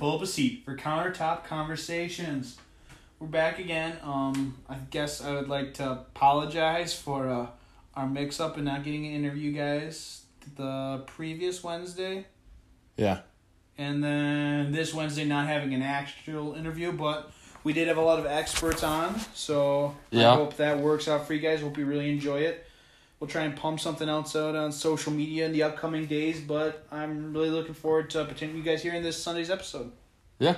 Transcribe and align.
pull 0.00 0.16
up 0.16 0.22
a 0.22 0.26
seat 0.26 0.62
for 0.64 0.74
countertop 0.74 1.44
conversations. 1.44 2.56
We're 3.18 3.26
back 3.26 3.58
again. 3.58 3.98
Um, 4.02 4.56
I 4.66 4.76
guess 4.90 5.22
I 5.22 5.32
would 5.34 5.48
like 5.48 5.74
to 5.74 5.90
apologize 5.92 6.94
for 6.94 7.28
uh, 7.28 7.48
our 7.94 8.06
mix-up 8.06 8.56
and 8.56 8.64
not 8.64 8.82
getting 8.82 9.04
an 9.06 9.12
interview, 9.12 9.52
guys, 9.52 10.22
the 10.56 11.02
previous 11.06 11.62
Wednesday, 11.62 12.24
Yeah. 12.96 13.20
and 13.76 14.02
then 14.02 14.72
this 14.72 14.94
Wednesday 14.94 15.26
not 15.26 15.46
having 15.48 15.74
an 15.74 15.82
actual 15.82 16.54
interview, 16.54 16.92
but 16.92 17.30
we 17.62 17.74
did 17.74 17.86
have 17.88 17.98
a 17.98 18.02
lot 18.02 18.18
of 18.18 18.24
experts 18.24 18.82
on, 18.82 19.20
so 19.34 19.94
Yeah. 20.10 20.32
I 20.32 20.36
hope 20.36 20.56
that 20.56 20.78
works 20.78 21.08
out 21.08 21.26
for 21.26 21.34
you 21.34 21.40
guys. 21.40 21.60
Hope 21.60 21.76
you 21.76 21.84
really 21.84 22.08
enjoy 22.08 22.38
it. 22.38 22.66
We'll 23.20 23.28
try 23.28 23.42
and 23.42 23.54
pump 23.54 23.80
something 23.80 24.08
else 24.08 24.34
out 24.34 24.56
on 24.56 24.72
social 24.72 25.12
media 25.12 25.44
in 25.44 25.52
the 25.52 25.62
upcoming 25.62 26.06
days, 26.06 26.40
but 26.40 26.86
I'm 26.90 27.34
really 27.34 27.50
looking 27.50 27.74
forward 27.74 28.08
to 28.10 28.24
potentially 28.24 28.58
you 28.58 28.64
guys 28.64 28.82
hearing 28.82 29.02
this 29.02 29.22
Sunday's 29.22 29.50
episode. 29.50 29.92
Yeah. 30.38 30.56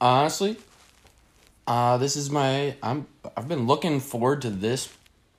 Honestly, 0.00 0.56
uh, 1.66 1.96
this 1.96 2.14
is 2.14 2.30
my 2.30 2.76
I'm 2.84 3.08
I've 3.36 3.48
been 3.48 3.66
looking 3.66 3.98
forward 3.98 4.42
to 4.42 4.50
this 4.50 4.92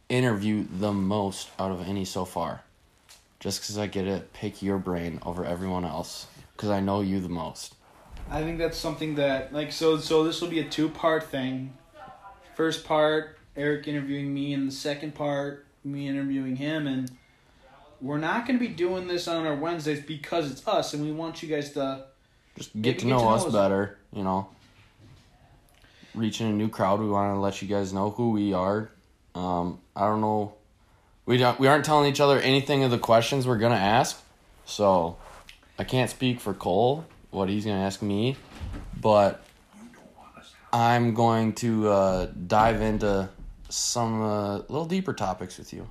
interview 0.10 0.66
the 0.70 0.92
most 0.92 1.50
out 1.58 1.72
of 1.72 1.88
any 1.88 2.04
so 2.04 2.26
far. 2.26 2.62
Just 3.40 3.62
because 3.62 3.78
I 3.78 3.88
get 3.88 4.04
to 4.04 4.24
pick 4.34 4.62
your 4.62 4.80
brain 4.80 5.22
over 5.26 5.46
everyone 5.46 5.86
else, 5.86 6.28
because 6.56 6.70
I 6.70 6.82
know 6.82 7.00
you 7.02 7.22
the 7.22 7.30
most. 7.30 7.76
I 8.30 8.42
think 8.42 8.58
that's 8.58 8.78
something 8.78 9.16
that 9.16 9.54
like 9.54 9.72
so 9.72 9.98
so 9.98 10.26
this 10.26 10.42
will 10.42 10.50
be 10.50 10.60
a 10.60 10.68
two 10.68 10.90
part 10.90 11.24
thing. 11.24 11.74
First 12.56 12.84
part, 12.84 13.38
Eric 13.56 13.88
interviewing 13.88 14.34
me, 14.34 14.54
and 14.54 14.68
the 14.68 14.74
second 14.74 15.16
part, 15.16 15.67
me 15.92 16.08
interviewing 16.08 16.56
him, 16.56 16.88
and 16.88 17.12
we're 18.02 18.18
not 18.18 18.46
going 18.46 18.60
to 18.60 18.66
be 18.66 18.74
doing 18.74 19.08
this 19.08 19.28
on 19.28 19.46
our 19.46 19.56
Wednesdays 19.56 20.02
because 20.06 20.52
it's 20.52 20.68
us, 20.68 20.94
and 20.94 21.04
we 21.04 21.12
want 21.12 21.42
you 21.42 21.50
guys 21.50 21.72
to. 21.74 22.06
Just 22.56 22.80
get 22.82 23.00
to 23.00 23.08
know 23.08 23.18
get 23.18 23.24
to 23.24 23.30
us 23.30 23.42
know 23.42 23.48
us. 23.48 23.54
better, 23.54 23.98
you 24.14 24.24
know. 24.24 24.50
Reaching 26.16 26.48
a 26.48 26.54
new 26.54 26.70
crowd, 26.70 27.00
we 27.00 27.08
want 27.08 27.36
to 27.36 27.40
let 27.40 27.62
you 27.62 27.68
guys 27.68 27.94
know 27.94 28.10
who 28.10 28.32
we 28.32 28.54
are. 28.54 28.90
Um, 29.36 29.80
I 29.96 30.08
don't 30.08 30.22
know, 30.22 30.56
we 31.28 31.38
don't 31.38 31.60
we 31.60 31.68
aren't 31.68 31.86
telling 31.86 32.10
each 32.10 32.20
other 32.20 32.40
anything 32.40 32.84
of 32.84 32.90
the 32.90 32.98
questions 32.98 33.46
we're 33.46 33.60
gonna 33.60 33.76
ask, 33.76 34.20
so 34.66 35.18
I 35.78 35.84
can't 35.84 36.10
speak 36.10 36.40
for 36.40 36.56
Cole 36.56 37.06
what 37.30 37.50
he's 37.50 37.66
gonna 37.66 37.84
ask 37.84 38.02
me, 38.02 38.36
but 39.00 39.44
I'm 40.74 41.14
going 41.14 41.54
to 41.56 41.88
uh, 41.90 42.28
dive 42.48 42.82
into 42.82 43.30
some 43.70 44.22
uh, 44.22 44.58
little 44.58 44.86
deeper 44.86 45.14
topics 45.14 45.58
with 45.58 45.74
you. 45.74 45.90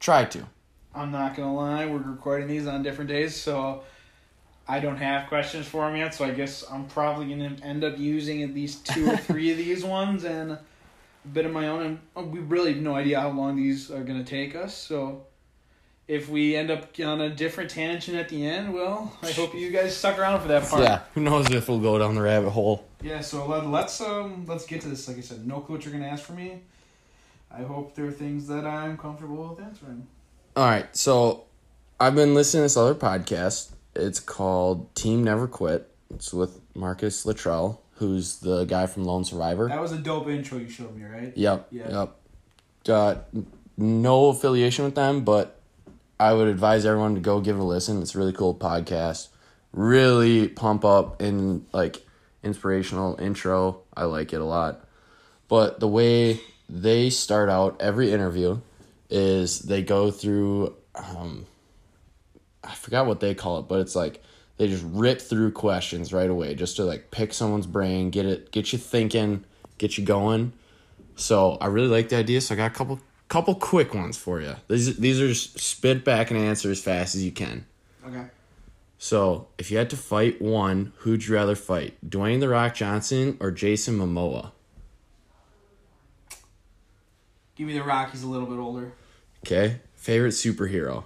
Try 0.00 0.24
to. 0.26 0.46
I'm 0.94 1.12
not 1.12 1.36
gonna 1.36 1.54
lie, 1.54 1.86
we're 1.86 1.98
recording 1.98 2.48
these 2.48 2.66
on 2.66 2.82
different 2.82 3.08
days, 3.08 3.36
so 3.36 3.82
I 4.66 4.80
don't 4.80 4.96
have 4.96 5.28
questions 5.28 5.66
for 5.66 5.88
him 5.88 5.96
yet. 5.96 6.14
So 6.14 6.24
I 6.24 6.30
guess 6.30 6.64
I'm 6.70 6.86
probably 6.86 7.28
gonna 7.28 7.56
end 7.62 7.84
up 7.84 7.98
using 7.98 8.42
at 8.42 8.54
least 8.54 8.86
two 8.86 9.10
or 9.10 9.16
three 9.28 9.50
of 9.50 9.58
these 9.58 9.84
ones 9.84 10.24
and 10.24 10.52
a 10.52 10.60
bit 11.32 11.44
of 11.44 11.52
my 11.52 11.68
own. 11.68 12.00
And 12.16 12.32
we 12.32 12.40
really 12.40 12.72
have 12.72 12.82
no 12.82 12.94
idea 12.94 13.20
how 13.20 13.30
long 13.30 13.56
these 13.56 13.90
are 13.90 14.02
gonna 14.02 14.24
take 14.24 14.56
us. 14.56 14.74
So 14.76 15.26
if 16.08 16.28
we 16.28 16.54
end 16.54 16.70
up 16.70 16.88
on 17.00 17.20
a 17.20 17.30
different 17.30 17.70
tangent 17.70 18.16
at 18.16 18.28
the 18.28 18.46
end, 18.46 18.72
well, 18.72 19.16
I 19.22 19.32
hope 19.32 19.54
you 19.54 19.70
guys 19.70 19.96
stuck 19.96 20.18
around 20.18 20.40
for 20.40 20.48
that 20.48 20.62
part. 20.68 20.82
Yeah, 20.82 21.00
who 21.14 21.20
knows 21.20 21.50
if 21.50 21.68
we'll 21.68 21.80
go 21.80 21.98
down 21.98 22.14
the 22.14 22.22
rabbit 22.22 22.50
hole. 22.50 22.86
Yeah. 23.02 23.20
So 23.20 23.46
let, 23.46 23.66
let's 23.66 24.00
um 24.00 24.44
let's 24.46 24.66
get 24.66 24.80
to 24.82 24.88
this. 24.88 25.08
Like 25.08 25.18
I 25.18 25.20
said, 25.20 25.46
no 25.46 25.60
clue 25.60 25.76
what 25.76 25.84
you're 25.84 25.92
gonna 25.92 26.06
ask 26.06 26.24
for 26.24 26.32
me. 26.32 26.60
I 27.50 27.62
hope 27.62 27.94
there 27.94 28.06
are 28.06 28.12
things 28.12 28.46
that 28.48 28.66
I'm 28.66 28.96
comfortable 28.98 29.48
with 29.48 29.64
answering. 29.64 30.06
All 30.56 30.64
right, 30.64 30.94
so 30.96 31.44
I've 32.00 32.14
been 32.14 32.34
listening 32.34 32.60
to 32.60 32.64
this 32.64 32.76
other 32.76 32.94
podcast. 32.94 33.72
It's 33.94 34.20
called 34.20 34.94
Team 34.94 35.24
Never 35.24 35.46
Quit. 35.46 35.90
It's 36.14 36.32
with 36.32 36.60
Marcus 36.74 37.24
Luttrell, 37.26 37.80
who's 37.94 38.38
the 38.38 38.64
guy 38.64 38.86
from 38.86 39.04
Lone 39.04 39.24
Survivor. 39.24 39.68
That 39.68 39.80
was 39.80 39.92
a 39.92 39.98
dope 39.98 40.28
intro 40.28 40.58
you 40.58 40.68
showed 40.68 40.94
me, 40.96 41.04
right? 41.04 41.32
Yep, 41.36 41.68
Yeah. 41.70 41.90
yep. 41.90 42.16
Got 42.84 43.26
no 43.76 44.28
affiliation 44.28 44.84
with 44.84 44.94
them, 44.94 45.24
but 45.24 45.55
I 46.18 46.32
would 46.32 46.48
advise 46.48 46.86
everyone 46.86 47.14
to 47.14 47.20
go 47.20 47.40
give 47.40 47.56
it 47.56 47.60
a 47.60 47.64
listen. 47.64 48.00
It's 48.00 48.14
a 48.14 48.18
really 48.18 48.32
cool 48.32 48.54
podcast. 48.54 49.28
Really 49.72 50.48
pump 50.48 50.84
up 50.84 51.20
and 51.20 51.66
like 51.72 52.04
inspirational 52.42 53.20
intro. 53.20 53.82
I 53.94 54.04
like 54.04 54.32
it 54.32 54.40
a 54.40 54.44
lot. 54.44 54.86
But 55.48 55.80
the 55.80 55.88
way 55.88 56.40
they 56.68 57.10
start 57.10 57.48
out 57.48 57.76
every 57.80 58.12
interview 58.12 58.60
is 59.10 59.60
they 59.60 59.82
go 59.82 60.10
through 60.10 60.74
um 60.94 61.46
I 62.64 62.74
forgot 62.74 63.06
what 63.06 63.20
they 63.20 63.34
call 63.34 63.60
it, 63.60 63.68
but 63.68 63.80
it's 63.80 63.94
like 63.94 64.22
they 64.56 64.66
just 64.68 64.84
rip 64.88 65.20
through 65.20 65.52
questions 65.52 66.12
right 66.12 66.28
away 66.28 66.54
just 66.54 66.76
to 66.76 66.84
like 66.84 67.10
pick 67.10 67.32
someone's 67.32 67.66
brain, 67.66 68.10
get 68.10 68.26
it 68.26 68.50
get 68.50 68.72
you 68.72 68.78
thinking, 68.78 69.44
get 69.78 69.98
you 69.98 70.04
going. 70.04 70.52
So 71.14 71.58
I 71.60 71.66
really 71.66 71.88
like 71.88 72.08
the 72.08 72.16
idea, 72.16 72.40
so 72.40 72.54
I 72.54 72.56
got 72.56 72.70
a 72.72 72.74
couple 72.74 73.00
couple 73.28 73.54
quick 73.54 73.94
ones 73.94 74.16
for 74.16 74.40
you. 74.40 74.56
These 74.68 74.96
these 74.96 75.20
are 75.20 75.28
just 75.28 75.58
spit 75.58 76.04
back 76.04 76.30
and 76.30 76.38
answer 76.38 76.70
as 76.70 76.80
fast 76.80 77.14
as 77.14 77.24
you 77.24 77.32
can. 77.32 77.66
Okay. 78.06 78.26
So 78.98 79.48
if 79.58 79.70
you 79.70 79.78
had 79.78 79.90
to 79.90 79.96
fight 79.96 80.40
one, 80.40 80.92
who'd 80.98 81.26
you 81.26 81.34
rather 81.34 81.54
fight? 81.54 81.96
Dwayne 82.08 82.40
the 82.40 82.48
Rock 82.48 82.74
Johnson 82.74 83.36
or 83.40 83.50
Jason 83.50 83.98
Momoa? 83.98 84.52
Give 87.56 87.66
me 87.66 87.72
the 87.72 87.82
rock. 87.82 88.12
He's 88.12 88.22
a 88.22 88.28
little 88.28 88.46
bit 88.46 88.58
older. 88.58 88.92
Okay. 89.46 89.80
Favorite 89.94 90.32
superhero? 90.32 91.04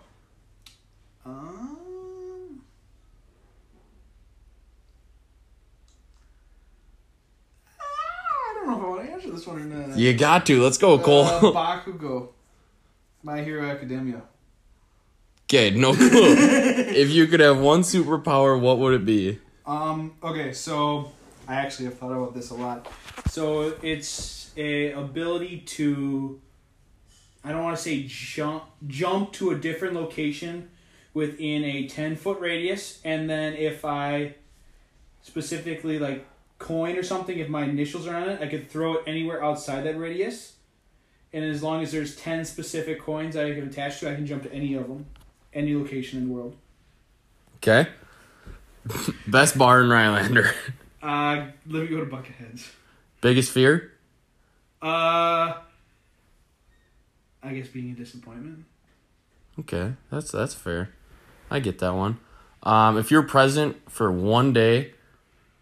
Um, 1.24 2.62
I 7.78 8.54
don't 8.54 8.66
know 8.66 8.98
if 9.34 9.48
I 9.48 9.52
want 9.52 9.70
to 9.70 9.76
answer 9.76 9.76
this 9.76 9.80
one 9.80 9.84
or 9.84 9.88
not. 9.88 9.98
You 9.98 10.14
got 10.14 10.46
to. 10.46 10.62
Let's 10.62 10.78
go, 10.78 10.98
Cole. 10.98 11.24
Uh, 11.24 11.40
Bakugo. 11.40 12.28
My 13.22 13.42
Hero 13.42 13.68
Academia. 13.68 14.22
Okay, 15.44 15.70
no 15.70 15.94
clue. 15.94 16.08
if 16.08 17.10
you 17.10 17.26
could 17.26 17.40
have 17.40 17.58
one 17.58 17.82
superpower, 17.82 18.58
what 18.58 18.78
would 18.78 18.94
it 18.94 19.04
be? 19.04 19.38
Um. 19.66 20.14
Okay. 20.22 20.52
So 20.52 21.12
I 21.48 21.56
actually 21.56 21.86
have 21.86 21.98
thought 21.98 22.12
about 22.12 22.34
this 22.34 22.50
a 22.50 22.54
lot. 22.54 22.88
So 23.28 23.74
it's 23.82 24.50
a 24.56 24.92
ability 24.92 25.60
to. 25.60 26.40
I 27.42 27.52
don't 27.52 27.64
want 27.64 27.76
to 27.76 27.82
say 27.82 28.04
jump 28.06 28.64
jump 28.86 29.32
to 29.34 29.50
a 29.50 29.54
different 29.54 29.94
location 29.94 30.70
within 31.14 31.64
a 31.64 31.88
ten 31.88 32.16
foot 32.16 32.38
radius, 32.40 33.00
and 33.04 33.28
then 33.28 33.54
if 33.54 33.84
I 33.84 34.36
specifically 35.22 35.98
like 35.98 36.26
coin 36.60 36.96
or 36.96 37.02
something, 37.02 37.36
if 37.38 37.48
my 37.48 37.64
initials 37.64 38.06
are 38.06 38.14
on 38.14 38.28
it, 38.28 38.40
I 38.40 38.46
could 38.46 38.70
throw 38.70 38.94
it 38.94 39.04
anywhere 39.08 39.42
outside 39.42 39.82
that 39.82 39.98
radius. 39.98 40.52
And 41.32 41.44
as 41.44 41.62
long 41.62 41.82
as 41.82 41.90
there's 41.90 42.14
ten 42.14 42.44
specific 42.44 43.00
coins 43.00 43.36
I 43.36 43.52
can 43.54 43.66
attach 43.66 43.98
to, 44.00 44.10
I 44.10 44.14
can 44.14 44.26
jump 44.26 44.44
to 44.44 44.52
any 44.52 44.74
of 44.74 44.86
them, 44.86 45.06
any 45.52 45.74
location 45.74 46.20
in 46.20 46.28
the 46.28 46.34
world. 46.34 46.56
Okay. 47.56 47.88
Best 49.26 49.58
bar 49.58 49.82
in 49.82 49.88
Rhinelander. 49.88 50.54
Uh, 51.02 51.46
let 51.66 51.84
me 51.84 51.86
go 51.86 51.98
to 51.98 52.04
Bucketheads. 52.04 52.68
Biggest 53.22 53.50
fear? 53.50 53.90
Uh, 54.82 55.54
I 57.42 57.54
guess 57.54 57.68
being 57.68 57.92
a 57.92 57.94
disappointment. 57.94 58.66
Okay, 59.58 59.94
that's 60.10 60.30
that's 60.30 60.52
fair. 60.52 60.90
I 61.50 61.58
get 61.60 61.78
that 61.78 61.94
one. 61.94 62.18
Um, 62.62 62.98
if 62.98 63.10
you're 63.10 63.22
present 63.22 63.90
for 63.90 64.12
one 64.12 64.52
day, 64.52 64.92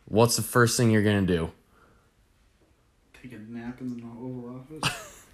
what's 0.09 0.37
the 0.37 0.43
first 0.43 0.77
thing 0.77 0.91
you're 0.91 1.03
gonna 1.03 1.23
do? 1.23 1.53
Take 3.23 3.33
a 3.33 3.39
nap 3.39 3.81
in 3.81 3.97
the 3.97 4.05
Oval 4.05 4.65
Office. 4.83 5.15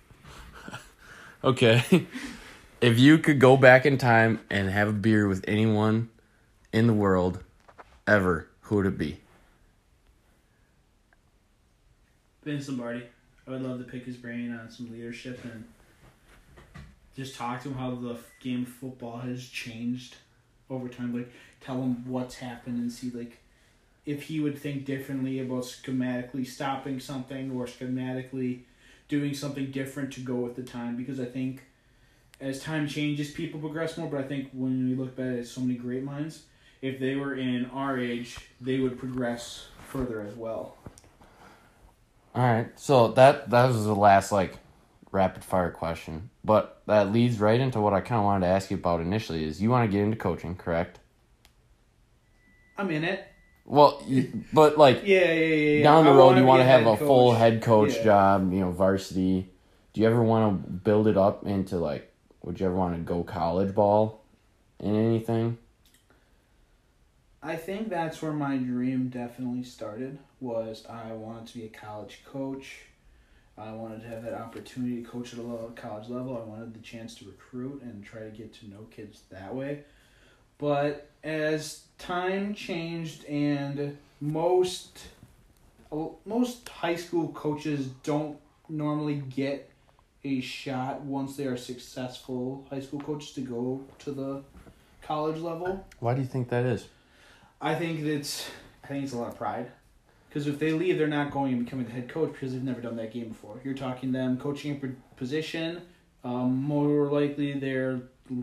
Okay. 1.45 2.07
if 2.81 2.99
you 2.99 3.19
could 3.19 3.39
go 3.39 3.59
back 3.59 3.85
in 3.85 3.99
time 3.99 4.41
and 4.49 4.71
have 4.71 4.89
a 4.89 4.93
beer 4.95 5.29
with 5.29 5.45
anyone 5.47 6.09
in 6.73 6.87
the 6.87 6.95
world 6.95 7.45
ever, 8.07 8.49
who 8.63 8.77
would 8.77 8.87
it 8.87 8.97
be? 8.97 9.21
Vince 12.45 12.67
Lombardi. 12.69 13.05
I 13.47 13.51
would 13.51 13.61
love 13.61 13.77
to 13.77 13.85
pick 13.85 14.07
his 14.07 14.17
brain 14.17 14.59
on 14.59 14.71
some 14.71 14.91
leadership 14.91 15.45
and 15.45 15.65
just 17.15 17.37
talk 17.37 17.63
to 17.65 17.69
him 17.69 17.75
how 17.75 17.95
the 17.95 18.17
game 18.41 18.63
of 18.63 18.69
football 18.69 19.19
has 19.19 19.47
changed 19.47 20.17
over 20.71 20.89
time. 20.89 21.15
Like, 21.15 21.31
tell 21.61 21.83
him 21.83 22.09
what's 22.09 22.37
happened 22.37 22.79
and 22.79 22.91
see, 22.91 23.11
like, 23.11 23.39
if 24.07 24.25
he 24.25 24.41
would 24.41 24.59
think 24.59 24.85
differently 24.85 25.41
about 25.41 25.65
schematically 25.65 26.47
stopping 26.47 27.01
something 27.01 27.51
or 27.53 27.67
schematically 27.67 28.61
doing 29.09 29.35
something 29.35 29.71
different 29.71 30.13
to 30.13 30.21
go 30.21 30.35
with 30.35 30.57
the 30.57 30.63
time. 30.63 30.97
Because 30.97 31.21
I 31.21 31.25
think 31.25 31.63
as 32.41 32.61
time 32.61 32.87
changes, 32.87 33.31
people 33.31 33.61
progress 33.61 33.97
more. 33.97 34.09
But 34.09 34.21
I 34.21 34.25
think 34.25 34.51
when 34.53 34.89
we 34.89 34.95
look 34.95 35.17
back 35.17 35.39
at 35.39 35.47
so 35.47 35.61
many 35.61 35.75
great 35.75 36.03
minds, 36.03 36.43
if 36.83 37.01
they 37.01 37.17
were 37.17 37.35
in 37.35 37.67
our 37.67 37.99
age, 37.99 38.39
they 38.61 38.79
would 38.81 38.99
progress 38.99 39.69
further 39.89 40.21
as 40.21 40.35
well. 40.35 40.77
All 42.35 42.43
right. 42.43 42.79
So 42.79 43.09
that 43.13 43.51
that 43.51 43.67
was 43.67 43.85
the 43.85 43.95
last 43.95 44.33
like 44.33 44.59
rapid 45.13 45.45
fire 45.45 45.71
question, 45.71 46.31
but 46.45 46.83
that 46.87 47.13
leads 47.13 47.39
right 47.39 47.61
into 47.61 47.81
what 47.81 47.95
I 47.95 48.01
kind 48.01 48.19
of 48.19 48.25
wanted 48.25 48.47
to 48.47 48.53
ask 48.53 48.71
you 48.71 48.77
about 48.77 49.01
initially. 49.01 49.45
Is 49.45 49.63
you 49.63 49.71
want 49.71 49.89
to 49.89 49.97
get 49.97 50.05
into 50.05 50.17
coaching, 50.17 50.57
correct? 50.57 50.99
I'm 52.77 52.91
in 52.91 53.05
it. 53.05 53.25
Well, 53.67 54.03
you, 54.07 54.45
but 54.53 54.77
like 54.77 55.03
Yeah, 55.05 55.33
yeah, 55.33 55.33
yeah. 55.33 55.55
yeah. 55.79 55.83
down 55.83 56.05
the 56.05 56.11
I 56.13 56.17
road, 56.17 56.37
you 56.37 56.45
want 56.45 56.61
to 56.61 56.65
have 56.67 56.87
a 56.87 56.97
full 56.97 57.33
head 57.33 57.63
coach 57.63 57.97
Yeah. 57.97 58.05
job, 58.05 58.53
you 58.53 58.61
know, 58.61 58.71
varsity. 58.71 59.51
Do 59.93 60.01
you 60.01 60.07
ever 60.07 60.23
want 60.23 60.65
to 60.65 60.71
build 60.71 61.07
it 61.07 61.17
up 61.17 61.47
into 61.47 61.79
like? 61.79 62.11
Would 62.43 62.61
you 62.61 62.67
ever 62.67 62.75
want 62.75 62.95
to 62.95 63.01
go 63.01 63.23
college 63.23 63.75
ball 63.75 64.23
in 64.79 64.95
anything? 64.95 65.57
I 67.43 67.57
think 67.57 67.89
that's 67.89 68.21
where 68.21 68.33
my 68.33 68.57
dream 68.57 69.09
definitely 69.09 69.65
started. 69.65 70.19
Was 70.41 70.85
I 70.89 71.13
wanted 71.13 71.47
to 71.49 71.59
be 71.59 71.65
a 71.65 71.69
college 71.69 72.23
coach. 72.27 72.81
I 73.57 73.71
wanted 73.73 74.03
to 74.03 74.09
have 74.09 74.25
that 74.25 74.35
opportunity 74.35 75.03
to 75.03 75.09
coach 75.09 75.33
at 75.33 75.39
a 75.39 75.69
college 75.77 76.09
level. 76.09 76.37
I 76.37 76.45
wanted 76.49 76.75
the 76.75 76.81
chance 76.81 77.15
to 77.17 77.27
recruit 77.27 77.83
and 77.83 78.05
try 78.05 78.21
to 78.23 78.31
get 78.31 78.53
to 78.55 78.69
know 78.69 78.87
kids 78.91 79.23
that 79.31 79.55
way. 79.55 79.85
But 80.59 81.09
as 81.25 81.85
time 81.99 82.55
changed 82.55 83.25
and 83.25 83.97
most 84.21 85.09
most 86.27 86.69
high 86.69 86.97
school 86.97 87.29
coaches 87.29 87.87
don't 88.03 88.37
normally 88.69 89.23
get 89.31 89.71
a 90.25 90.41
shot 90.41 91.01
once 91.03 91.37
they 91.37 91.45
are 91.45 91.57
successful 91.57 92.67
high 92.69 92.81
school 92.81 93.01
coaches 93.01 93.33
to 93.33 93.41
go 93.41 93.81
to 93.99 94.11
the 94.11 94.43
college 95.03 95.41
level. 95.41 95.85
Why 96.01 96.15
do 96.15 96.21
you 96.21 96.27
think 96.27 96.49
that 96.49 96.65
is? 96.65 96.89
I 97.61 97.75
think 97.75 98.05
that's 98.05 98.51
I 98.83 98.89
think 98.89 99.05
it's 99.05 99.13
a 99.13 99.19
lot 99.19 99.29
of 99.29 99.39
pride. 99.39 99.71
Because 100.29 100.49
if 100.49 100.59
they 100.59 100.73
leave, 100.73 100.99
they're 100.99 101.07
not 101.07 101.31
going 101.31 101.53
and 101.53 101.65
becoming 101.65 101.87
the 101.87 101.93
head 101.93 102.09
coach 102.09 102.33
because 102.33 102.53
they've 102.53 102.63
never 102.63 102.81
done 102.81 102.97
that 102.97 103.13
game 103.13 103.29
before. 103.29 103.61
You're 103.63 103.75
talking 103.75 104.11
them 104.11 104.37
coaching 104.37 104.73
a 104.73 105.15
position. 105.17 105.83
Um, 106.25 106.57
more 106.57 107.09
likely, 107.09 107.53
they're 107.53 108.01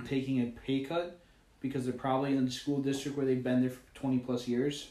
taking 0.07 0.39
a 0.39 0.45
pay 0.65 0.85
cut 0.85 1.20
because 1.61 1.85
they're 1.85 1.93
probably 1.93 2.35
in 2.35 2.45
the 2.45 2.51
school 2.51 2.79
district 2.81 3.15
where 3.17 3.25
they've 3.25 3.43
been 3.43 3.61
there 3.61 3.69
for 3.69 3.81
twenty 3.93 4.19
plus 4.19 4.47
years. 4.47 4.89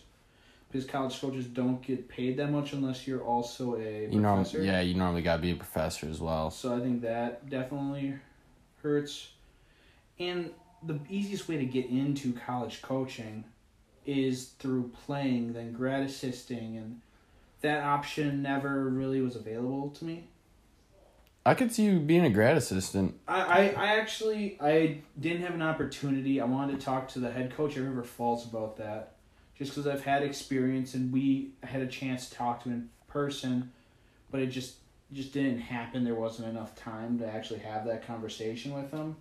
Because 0.71 0.87
college 0.87 1.21
coaches 1.21 1.47
don't 1.47 1.83
get 1.83 2.09
paid 2.09 2.37
that 2.37 2.53
much 2.53 2.73
unless 2.75 3.05
you're 3.05 3.25
also 3.25 3.75
a 3.75 4.09
You 4.09 4.21
professor. 4.21 4.63
yeah, 4.63 4.81
you 4.81 4.95
normally 4.95 5.21
gotta 5.21 5.43
be 5.43 5.51
a 5.51 5.57
professor 5.57 6.09
as 6.09 6.21
well. 6.21 6.51
So 6.53 6.77
I 6.77 6.79
think 6.79 7.03
that 7.03 7.51
definitely 7.51 8.15
hurts. 8.81 9.31
And 10.21 10.51
the 10.85 11.01
easiest 11.09 11.49
way 11.49 11.57
to 11.57 11.65
get 11.65 11.87
into 11.87 12.33
college 12.33 12.83
coaching 12.83 13.45
is 14.07 14.51
through 14.61 14.93
playing, 15.07 15.55
then 15.55 15.73
grad 15.73 16.05
assisting, 16.05 16.77
and 16.77 17.01
that 17.63 17.83
option 17.83 18.41
never 18.41 18.89
really 18.89 19.21
was 19.21 19.35
available 19.35 19.91
to 19.91 20.05
me. 20.05 20.29
I 21.51 21.55
could 21.55 21.73
see 21.73 21.83
you 21.83 21.99
being 21.99 22.25
a 22.25 22.31
grad 22.31 22.57
assistant. 22.57 23.19
I, 23.27 23.41
I, 23.41 23.75
I 23.77 23.87
actually 23.99 24.57
I 24.61 24.99
didn't 25.19 25.43
have 25.43 25.55
an 25.55 25.63
opportunity. 25.63 26.41
I 26.41 26.45
wanted 26.45 26.79
to 26.79 26.87
talk 26.87 27.09
to 27.09 27.19
the 27.19 27.29
head 27.29 27.57
coach 27.57 27.77
at 27.77 27.83
River 27.83 28.05
Falls 28.05 28.47
about 28.47 28.77
that, 28.77 29.15
just 29.59 29.73
because 29.73 29.89
I've 29.89 30.05
had 30.05 30.23
experience 30.23 30.95
and 30.95 31.13
we 31.13 31.51
had 31.65 31.83
a 31.83 31.89
chance 31.89 32.29
to 32.29 32.37
talk 32.37 32.63
to 32.63 32.69
him 32.69 32.75
in 32.77 32.89
person, 33.09 33.73
but 34.31 34.41
it 34.41 34.47
just 34.47 34.77
just 35.13 35.33
didn't 35.33 35.59
happen. 35.59 36.05
There 36.05 36.15
wasn't 36.15 36.47
enough 36.47 36.77
time 36.77 37.19
to 37.19 37.27
actually 37.27 37.59
have 37.61 37.85
that 37.87 38.07
conversation 38.07 38.73
with 38.73 38.93
him. 38.93 39.17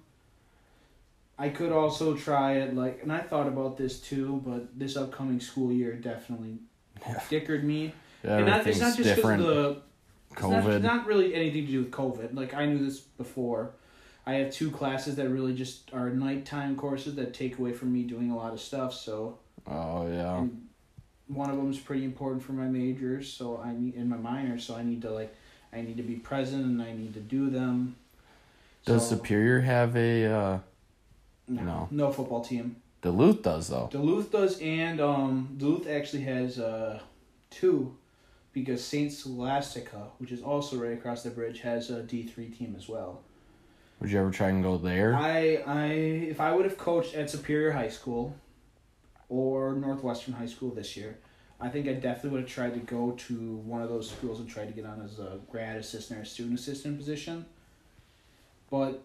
I 1.40 1.50
could 1.50 1.72
also 1.72 2.14
try 2.14 2.58
it 2.58 2.76
like, 2.76 3.02
and 3.02 3.12
I 3.12 3.22
thought 3.22 3.48
about 3.48 3.76
this 3.76 4.00
too, 4.00 4.40
but 4.46 4.78
this 4.78 4.96
upcoming 4.96 5.40
school 5.40 5.72
year 5.72 5.94
definitely 5.94 6.60
Yeah. 7.02 7.24
dickered 7.28 7.64
me. 7.64 7.92
and 8.22 8.46
not, 8.46 8.68
it's 8.68 8.80
not 8.80 8.96
just 8.96 9.16
because 9.16 9.40
of 9.40 9.48
the 9.48 9.82
not, 10.32 10.64
COVID. 10.64 10.76
it's 10.76 10.84
not 10.84 11.06
really 11.06 11.34
anything 11.34 11.66
to 11.66 11.72
do 11.72 11.80
with 11.80 11.92
COVID. 11.92 12.36
Like 12.36 12.54
I 12.54 12.66
knew 12.66 12.84
this 12.84 13.00
before. 13.00 13.72
I 14.26 14.34
have 14.34 14.52
two 14.54 14.70
classes 14.70 15.16
that 15.16 15.30
really 15.30 15.54
just 15.54 15.92
are 15.94 16.10
nighttime 16.10 16.76
courses 16.76 17.16
that 17.16 17.34
take 17.34 17.58
away 17.58 17.74
from 17.74 17.92
me 17.92 18.04
doing 18.04 18.32
a 18.32 18.36
lot 18.36 18.54
of 18.54 18.62
stuff. 18.62 18.94
So 18.94 19.40
oh 19.68 20.08
yeah. 20.08 20.38
and 20.38 20.68
one 21.28 21.50
of 21.50 21.58
them 21.58 21.70
is 21.70 21.78
pretty 21.78 22.06
important 22.06 22.44
for 22.44 22.54
my 22.54 22.68
majors. 22.68 23.32
So 23.32 23.62
I 23.64 23.74
need 23.74 23.96
in 23.96 24.10
my 24.10 24.18
minors. 24.18 24.64
So 24.64 24.76
I 24.76 24.84
need 24.84 25.02
to 25.04 25.12
like 25.12 25.36
I 25.74 25.82
need 25.82 25.98
to 25.98 26.04
be 26.04 26.16
present 26.16 26.66
and 26.66 26.82
I 26.82 26.94
need 26.94 27.14
to 27.14 27.20
do 27.20 27.50
them. 27.50 27.96
Does 28.86 29.08
so, 29.08 29.16
Superior 29.16 29.62
have 29.62 29.96
a? 29.96 30.26
uh 30.26 30.60
no, 31.50 31.64
no. 31.64 31.88
no 31.92 32.12
football 32.12 32.42
team. 32.42 32.76
Duluth 33.02 33.42
does 33.42 33.70
though. 33.70 33.90
Duluth 33.92 34.32
does, 34.32 34.60
and 34.62 35.00
um, 35.00 35.56
Duluth 35.58 35.88
actually 35.88 36.24
has 36.24 36.60
uh, 36.60 37.00
two, 37.50 37.96
because 38.54 38.84
Saint 38.84 39.12
Scholastica, 39.12 40.08
which 40.18 40.32
is 40.32 40.42
also 40.42 40.78
right 40.78 40.94
across 40.94 41.24
the 41.24 41.30
bridge, 41.30 41.62
has 41.62 41.90
a 41.90 42.04
D 42.04 42.24
three 42.24 42.50
team 42.50 42.76
as 42.78 42.88
well. 42.88 43.22
Would 44.00 44.12
you 44.12 44.20
ever 44.20 44.32
try 44.32 44.50
and 44.50 44.64
go 44.64 44.78
there? 44.78 45.16
I 45.16 45.64
I 45.66 45.86
if 45.94 46.40
I 46.40 46.54
would 46.54 46.66
have 46.66 46.78
coached 46.78 47.16
at 47.16 47.30
Superior 47.30 47.72
High 47.72 47.90
School, 47.90 48.36
or 49.30 49.74
Northwestern 49.74 50.34
High 50.34 50.48
School 50.48 50.72
this 50.72 50.98
year, 50.98 51.20
I 51.62 51.70
think 51.70 51.88
I 51.88 51.94
definitely 51.94 52.32
would 52.32 52.42
have 52.42 52.50
tried 52.50 52.74
to 52.74 52.80
go 52.80 53.12
to 53.12 53.56
one 53.58 53.82
of 53.82 53.90
those 53.90 54.10
schools 54.10 54.40
and 54.40 54.50
try 54.50 54.66
to 54.66 54.72
get 54.72 54.86
on 54.86 55.02
as 55.02 55.20
a 55.20 55.40
grad 55.52 55.78
assistant 55.78 56.20
or 56.20 56.26
student 56.26 56.60
assistant 56.60 56.98
position. 56.98 57.46
But 58.72 59.04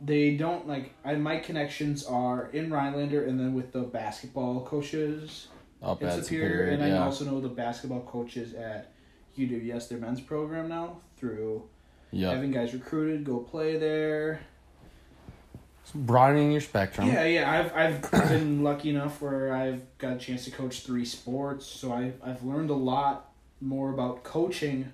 they 0.00 0.36
don't 0.36 0.66
like 0.66 0.92
I 1.04 1.14
my 1.14 1.38
connections 1.38 2.04
are 2.04 2.48
in 2.52 2.72
Rhinelander 2.72 3.24
and 3.24 3.38
then 3.38 3.54
with 3.54 3.72
the 3.72 3.82
basketball 3.82 4.60
coaches 4.62 5.48
Up 5.82 6.02
at 6.02 6.18
at 6.18 6.24
Superior, 6.24 6.48
Superior, 6.48 6.72
and 6.72 6.94
I 6.94 6.98
also 6.98 7.24
know 7.24 7.40
the 7.40 7.48
basketball 7.48 8.00
coaches 8.02 8.54
at 8.54 8.92
UWS, 9.38 9.88
their 9.88 9.98
men's 9.98 10.20
program 10.20 10.68
now 10.68 10.98
through 11.16 11.64
yeah. 12.10 12.30
having 12.30 12.50
guys 12.50 12.72
recruited, 12.72 13.24
go 13.24 13.38
play 13.38 13.76
there. 13.76 14.40
Broadening 15.94 16.50
your 16.50 16.62
spectrum. 16.62 17.08
Yeah, 17.08 17.24
yeah. 17.24 17.50
I've 17.50 17.74
I've 17.74 18.10
been 18.28 18.64
lucky 18.64 18.90
enough 18.90 19.20
where 19.20 19.54
I've 19.54 19.82
got 19.98 20.14
a 20.14 20.18
chance 20.18 20.44
to 20.46 20.50
coach 20.50 20.80
three 20.80 21.04
sports, 21.04 21.66
so 21.66 21.92
I 21.92 22.12
I've 22.24 22.42
learned 22.42 22.70
a 22.70 22.74
lot 22.74 23.32
more 23.60 23.92
about 23.92 24.24
coaching 24.24 24.92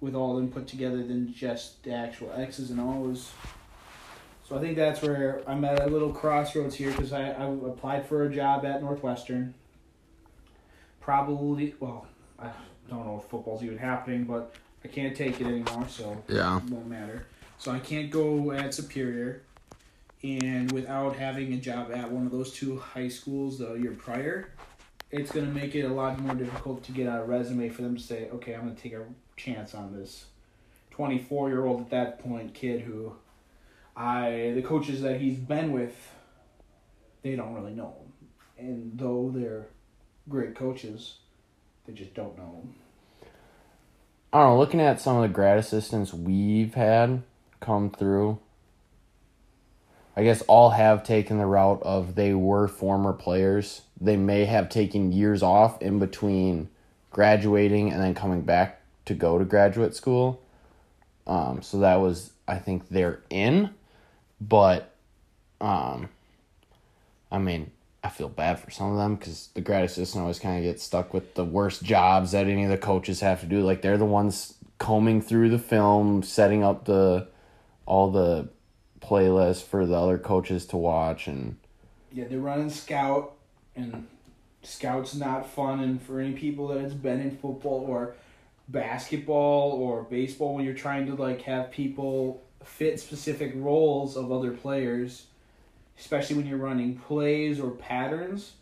with 0.00 0.14
all 0.14 0.36
of 0.36 0.36
them 0.36 0.50
put 0.50 0.66
together 0.66 0.98
than 0.98 1.32
just 1.32 1.82
the 1.84 1.92
actual 1.92 2.32
X's 2.36 2.70
and 2.70 2.80
O's. 2.80 3.32
So 4.48 4.56
I 4.56 4.60
think 4.60 4.76
that's 4.76 5.02
where 5.02 5.42
I'm 5.46 5.64
at 5.64 5.80
a 5.80 5.86
little 5.86 6.12
crossroads 6.12 6.74
here 6.74 6.90
because 6.90 7.12
I, 7.12 7.30
I 7.30 7.44
applied 7.44 8.06
for 8.06 8.24
a 8.24 8.32
job 8.32 8.64
at 8.64 8.82
Northwestern. 8.82 9.54
Probably, 11.02 11.74
well, 11.80 12.06
I 12.38 12.48
don't 12.88 13.04
know 13.04 13.20
if 13.22 13.28
football's 13.28 13.62
even 13.64 13.76
happening, 13.76 14.22
but 14.24 14.54
I 14.84 14.88
can't 14.88 15.16
take 15.16 15.40
it 15.40 15.46
anymore, 15.48 15.86
so 15.88 16.22
Yeah. 16.28 16.58
it 16.58 16.64
won't 16.70 16.86
matter. 16.86 17.26
So 17.58 17.72
I 17.72 17.80
can't 17.80 18.08
go 18.10 18.52
at 18.52 18.72
Superior, 18.72 19.42
and 20.22 20.70
without 20.70 21.16
having 21.16 21.52
a 21.52 21.56
job 21.56 21.90
at 21.92 22.10
one 22.10 22.24
of 22.24 22.30
those 22.32 22.52
two 22.52 22.78
high 22.78 23.08
schools 23.08 23.58
the 23.58 23.74
year 23.74 23.90
prior, 23.92 24.50
it's 25.10 25.32
gonna 25.32 25.48
make 25.48 25.74
it 25.74 25.82
a 25.82 25.92
lot 25.92 26.20
more 26.20 26.36
difficult 26.36 26.84
to 26.84 26.92
get 26.92 27.06
a 27.06 27.24
resume 27.24 27.68
for 27.68 27.82
them 27.82 27.96
to 27.96 28.02
say, 28.02 28.30
okay, 28.30 28.54
I'm 28.54 28.62
gonna 28.62 28.74
take 28.76 28.92
a 28.94 29.04
chance 29.36 29.74
on 29.74 29.92
this. 29.92 30.26
Twenty 30.90 31.18
four 31.18 31.48
year 31.48 31.66
old 31.66 31.80
at 31.80 31.90
that 31.90 32.18
point 32.20 32.54
kid 32.54 32.82
who, 32.82 33.14
I 33.96 34.52
the 34.54 34.62
coaches 34.62 35.02
that 35.02 35.20
he's 35.20 35.36
been 35.36 35.72
with, 35.72 35.96
they 37.22 37.34
don't 37.34 37.54
really 37.54 37.74
know 37.74 37.96
him, 38.56 38.68
and 38.68 38.92
though 38.98 39.30
they're 39.34 39.66
great 40.28 40.54
coaches, 40.54 41.16
they 41.86 41.92
just 41.92 42.14
don't 42.14 42.36
know 42.36 42.44
him. 42.44 42.74
I 44.32 44.38
don't 44.38 44.50
know. 44.50 44.58
Looking 44.58 44.80
at 44.80 45.00
some 45.00 45.16
of 45.16 45.22
the 45.22 45.28
grad 45.28 45.58
assistants 45.58 46.14
we've 46.14 46.74
had 46.74 47.22
come 47.60 47.90
through, 47.90 48.38
I 50.16 50.22
guess 50.22 50.42
all 50.42 50.70
have 50.70 51.04
taken 51.04 51.38
the 51.38 51.46
route 51.46 51.82
of 51.82 52.14
they 52.14 52.34
were 52.34 52.68
former 52.68 53.12
players. 53.12 53.82
They 54.00 54.16
may 54.16 54.44
have 54.44 54.68
taken 54.68 55.12
years 55.12 55.42
off 55.42 55.80
in 55.82 55.98
between 55.98 56.68
graduating 57.10 57.92
and 57.92 58.02
then 58.02 58.14
coming 58.14 58.42
back 58.42 58.80
to 59.04 59.14
go 59.14 59.38
to 59.38 59.44
graduate 59.44 59.94
school. 59.94 60.42
Um, 61.26 61.62
so 61.62 61.78
that 61.80 62.00
was, 62.00 62.32
I 62.48 62.56
think, 62.56 62.88
they're 62.88 63.20
in, 63.30 63.70
but, 64.40 64.92
um, 65.60 66.08
I 67.30 67.38
mean, 67.38 67.70
I 68.04 68.08
feel 68.08 68.28
bad 68.28 68.58
for 68.58 68.70
some 68.70 68.90
of 68.90 68.96
them 68.96 69.14
because 69.14 69.50
the 69.54 69.60
grad 69.60 69.84
assistant 69.84 70.22
always 70.22 70.40
kind 70.40 70.58
of 70.58 70.64
gets 70.64 70.82
stuck 70.82 71.14
with 71.14 71.34
the 71.34 71.44
worst 71.44 71.84
jobs 71.84 72.32
that 72.32 72.46
any 72.46 72.64
of 72.64 72.70
the 72.70 72.78
coaches 72.78 73.20
have 73.20 73.40
to 73.40 73.46
do. 73.46 73.62
Like 73.62 73.82
they're 73.82 73.98
the 73.98 74.04
ones 74.04 74.54
combing 74.78 75.22
through 75.22 75.50
the 75.50 75.58
film, 75.58 76.22
setting 76.24 76.64
up 76.64 76.84
the 76.84 77.28
all 77.86 78.10
the 78.10 78.48
playlists 79.00 79.62
for 79.62 79.86
the 79.86 79.94
other 79.94 80.18
coaches 80.18 80.66
to 80.66 80.76
watch, 80.76 81.28
and 81.28 81.56
Yeah, 82.12 82.24
they're 82.28 82.40
running 82.40 82.70
scout, 82.70 83.34
and 83.76 84.06
scout's 84.62 85.14
not 85.14 85.48
fun. 85.48 85.80
And 85.80 86.02
for 86.02 86.20
any 86.20 86.32
people 86.32 86.68
that 86.68 86.80
has 86.80 86.94
been 86.94 87.20
in 87.20 87.30
football 87.36 87.84
or 87.88 88.14
basketball 88.68 89.72
or 89.72 90.02
baseball, 90.02 90.56
when 90.56 90.64
you're 90.64 90.74
trying 90.74 91.06
to 91.06 91.14
like 91.14 91.42
have 91.42 91.70
people 91.70 92.42
fit 92.64 92.98
specific 92.98 93.52
roles 93.54 94.16
of 94.16 94.32
other 94.32 94.50
players, 94.50 95.26
especially 96.02 96.36
when 96.36 96.46
you're 96.46 96.58
running 96.58 96.96
plays 96.96 97.58
or 97.58 97.70
patterns, 97.70 98.52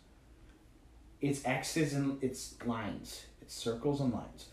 it's 1.19 1.45
X's 1.45 1.93
and 1.93 2.23
it's 2.23 2.55
lines, 2.65 3.25
it's 3.41 3.53
circles 3.53 3.99
and 3.99 4.13
lines, 4.13 4.45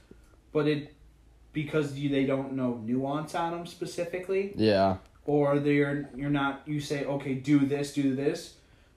but 0.53 0.67
it 0.67 0.95
because 1.53 1.95
you, 1.95 2.09
they 2.09 2.25
don't 2.25 2.55
know 2.55 2.81
nuance 2.85 3.35
on 3.35 3.53
them 3.53 3.67
specifically 3.67 4.53
yeah, 4.57 4.97
or 5.27 5.59
they're 5.59 6.11
you're 6.17 6.31
not 6.31 6.63
you 6.67 6.81
say 6.81 7.05
okay 7.05 7.35
do 7.35 7.61
this 7.61 7.93
do 7.93 8.15
this 8.15 8.55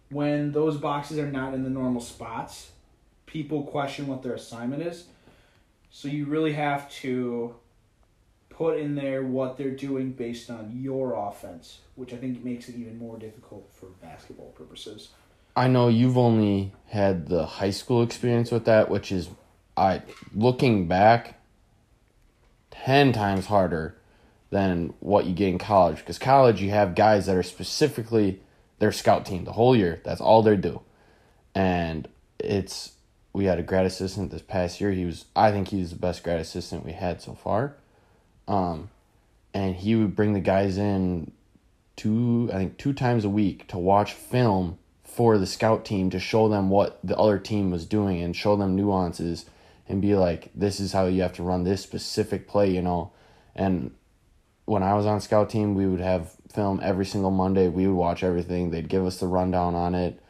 when 0.09 0.51
those 0.51 0.77
boxes 0.77 1.17
are 1.17 1.31
not 1.31 1.53
in 1.53 1.63
the 1.63 1.69
normal 1.69 2.01
spots 2.01 2.71
people 3.31 3.63
question 3.63 4.07
what 4.07 4.21
their 4.21 4.33
assignment 4.33 4.81
is. 4.81 5.05
So 5.89 6.07
you 6.07 6.25
really 6.25 6.53
have 6.53 6.91
to 6.95 7.55
put 8.61 8.77
in 8.77 8.93
there 8.93 9.23
what 9.23 9.57
they're 9.57 9.71
doing 9.71 10.11
based 10.11 10.47
on 10.51 10.79
your 10.79 11.15
offense, 11.15 11.79
which 11.95 12.13
I 12.13 12.17
think 12.17 12.43
makes 12.43 12.69
it 12.69 12.75
even 12.75 12.99
more 12.99 13.17
difficult 13.17 13.67
for 13.73 13.87
basketball 14.03 14.51
purposes. 14.51 15.09
I 15.55 15.67
know 15.67 15.87
you've 15.87 16.17
only 16.17 16.71
had 16.85 17.27
the 17.27 17.43
high 17.43 17.71
school 17.71 18.03
experience 18.03 18.51
with 18.51 18.65
that, 18.65 18.87
which 18.87 19.11
is 19.11 19.29
I 19.75 20.03
looking 20.35 20.87
back 20.87 21.41
10 22.69 23.13
times 23.13 23.47
harder 23.47 23.97
than 24.51 24.93
what 24.99 25.25
you 25.25 25.33
get 25.33 25.49
in 25.49 25.57
college 25.57 25.97
because 25.97 26.19
college 26.19 26.61
you 26.61 26.69
have 26.69 26.93
guys 26.93 27.25
that 27.25 27.35
are 27.35 27.41
specifically 27.41 28.41
their 28.77 28.91
scout 28.91 29.25
team 29.25 29.43
the 29.43 29.53
whole 29.53 29.75
year. 29.75 30.01
That's 30.03 30.21
all 30.21 30.43
they 30.43 30.55
do. 30.55 30.81
And 31.55 32.07
it's 32.37 32.91
we 33.33 33.45
had 33.45 33.57
a 33.57 33.63
grad 33.63 33.87
assistant 33.87 34.29
this 34.29 34.43
past 34.43 34.79
year. 34.79 34.91
He 34.91 35.05
was 35.05 35.25
I 35.35 35.51
think 35.51 35.69
he's 35.69 35.89
the 35.89 35.95
best 35.95 36.23
grad 36.23 36.39
assistant 36.39 36.85
we 36.85 36.91
had 36.91 37.23
so 37.23 37.33
far. 37.33 37.77
Um 38.51 38.89
and 39.53 39.75
he 39.75 39.95
would 39.95 40.15
bring 40.15 40.33
the 40.33 40.39
guys 40.39 40.77
in 40.77 41.31
two 41.95 42.49
I 42.53 42.57
think 42.57 42.77
two 42.77 42.93
times 42.93 43.25
a 43.25 43.29
week 43.29 43.67
to 43.69 43.77
watch 43.77 44.13
film 44.13 44.77
for 45.03 45.37
the 45.37 45.47
scout 45.47 45.83
team 45.83 46.09
to 46.09 46.19
show 46.19 46.47
them 46.47 46.69
what 46.69 46.99
the 47.03 47.17
other 47.17 47.37
team 47.37 47.69
was 47.69 47.85
doing 47.85 48.21
and 48.21 48.35
show 48.35 48.55
them 48.55 48.75
nuances 48.75 49.45
and 49.87 50.01
be 50.01 50.15
like 50.15 50.49
this 50.55 50.79
is 50.79 50.93
how 50.93 51.05
you 51.05 51.21
have 51.21 51.33
to 51.33 51.43
run 51.43 51.63
this 51.63 51.81
specific 51.81 52.47
play, 52.47 52.71
you 52.71 52.81
know. 52.81 53.11
And 53.55 53.91
when 54.65 54.83
I 54.83 54.93
was 54.93 55.05
on 55.05 55.19
scout 55.19 55.49
team, 55.49 55.75
we 55.75 55.85
would 55.85 55.99
have 55.99 56.31
film 56.53 56.79
every 56.81 57.05
single 57.05 57.31
Monday. 57.31 57.67
We 57.67 57.87
would 57.87 57.95
watch 57.95 58.23
everything. 58.23 58.71
They'd 58.71 58.87
give 58.87 59.05
us 59.05 59.19
the 59.19 59.27
rundown 59.27 59.75
on 59.75 59.95
it. 59.95 60.21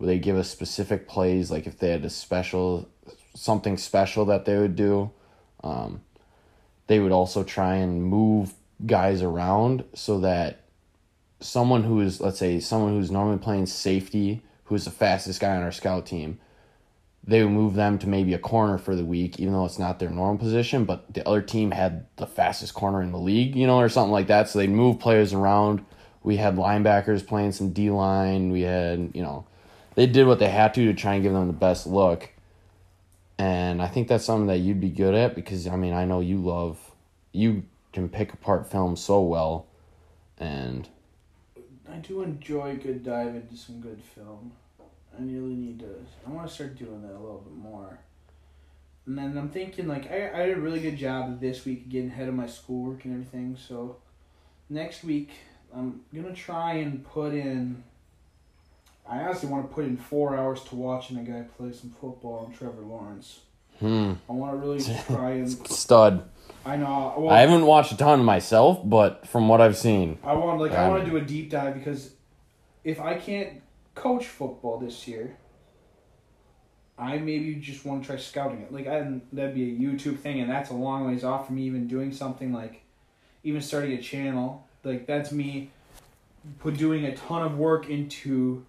They'd 0.00 0.22
give 0.22 0.36
us 0.36 0.50
specific 0.50 1.06
plays, 1.06 1.50
like 1.50 1.66
if 1.66 1.78
they 1.78 1.90
had 1.90 2.04
a 2.04 2.10
special, 2.10 2.88
something 3.34 3.76
special 3.76 4.24
that 4.26 4.46
they 4.46 4.56
would 4.56 4.76
do. 4.76 5.12
Um, 5.62 6.00
they 6.86 7.00
would 7.00 7.12
also 7.12 7.44
try 7.44 7.76
and 7.76 8.02
move 8.02 8.54
guys 8.84 9.22
around 9.22 9.84
so 9.94 10.20
that 10.20 10.64
someone 11.40 11.84
who 11.84 12.00
is, 12.00 12.20
let's 12.20 12.38
say, 12.38 12.60
someone 12.60 12.92
who's 12.92 13.10
normally 13.10 13.38
playing 13.38 13.66
safety, 13.66 14.42
who's 14.64 14.84
the 14.84 14.90
fastest 14.90 15.40
guy 15.40 15.56
on 15.56 15.62
our 15.62 15.72
scout 15.72 16.06
team, 16.06 16.38
they 17.24 17.42
would 17.42 17.52
move 17.52 17.74
them 17.74 17.98
to 17.98 18.08
maybe 18.08 18.34
a 18.34 18.38
corner 18.38 18.78
for 18.78 18.96
the 18.96 19.04
week, 19.04 19.38
even 19.38 19.52
though 19.52 19.64
it's 19.64 19.78
not 19.78 19.98
their 19.98 20.10
normal 20.10 20.38
position, 20.38 20.84
but 20.84 21.12
the 21.14 21.26
other 21.26 21.42
team 21.42 21.70
had 21.70 22.06
the 22.16 22.26
fastest 22.26 22.74
corner 22.74 23.00
in 23.00 23.12
the 23.12 23.18
league, 23.18 23.54
you 23.54 23.66
know, 23.66 23.78
or 23.78 23.88
something 23.88 24.12
like 24.12 24.26
that. 24.26 24.48
So 24.48 24.58
they'd 24.58 24.70
move 24.70 24.98
players 24.98 25.32
around. 25.32 25.84
We 26.24 26.36
had 26.36 26.56
linebackers 26.56 27.24
playing 27.26 27.52
some 27.52 27.72
D 27.72 27.90
line. 27.90 28.50
We 28.50 28.62
had, 28.62 29.12
you 29.14 29.22
know, 29.22 29.46
they 29.94 30.06
did 30.06 30.26
what 30.26 30.40
they 30.40 30.48
had 30.48 30.74
to 30.74 30.84
to 30.86 30.94
try 30.94 31.14
and 31.14 31.22
give 31.22 31.32
them 31.32 31.46
the 31.46 31.52
best 31.52 31.86
look. 31.86 32.31
And 33.42 33.82
I 33.82 33.88
think 33.88 34.06
that's 34.06 34.24
something 34.24 34.46
that 34.46 34.58
you'd 34.58 34.80
be 34.80 34.88
good 34.88 35.16
at 35.16 35.34
because, 35.34 35.66
I 35.66 35.74
mean, 35.74 35.94
I 35.94 36.04
know 36.04 36.20
you 36.20 36.38
love, 36.38 36.78
you 37.32 37.64
can 37.92 38.08
pick 38.08 38.32
apart 38.32 38.70
film 38.70 38.94
so 38.94 39.20
well. 39.20 39.66
And 40.38 40.88
I 41.90 41.96
do 41.96 42.22
enjoy 42.22 42.76
good 42.76 43.02
dive 43.02 43.34
into 43.34 43.56
some 43.56 43.80
good 43.80 44.00
film. 44.14 44.52
I 45.18 45.22
really 45.22 45.56
need 45.56 45.80
to. 45.80 45.92
I 46.24 46.30
want 46.30 46.46
to 46.46 46.54
start 46.54 46.76
doing 46.76 47.02
that 47.02 47.10
a 47.10 47.18
little 47.18 47.44
bit 47.44 47.56
more. 47.56 47.98
And 49.06 49.18
then 49.18 49.36
I'm 49.36 49.48
thinking 49.48 49.88
like 49.88 50.08
I 50.08 50.30
I 50.32 50.46
did 50.46 50.58
a 50.58 50.60
really 50.60 50.80
good 50.80 50.96
job 50.96 51.40
this 51.40 51.64
week 51.64 51.88
getting 51.88 52.10
ahead 52.10 52.28
of 52.28 52.34
my 52.34 52.46
schoolwork 52.46 53.04
and 53.04 53.12
everything. 53.12 53.56
So 53.56 53.96
next 54.70 55.02
week 55.02 55.30
I'm 55.74 56.02
gonna 56.14 56.32
try 56.32 56.74
and 56.74 57.04
put 57.04 57.34
in. 57.34 57.82
I 59.08 59.18
honestly 59.20 59.48
want 59.48 59.68
to 59.68 59.74
put 59.74 59.84
in 59.84 59.96
four 59.96 60.36
hours 60.36 60.62
to 60.64 60.76
watching 60.76 61.18
a 61.18 61.22
guy 61.22 61.42
play 61.56 61.72
some 61.72 61.90
football 61.90 62.46
and 62.46 62.56
Trevor 62.56 62.82
Lawrence. 62.82 63.40
hmm, 63.78 64.12
I 64.28 64.32
want 64.32 64.52
to 64.52 64.56
really 64.56 64.82
try 65.06 65.30
and. 65.32 65.50
stud. 65.68 66.28
I 66.64 66.76
know. 66.76 67.14
Well, 67.18 67.30
I 67.30 67.40
haven't 67.40 67.66
watched 67.66 67.92
a 67.92 67.96
ton 67.96 68.24
myself, 68.24 68.80
but 68.84 69.26
from 69.26 69.48
what 69.48 69.60
I've 69.60 69.76
seen, 69.76 70.18
I 70.22 70.32
want 70.34 70.60
like 70.60 70.72
I 70.72 70.84
Um, 70.84 70.92
want 70.92 71.04
to 71.04 71.10
do 71.10 71.16
a 71.16 71.20
deep 71.20 71.50
dive 71.50 71.74
because 71.74 72.12
if 72.84 73.00
I 73.00 73.14
can't 73.14 73.60
coach 73.94 74.26
football 74.26 74.78
this 74.78 75.08
year, 75.08 75.36
I 76.96 77.18
maybe 77.18 77.56
just 77.56 77.84
want 77.84 78.02
to 78.02 78.06
try 78.06 78.16
scouting 78.16 78.60
it. 78.60 78.72
Like 78.72 78.86
I 78.86 79.20
that'd 79.32 79.54
be 79.54 79.74
a 79.74 79.78
YouTube 79.78 80.18
thing, 80.20 80.40
and 80.40 80.48
that's 80.48 80.70
a 80.70 80.74
long 80.74 81.06
ways 81.08 81.24
off 81.24 81.46
from 81.46 81.56
me 81.56 81.62
even 81.62 81.88
doing 81.88 82.12
something 82.12 82.52
like 82.52 82.82
even 83.42 83.60
starting 83.60 83.92
a 83.92 84.00
channel. 84.00 84.64
Like 84.84 85.06
that's 85.06 85.32
me 85.32 85.70
put 86.60 86.76
doing 86.76 87.04
a 87.04 87.16
ton 87.16 87.42
of 87.42 87.58
work 87.58 87.88
into 87.88 88.64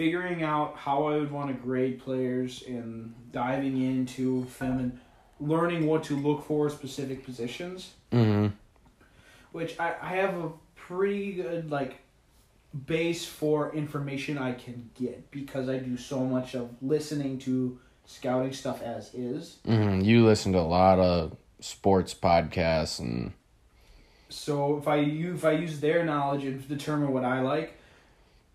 figuring 0.00 0.42
out 0.42 0.76
how 0.76 1.06
I 1.06 1.16
would 1.18 1.30
want 1.30 1.48
to 1.48 1.54
grade 1.54 1.98
players 1.98 2.64
and 2.66 3.14
diving 3.32 3.80
into 3.80 4.44
film 4.46 4.78
and 4.78 5.00
learning 5.38 5.86
what 5.86 6.04
to 6.04 6.16
look 6.16 6.44
for 6.46 6.70
specific 6.70 7.24
positions. 7.24 7.92
Hmm 8.12 8.48
which 9.52 9.78
I, 9.78 9.94
I 10.00 10.08
have 10.16 10.34
a 10.36 10.50
pretty 10.76 11.32
good 11.32 11.70
like 11.70 12.00
base 12.86 13.24
for 13.24 13.74
information 13.74 14.38
I 14.38 14.52
can 14.52 14.90
get 14.98 15.30
because 15.30 15.68
I 15.68 15.78
do 15.78 15.96
so 15.96 16.20
much 16.24 16.54
of 16.54 16.70
listening 16.80 17.38
to 17.40 17.78
scouting 18.06 18.52
stuff 18.52 18.82
as 18.82 19.12
is. 19.14 19.58
hmm 19.64 20.00
you 20.00 20.24
listen 20.24 20.52
to 20.52 20.58
a 20.58 20.60
lot 20.60 20.98
of 20.98 21.36
sports 21.60 22.14
podcasts 22.14 23.00
and 23.00 23.32
So 24.28 24.78
if 24.78 24.88
I 24.88 24.98
if 24.98 25.44
I 25.44 25.52
use 25.52 25.80
their 25.80 26.04
knowledge 26.04 26.44
and 26.44 26.66
determine 26.68 27.12
what 27.12 27.24
I 27.24 27.40
like, 27.40 27.79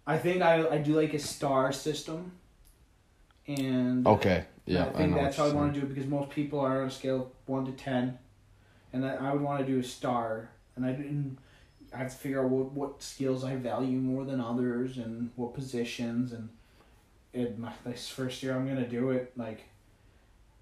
I 0.07 0.17
think 0.17 0.41
I 0.41 0.67
I 0.67 0.77
do 0.77 0.93
like 1.00 1.13
a 1.13 1.19
star 1.19 1.71
system. 1.71 2.33
And 3.47 4.07
okay, 4.07 4.45
yeah, 4.65 4.85
I 4.85 4.89
think 4.89 5.12
know 5.12 5.21
that's 5.21 5.38
how 5.38 5.45
I 5.45 5.53
want 5.53 5.74
to 5.74 5.79
do 5.79 5.85
it 5.85 5.89
because 5.89 6.09
most 6.09 6.31
people 6.31 6.59
are 6.59 6.81
on 6.81 6.88
a 6.88 6.91
scale 6.91 7.21
of 7.21 7.27
one 7.45 7.65
to 7.65 7.71
ten, 7.71 8.17
and 8.91 9.05
I, 9.05 9.15
I 9.15 9.33
would 9.33 9.41
want 9.41 9.65
to 9.65 9.71
do 9.71 9.79
a 9.79 9.83
star, 9.83 10.50
and 10.75 10.85
I 10.85 10.91
didn't. 10.91 11.38
I 11.93 12.00
have 12.00 12.12
to 12.12 12.17
figure 12.17 12.43
out 12.43 12.50
what, 12.50 12.71
what 12.71 13.03
skills 13.03 13.43
I 13.43 13.55
value 13.55 14.00
more 14.00 14.25
than 14.25 14.41
others, 14.41 14.97
and 14.97 15.29
what 15.35 15.53
positions, 15.53 16.31
and 16.33 16.50
in 17.33 17.62
my 17.62 17.71
this 17.85 18.09
first 18.09 18.41
year 18.41 18.55
I'm 18.55 18.67
gonna 18.67 18.88
do 18.88 19.12
it 19.12 19.31
like. 19.38 19.65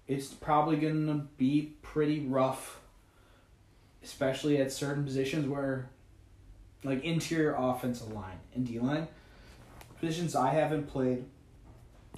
It's 0.06 0.28
probably 0.28 0.76
gonna 0.76 1.26
be 1.38 1.76
pretty 1.80 2.26
rough, 2.26 2.78
especially 4.02 4.58
at 4.58 4.70
certain 4.70 5.02
positions 5.02 5.48
where, 5.48 5.88
like 6.82 7.02
interior 7.02 7.54
offensive 7.56 8.12
line 8.12 8.38
and 8.54 8.66
D 8.66 8.78
line, 8.78 9.08
positions 10.00 10.34
I 10.34 10.50
haven't 10.50 10.86
played. 10.88 11.24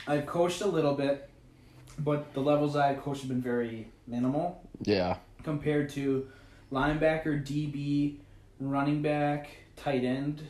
I've 0.07 0.27
coached 0.27 0.61
a 0.61 0.67
little 0.67 0.95
bit, 0.95 1.29
but 1.99 2.33
the 2.35 2.41
levels 2.41 2.77
I've 2.77 3.01
coached 3.03 3.21
have 3.23 3.29
been 3.29 3.41
very 3.43 3.89
minimal 4.07 4.63
Yeah, 4.83 5.17
compared 5.43 5.89
to 5.91 6.29
linebacker, 6.73 7.45
DB, 7.45 8.17
running 8.61 9.03
back, 9.03 9.49
tight 9.77 10.05
end, 10.05 10.43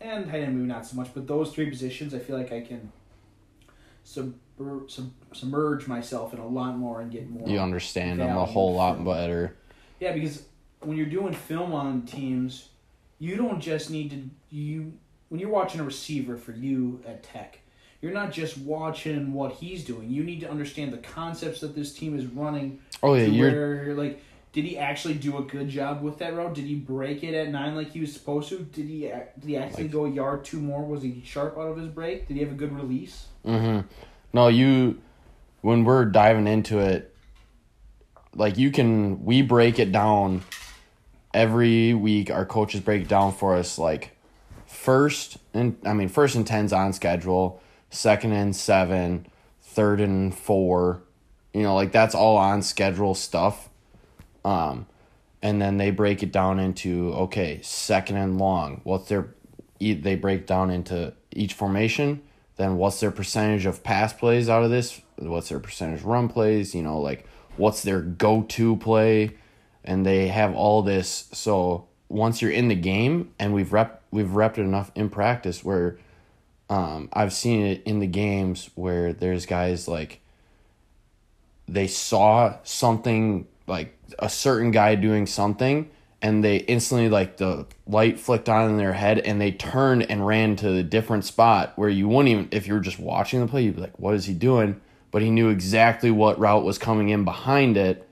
and 0.00 0.26
tight 0.26 0.42
end 0.42 0.56
maybe 0.56 0.66
not 0.68 0.86
so 0.86 0.96
much. 0.96 1.08
But 1.14 1.26
those 1.26 1.52
three 1.52 1.68
positions, 1.68 2.14
I 2.14 2.18
feel 2.18 2.36
like 2.36 2.52
I 2.52 2.60
can 2.62 2.92
subver- 4.04 4.90
sub- 4.90 5.12
submerge 5.32 5.86
myself 5.86 6.32
in 6.32 6.38
a 6.40 6.46
lot 6.46 6.76
more 6.76 7.00
and 7.00 7.10
get 7.10 7.28
more. 7.28 7.48
you 7.48 7.58
understand 7.58 8.20
them 8.20 8.36
a 8.36 8.44
whole 8.44 8.74
lot 8.74 8.96
from- 8.96 9.04
better. 9.04 9.54
Yeah, 10.00 10.12
because 10.12 10.44
when 10.80 10.96
you're 10.96 11.06
doing 11.06 11.34
film 11.34 11.72
on 11.74 12.02
teams, 12.02 12.68
you 13.18 13.36
don't 13.36 13.60
just 13.60 13.90
need 13.90 14.10
to 14.10 14.30
you 14.54 14.92
when 15.28 15.40
you're 15.40 15.50
watching 15.50 15.80
a 15.80 15.84
receiver 15.84 16.36
for 16.36 16.52
you 16.52 17.00
at 17.06 17.22
Tech. 17.22 17.60
You're 18.00 18.12
not 18.12 18.30
just 18.30 18.56
watching 18.58 19.32
what 19.32 19.54
he's 19.54 19.84
doing. 19.84 20.08
You 20.10 20.22
need 20.22 20.40
to 20.40 20.50
understand 20.50 20.92
the 20.92 20.98
concepts 20.98 21.60
that 21.60 21.74
this 21.74 21.92
team 21.92 22.16
is 22.16 22.26
running. 22.26 22.78
Oh 23.02 23.14
yeah, 23.14 23.24
you're 23.24 23.84
you're 23.86 23.94
like, 23.96 24.22
did 24.52 24.64
he 24.64 24.78
actually 24.78 25.14
do 25.14 25.36
a 25.38 25.42
good 25.42 25.68
job 25.68 26.00
with 26.02 26.18
that 26.18 26.34
route? 26.34 26.54
Did 26.54 26.64
he 26.66 26.76
break 26.76 27.24
it 27.24 27.34
at 27.34 27.48
nine 27.50 27.74
like 27.74 27.90
he 27.90 28.00
was 28.00 28.12
supposed 28.12 28.50
to? 28.50 28.58
Did 28.60 28.86
he 28.86 29.00
did 29.00 29.44
he 29.44 29.56
actually 29.56 29.84
Like- 29.84 29.92
go 29.92 30.04
a 30.04 30.10
yard 30.10 30.44
two 30.44 30.60
more? 30.60 30.84
Was 30.84 31.02
he 31.02 31.22
sharp 31.24 31.58
out 31.58 31.68
of 31.68 31.76
his 31.76 31.88
break? 31.88 32.28
Did 32.28 32.34
he 32.34 32.42
have 32.44 32.52
a 32.52 32.56
good 32.56 32.72
release? 32.72 33.26
Mm-hmm. 33.44 33.86
No, 34.32 34.46
you. 34.48 34.98
When 35.60 35.82
we're 35.82 36.04
diving 36.04 36.46
into 36.46 36.78
it, 36.78 37.12
like 38.32 38.58
you 38.58 38.70
can, 38.70 39.24
we 39.24 39.42
break 39.42 39.80
it 39.80 39.90
down 39.90 40.42
every 41.34 41.94
week. 41.94 42.30
Our 42.30 42.46
coaches 42.46 42.80
break 42.80 43.02
it 43.02 43.08
down 43.08 43.32
for 43.32 43.56
us. 43.56 43.76
Like 43.76 44.16
first 44.68 45.38
and 45.54 45.76
I 45.84 45.92
mean 45.92 46.08
first 46.08 46.34
and 46.34 46.46
tens 46.46 46.72
on 46.72 46.92
schedule, 46.92 47.60
second 47.90 48.32
and 48.32 48.54
seven, 48.54 49.26
third 49.62 50.00
and 50.00 50.34
four. 50.34 51.02
You 51.52 51.62
know, 51.62 51.74
like 51.74 51.92
that's 51.92 52.14
all 52.14 52.36
on 52.36 52.62
schedule 52.62 53.14
stuff. 53.14 53.68
Um, 54.44 54.86
and 55.42 55.60
then 55.60 55.78
they 55.78 55.90
break 55.90 56.22
it 56.22 56.32
down 56.32 56.58
into 56.60 57.12
okay, 57.14 57.60
second 57.62 58.16
and 58.16 58.38
long. 58.38 58.80
What's 58.84 59.08
their? 59.08 59.34
They 59.80 60.16
break 60.16 60.46
down 60.46 60.70
into 60.70 61.14
each 61.32 61.54
formation 61.54 62.22
then 62.58 62.76
what's 62.76 63.00
their 63.00 63.12
percentage 63.12 63.66
of 63.66 63.82
pass 63.82 64.12
plays 64.12 64.48
out 64.48 64.64
of 64.64 64.70
this? 64.70 65.00
What's 65.16 65.48
their 65.48 65.60
percentage 65.60 66.02
run 66.02 66.28
plays? 66.28 66.74
You 66.74 66.82
know, 66.82 67.00
like 67.00 67.24
what's 67.56 67.82
their 67.82 68.00
go 68.02 68.42
to 68.42 68.76
play? 68.76 69.36
And 69.84 70.04
they 70.04 70.26
have 70.28 70.54
all 70.54 70.82
this. 70.82 71.28
So 71.32 71.86
once 72.08 72.42
you're 72.42 72.50
in 72.50 72.66
the 72.68 72.74
game, 72.74 73.32
and 73.38 73.54
we've 73.54 73.72
rep 73.72 73.97
we've 74.10 74.28
repped 74.28 74.58
it 74.58 74.62
enough 74.62 74.90
in 74.94 75.10
practice 75.10 75.64
where 75.64 75.98
um, 76.70 77.08
I've 77.12 77.32
seen 77.32 77.64
it 77.64 77.82
in 77.84 77.98
the 77.98 78.06
games 78.06 78.70
where 78.74 79.12
there's 79.12 79.46
guys 79.46 79.88
like 79.88 80.20
they 81.66 81.86
saw 81.86 82.56
something 82.62 83.46
like 83.66 83.96
a 84.18 84.28
certain 84.28 84.70
guy 84.70 84.94
doing 84.94 85.26
something 85.26 85.90
and 86.20 86.42
they 86.42 86.56
instantly 86.56 87.08
like 87.08 87.36
the 87.36 87.66
light 87.86 88.18
flicked 88.18 88.48
on 88.48 88.70
in 88.70 88.76
their 88.76 88.94
head 88.94 89.18
and 89.20 89.40
they 89.40 89.52
turned 89.52 90.02
and 90.10 90.26
ran 90.26 90.56
to 90.56 90.76
a 90.76 90.82
different 90.82 91.24
spot 91.24 91.72
where 91.76 91.88
you 91.88 92.08
wouldn't 92.08 92.28
even 92.28 92.48
if 92.50 92.66
you 92.66 92.74
were 92.74 92.80
just 92.80 92.98
watching 92.98 93.40
the 93.40 93.46
play 93.46 93.62
you'd 93.62 93.76
be 93.76 93.82
like 93.82 93.98
what 93.98 94.14
is 94.14 94.26
he 94.26 94.34
doing? 94.34 94.80
But 95.10 95.22
he 95.22 95.30
knew 95.30 95.48
exactly 95.48 96.10
what 96.10 96.38
route 96.38 96.64
was 96.64 96.76
coming 96.76 97.08
in 97.08 97.24
behind 97.24 97.76
it 97.76 98.08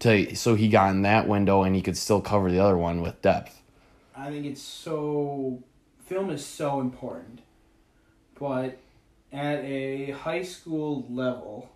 to 0.00 0.34
so 0.36 0.54
he 0.54 0.68
got 0.68 0.90
in 0.90 1.02
that 1.02 1.28
window 1.28 1.62
and 1.62 1.74
he 1.74 1.82
could 1.82 1.96
still 1.96 2.20
cover 2.20 2.50
the 2.50 2.60
other 2.60 2.76
one 2.76 3.02
with 3.02 3.20
depth 3.20 3.60
I 4.18 4.30
think 4.30 4.46
it's 4.46 4.62
so 4.62 5.62
film 6.06 6.30
is 6.30 6.44
so 6.44 6.80
important, 6.80 7.40
but 8.38 8.78
at 9.32 9.60
a 9.64 10.10
high 10.10 10.42
school 10.42 11.06
level, 11.08 11.70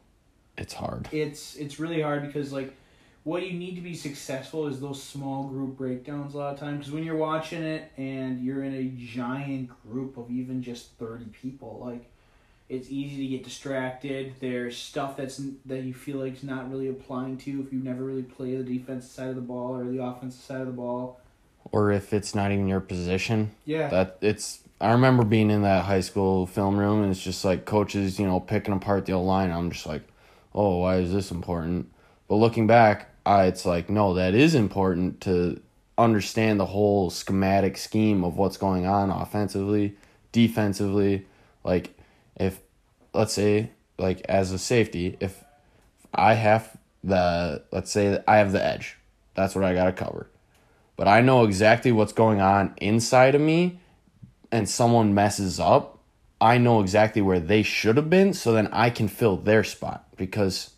it's 0.59 0.75
hard. 0.75 1.09
it's 1.13 1.55
it's 1.55 1.79
really 1.79 2.03
hard 2.03 2.27
because 2.27 2.53
like 2.53 2.75
what 3.23 3.47
you 3.47 3.57
need 3.57 3.77
to 3.77 3.81
be 3.81 3.95
successful 3.95 4.67
is 4.67 4.81
those 4.81 5.01
small 5.01 5.45
group 5.45 5.77
breakdowns 5.77 6.35
a 6.35 6.39
lot 6.39 6.55
of 6.55 6.59
times 6.59 6.79
because 6.79 6.93
when 6.93 7.05
you're 7.05 7.17
watching 7.17 7.63
it 7.63 7.93
and 7.97 8.45
you're 8.45 8.65
in 8.65 8.75
a 8.75 8.85
giant 8.85 9.71
group 9.89 10.17
of 10.17 10.29
even 10.29 10.61
just 10.63 10.91
30 10.99 11.27
people 11.27 11.81
like 11.85 12.11
it's 12.69 12.91
easy 12.91 13.19
to 13.19 13.29
get 13.29 13.45
distracted. 13.45 14.35
There's 14.41 14.77
stuff 14.79 15.17
that's 15.17 15.41
that 15.67 15.83
you 15.83 15.93
feel 15.93 16.17
like 16.17 16.35
is 16.35 16.43
not 16.43 16.71
really 16.71 16.89
applying 16.89 17.37
to 17.39 17.51
you 17.51 17.63
if 17.63 17.73
you 17.73 17.79
never 17.79 18.03
really 18.03 18.23
play 18.23 18.57
the 18.57 18.65
defensive 18.65 19.11
side 19.11 19.29
of 19.29 19.37
the 19.37 19.43
ball 19.43 19.77
or 19.77 19.85
the 19.85 20.03
offensive 20.03 20.41
side 20.41 20.63
of 20.63 20.67
the 20.69 20.73
ball 20.73 21.21
or 21.73 21.91
if 21.91 22.12
it's 22.12 22.35
not 22.35 22.52
even 22.52 22.69
your 22.69 22.81
position 22.81 23.50
yeah 23.64 23.88
that 23.88 24.19
it's 24.21 24.62
I 24.83 24.91
remember 24.91 25.23
being 25.23 25.52
in 25.52 25.62
that 25.62 25.85
high 25.85 26.00
school 26.00 26.45
film 26.45 26.76
room 26.76 27.05
and 27.05 27.12
it's 27.12 27.23
just 27.23 27.45
like 27.45 27.67
coaches, 27.67 28.19
you 28.19 28.26
know, 28.26 28.41
picking 28.41 28.75
apart 28.75 29.07
the 29.07 29.12
old 29.12 29.29
line. 29.29 29.52
I'm 29.52 29.71
just 29.71 29.87
like, 29.87 30.02
oh, 30.52 30.79
why 30.79 30.97
is 30.97 31.12
this 31.12 31.31
important? 31.31 31.88
But 32.26 32.35
looking 32.35 32.67
back, 32.67 33.09
I, 33.25 33.45
it's 33.45 33.64
like, 33.64 33.88
no, 33.88 34.14
that 34.14 34.35
is 34.35 34.57
important 34.57 35.21
to 35.21 35.61
understand 35.97 36.59
the 36.59 36.67
whole 36.67 37.11
schematic 37.11 37.76
scheme 37.76 38.25
of 38.25 38.37
what's 38.37 38.57
going 38.57 38.85
on 38.85 39.11
offensively, 39.11 39.95
defensively. 40.33 41.26
Like, 41.62 41.97
if, 42.35 42.59
let's 43.14 43.33
say, 43.33 43.71
like 43.99 44.23
as 44.23 44.50
a 44.50 44.59
safety, 44.59 45.17
if 45.21 45.45
I 46.12 46.35
have 46.35 46.76
the, 47.05 47.62
let's 47.71 47.93
say 47.93 48.21
I 48.26 48.38
have 48.38 48.50
the 48.50 48.64
edge, 48.64 48.97
that's 49.35 49.55
what 49.55 49.62
I 49.62 49.75
got 49.75 49.85
to 49.85 49.93
cover. 49.93 50.26
But 50.97 51.09
I 51.09 51.21
know 51.21 51.45
exactly 51.45 51.93
what's 51.93 52.13
going 52.13 52.41
on 52.41 52.75
inside 52.77 53.35
of 53.35 53.41
me 53.41 53.81
and 54.51 54.69
someone 54.69 55.15
messes 55.15 55.59
up, 55.59 55.99
I 56.41 56.59
know 56.59 56.81
exactly 56.81 57.23
where 57.23 57.41
they 57.41 57.63
should 57.63 57.97
have 57.97 58.11
been, 58.11 58.35
so 58.35 58.53
then 58.53 58.69
I 58.73 58.91
can 58.91 59.09
fill 59.09 59.37
their 59.37 59.65
spot. 59.65 60.07
Because, 60.17 60.71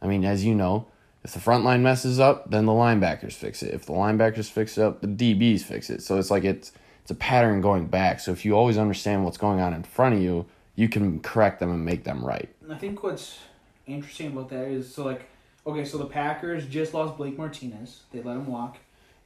I 0.00 0.06
mean, 0.06 0.24
as 0.24 0.44
you 0.44 0.54
know, 0.54 0.88
if 1.22 1.32
the 1.32 1.40
front 1.40 1.64
line 1.64 1.82
messes 1.82 2.18
up, 2.18 2.50
then 2.50 2.66
the 2.66 2.72
linebackers 2.72 3.34
fix 3.34 3.62
it. 3.62 3.72
If 3.72 3.86
the 3.86 3.92
linebackers 3.92 4.50
fix 4.50 4.76
it 4.76 4.82
up, 4.82 5.00
the 5.00 5.06
DBs 5.06 5.62
fix 5.62 5.88
it. 5.88 6.02
So 6.02 6.18
it's 6.18 6.30
like 6.30 6.44
it's 6.44 6.72
it's 7.02 7.10
a 7.10 7.16
pattern 7.16 7.60
going 7.60 7.86
back. 7.86 8.20
So 8.20 8.32
if 8.32 8.44
you 8.44 8.56
always 8.56 8.78
understand 8.78 9.24
what's 9.24 9.36
going 9.36 9.60
on 9.60 9.72
in 9.72 9.82
front 9.82 10.14
of 10.14 10.22
you, 10.22 10.46
you 10.74 10.88
can 10.88 11.20
correct 11.20 11.60
them 11.60 11.70
and 11.70 11.84
make 11.84 12.04
them 12.04 12.24
right. 12.24 12.48
I 12.68 12.76
think 12.76 13.02
what's 13.02 13.38
interesting 13.86 14.28
about 14.28 14.48
that 14.50 14.66
is 14.68 14.92
so 14.92 15.04
like 15.04 15.28
okay, 15.64 15.84
so 15.84 15.98
the 15.98 16.06
Packers 16.06 16.66
just 16.66 16.92
lost 16.92 17.16
Blake 17.16 17.38
Martinez. 17.38 18.00
They 18.10 18.20
let 18.20 18.36
him 18.36 18.46
walk 18.46 18.78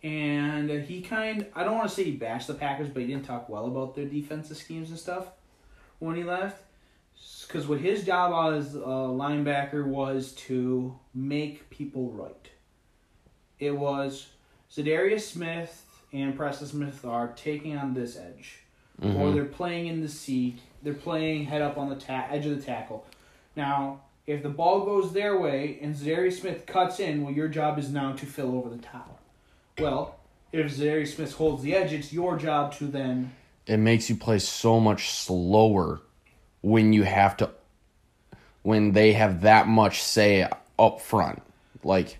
and 0.03 0.71
he 0.71 1.03
kind 1.03 1.47
I 1.55 1.65
don't 1.65 1.75
want 1.75 1.89
to 1.89 1.95
say 1.95 2.05
he 2.05 2.13
bashed 2.13 2.47
the 2.47 2.55
Packers, 2.55 2.89
but 2.89 3.03
he 3.03 3.09
didn't 3.09 3.25
talk 3.25 3.49
well 3.49 3.67
about 3.67 3.95
their 3.95 4.07
defensive 4.07 4.57
schemes 4.57 4.91
and 4.91 4.99
stuff 4.99 5.27
when 5.99 6.17
he 6.17 6.25
left. 6.25 6.63
Because 7.47 7.67
what 7.67 7.81
his 7.81 8.05
job 8.05 8.55
as 8.55 8.75
a 8.75 8.79
linebacker 8.79 9.87
was 9.87 10.33
to 10.33 10.99
make 11.15 11.71
people 11.71 12.11
right. 12.11 12.51
It 13.59 13.71
was 13.71 14.27
Za'Darius 14.71 15.23
Smith 15.23 15.85
and 16.13 16.37
Preston 16.37 16.67
Smith 16.67 17.05
are 17.05 17.29
taking 17.29 17.77
on 17.77 17.95
this 17.95 18.17
edge, 18.17 18.59
mm-hmm. 19.01 19.17
or 19.17 19.33
they're 19.33 19.45
playing 19.45 19.87
in 19.87 20.03
the 20.03 20.09
seat. 20.09 20.59
They're 20.83 20.95
playing 20.95 21.47
head 21.47 21.63
up 21.63 21.79
on 21.79 21.89
the 21.89 21.97
ta- 21.97 22.27
edge 22.31 22.47
of 22.47 22.57
the 22.57 22.63
tackle. 22.63 23.07
Now, 23.55 24.03
if 24.27 24.43
the 24.43 24.49
ball 24.49 24.85
goes 24.85 25.13
their 25.13 25.39
way 25.39 25.79
and 25.81 25.95
Za'Darius 25.95 26.41
Smith 26.41 26.67
cuts 26.67 27.01
in, 27.01 27.23
well, 27.23 27.33
your 27.33 27.49
job 27.49 27.79
is 27.79 27.91
now 27.91 28.13
to 28.13 28.27
fill 28.27 28.57
over 28.57 28.69
the 28.69 28.83
top. 28.83 29.16
Well, 29.79 30.17
if 30.53 30.67
Za'Darius 30.67 31.15
Smith 31.15 31.33
holds 31.33 31.63
the 31.63 31.75
edge, 31.75 31.93
it's 31.93 32.13
your 32.13 32.37
job 32.37 32.75
to 32.77 32.85
then. 32.85 33.33
It 33.67 33.79
makes 33.79 34.09
you 34.09 34.17
play 34.17 34.39
so 34.39 34.81
much 34.81 35.11
slower 35.11 36.01
when 36.63 36.93
you 36.93 37.03
have 37.03 37.37
to, 37.39 37.51
when 38.63 38.93
they 38.93 39.13
have 39.13 39.43
that 39.43 39.67
much 39.67 40.03
say 40.03 40.49
up 40.79 41.01
front. 41.01 41.43
Like, 41.83 42.19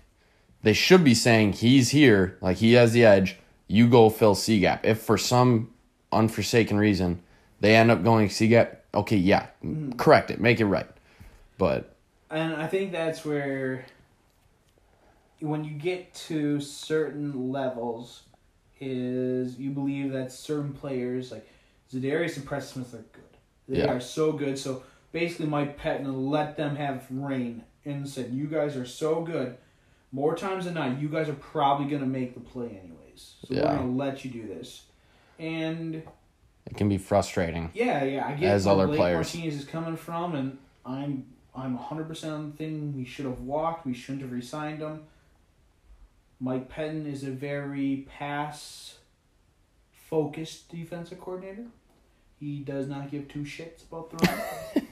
they 0.63 0.73
should 0.73 1.03
be 1.03 1.13
saying 1.13 1.53
he's 1.53 1.89
here, 1.89 2.37
like 2.41 2.57
he 2.57 2.73
has 2.73 2.91
the 2.91 3.05
edge. 3.05 3.37
You 3.67 3.87
go 3.87 4.09
fill 4.09 4.35
C 4.35 4.59
gap. 4.59 4.85
If 4.85 5.01
for 5.01 5.17
some 5.17 5.73
unforsaken 6.11 6.77
reason 6.77 7.21
they 7.59 7.75
end 7.75 7.91
up 7.91 8.03
going 8.03 8.29
C 8.29 8.47
gap, 8.47 8.83
okay, 8.93 9.17
yeah, 9.17 9.47
mm-hmm. 9.63 9.93
correct 9.93 10.31
it, 10.31 10.39
make 10.39 10.59
it 10.59 10.65
right. 10.65 10.87
But 11.57 11.95
and 12.29 12.55
I 12.55 12.67
think 12.67 12.91
that's 12.91 13.23
where 13.23 13.85
when 15.39 15.63
you 15.63 15.71
get 15.71 16.13
to 16.13 16.59
certain 16.59 17.51
levels, 17.51 18.23
is 18.79 19.57
you 19.57 19.71
believe 19.71 20.11
that 20.13 20.31
certain 20.31 20.73
players 20.73 21.31
like 21.31 21.47
Za'Darius 21.91 22.37
and 22.37 22.45
Preston 22.45 22.85
Smith 22.85 22.99
are 22.99 23.05
good. 23.11 23.23
They 23.67 23.79
yeah. 23.79 23.91
are 23.91 23.99
so 23.99 24.31
good. 24.31 24.57
So 24.59 24.83
basically, 25.11 25.47
Mike 25.47 25.79
Pettine 25.79 26.29
let 26.29 26.57
them 26.57 26.75
have 26.75 27.05
reign 27.09 27.63
and 27.85 28.07
said, 28.07 28.31
"You 28.31 28.47
guys 28.47 28.75
are 28.75 28.85
so 28.85 29.21
good. 29.21 29.57
More 30.11 30.35
times 30.35 30.65
than 30.65 30.75
not, 30.75 30.99
you 30.99 31.09
guys 31.09 31.27
are 31.27 31.33
probably 31.33 31.87
gonna 31.87 32.05
make 32.05 32.33
the 32.33 32.39
play 32.39 32.79
anyways. 32.83 33.35
So 33.45 33.53
yeah. 33.53 33.71
we're 33.71 33.77
gonna 33.79 33.91
let 33.91 34.23
you 34.23 34.31
do 34.31 34.47
this." 34.47 34.83
And 35.39 36.03
it 36.65 36.77
can 36.77 36.89
be 36.89 36.97
frustrating. 36.97 37.71
Yeah, 37.73 38.03
yeah, 38.03 38.27
I 38.27 38.33
get 38.33 38.53
as 38.53 38.67
other 38.67 38.87
Blake 38.87 38.99
players. 38.99 39.33
Martinez 39.33 39.55
is 39.55 39.65
coming 39.65 39.95
from, 39.95 40.35
and 40.35 40.57
I'm 40.85 41.25
I'm 41.55 41.75
100 41.75 42.07
percent 42.07 42.33
on 42.33 42.51
the 42.51 42.57
thing. 42.57 42.95
We 42.95 43.05
should 43.05 43.25
have 43.25 43.41
walked. 43.41 43.85
We 43.85 43.93
shouldn't 43.93 44.21
have 44.21 44.31
resigned 44.31 44.79
him. 44.79 45.03
Mike 46.39 46.69
Pettine 46.69 47.11
is 47.11 47.23
a 47.23 47.31
very 47.31 48.07
pass 48.17 48.97
focused 49.91 50.69
defensive 50.69 51.19
coordinator. 51.19 51.65
He 52.39 52.59
does 52.59 52.87
not 52.87 53.09
give 53.09 53.27
two 53.27 53.39
shits 53.39 53.83
about 53.89 54.11
the 54.11 54.27
run. 54.27 54.87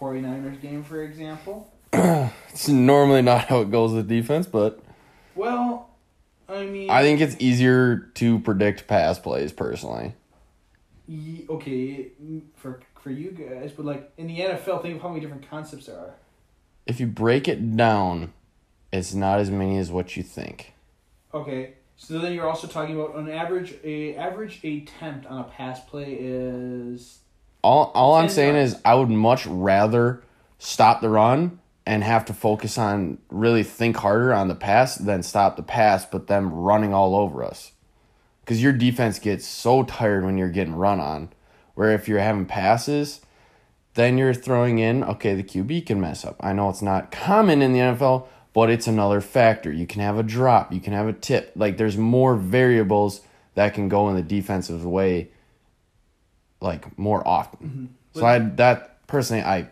49ers 0.00 0.60
game, 0.60 0.82
for 0.84 1.02
example. 1.02 1.72
it's 1.92 2.68
normally 2.68 3.22
not 3.22 3.46
how 3.46 3.60
it 3.60 3.70
goes 3.70 3.92
with 3.92 4.08
defense, 4.08 4.46
but. 4.46 4.80
Well, 5.34 5.90
I 6.48 6.64
mean. 6.66 6.90
I 6.90 7.02
think 7.02 7.20
it's 7.20 7.36
easier 7.38 8.10
to 8.14 8.38
predict 8.40 8.86
pass 8.86 9.18
plays, 9.18 9.52
personally. 9.52 10.14
okay, 11.08 12.08
for 12.56 12.80
for 13.00 13.10
you 13.10 13.32
guys, 13.32 13.72
but 13.72 13.84
like 13.84 14.12
in 14.16 14.28
the 14.28 14.38
NFL, 14.38 14.82
think 14.82 14.96
of 14.96 15.02
how 15.02 15.08
many 15.08 15.20
different 15.20 15.48
concepts 15.50 15.86
there 15.86 15.96
are. 15.96 16.14
If 16.86 17.00
you 17.00 17.06
break 17.06 17.48
it 17.48 17.76
down, 17.76 18.32
it's 18.92 19.14
not 19.14 19.40
as 19.40 19.50
many 19.50 19.78
as 19.78 19.90
what 19.90 20.16
you 20.16 20.22
think. 20.22 20.74
Okay. 21.32 21.74
So 21.96 22.18
then 22.18 22.32
you're 22.32 22.48
also 22.48 22.66
talking 22.66 23.00
about 23.00 23.16
an 23.16 23.30
average 23.30 23.74
a 23.84 24.16
average 24.16 24.62
attempt 24.64 25.26
on 25.26 25.40
a 25.40 25.44
pass 25.44 25.80
play 25.84 26.16
is 26.18 27.20
all 27.62 27.92
all 27.94 28.14
I'm 28.14 28.28
saying 28.28 28.56
is 28.56 28.76
I 28.84 28.94
would 28.94 29.08
much 29.08 29.46
rather 29.46 30.22
stop 30.58 31.00
the 31.00 31.08
run 31.08 31.60
and 31.86 32.02
have 32.02 32.24
to 32.26 32.34
focus 32.34 32.76
on 32.76 33.18
really 33.30 33.62
think 33.62 33.96
harder 33.96 34.34
on 34.34 34.48
the 34.48 34.54
pass 34.54 34.96
than 34.96 35.22
stop 35.22 35.56
the 35.56 35.62
pass 35.62 36.04
but 36.04 36.26
them 36.26 36.52
running 36.52 36.92
all 36.92 37.14
over 37.14 37.44
us. 37.44 37.72
Cuz 38.46 38.60
your 38.60 38.72
defense 38.72 39.20
gets 39.20 39.46
so 39.46 39.84
tired 39.84 40.24
when 40.24 40.36
you're 40.36 40.48
getting 40.48 40.74
run 40.74 40.98
on 40.98 41.28
where 41.74 41.92
if 41.92 42.08
you're 42.08 42.18
having 42.18 42.46
passes 42.46 43.20
then 43.94 44.18
you're 44.18 44.34
throwing 44.34 44.80
in 44.80 45.04
okay 45.04 45.34
the 45.34 45.44
QB 45.44 45.86
can 45.86 46.00
mess 46.00 46.24
up. 46.24 46.36
I 46.40 46.52
know 46.52 46.68
it's 46.68 46.82
not 46.82 47.12
common 47.12 47.62
in 47.62 47.72
the 47.72 47.78
NFL 47.78 48.26
but 48.52 48.70
it's 48.70 48.86
another 48.86 49.20
factor. 49.20 49.72
You 49.72 49.86
can 49.86 50.00
have 50.00 50.18
a 50.18 50.22
drop, 50.22 50.72
you 50.72 50.80
can 50.80 50.92
have 50.92 51.08
a 51.08 51.12
tip. 51.12 51.52
Like 51.56 51.76
there's 51.76 51.96
more 51.96 52.36
variables 52.36 53.22
that 53.54 53.74
can 53.74 53.88
go 53.88 54.08
in 54.08 54.16
the 54.16 54.22
defensive 54.22 54.84
way 54.84 55.30
like 56.60 56.96
more 56.98 57.26
often. 57.26 57.68
Mm-hmm. 58.14 58.20
So 58.20 58.26
I 58.26 58.38
that 58.38 59.06
personally 59.06 59.42
I 59.42 59.68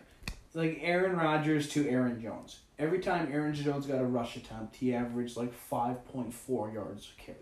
like 0.53 0.79
Aaron 0.81 1.15
Rodgers 1.15 1.69
to 1.69 1.87
Aaron 1.89 2.21
Jones. 2.21 2.59
Every 2.77 2.99
time 2.99 3.29
Aaron 3.31 3.53
Jones 3.53 3.85
got 3.85 4.01
a 4.01 4.05
rush 4.05 4.35
attempt, 4.35 4.75
he 4.75 4.93
averaged 4.93 5.37
like 5.37 5.53
5.4 5.71 6.73
yards 6.73 7.11
a 7.15 7.21
carry. 7.21 7.37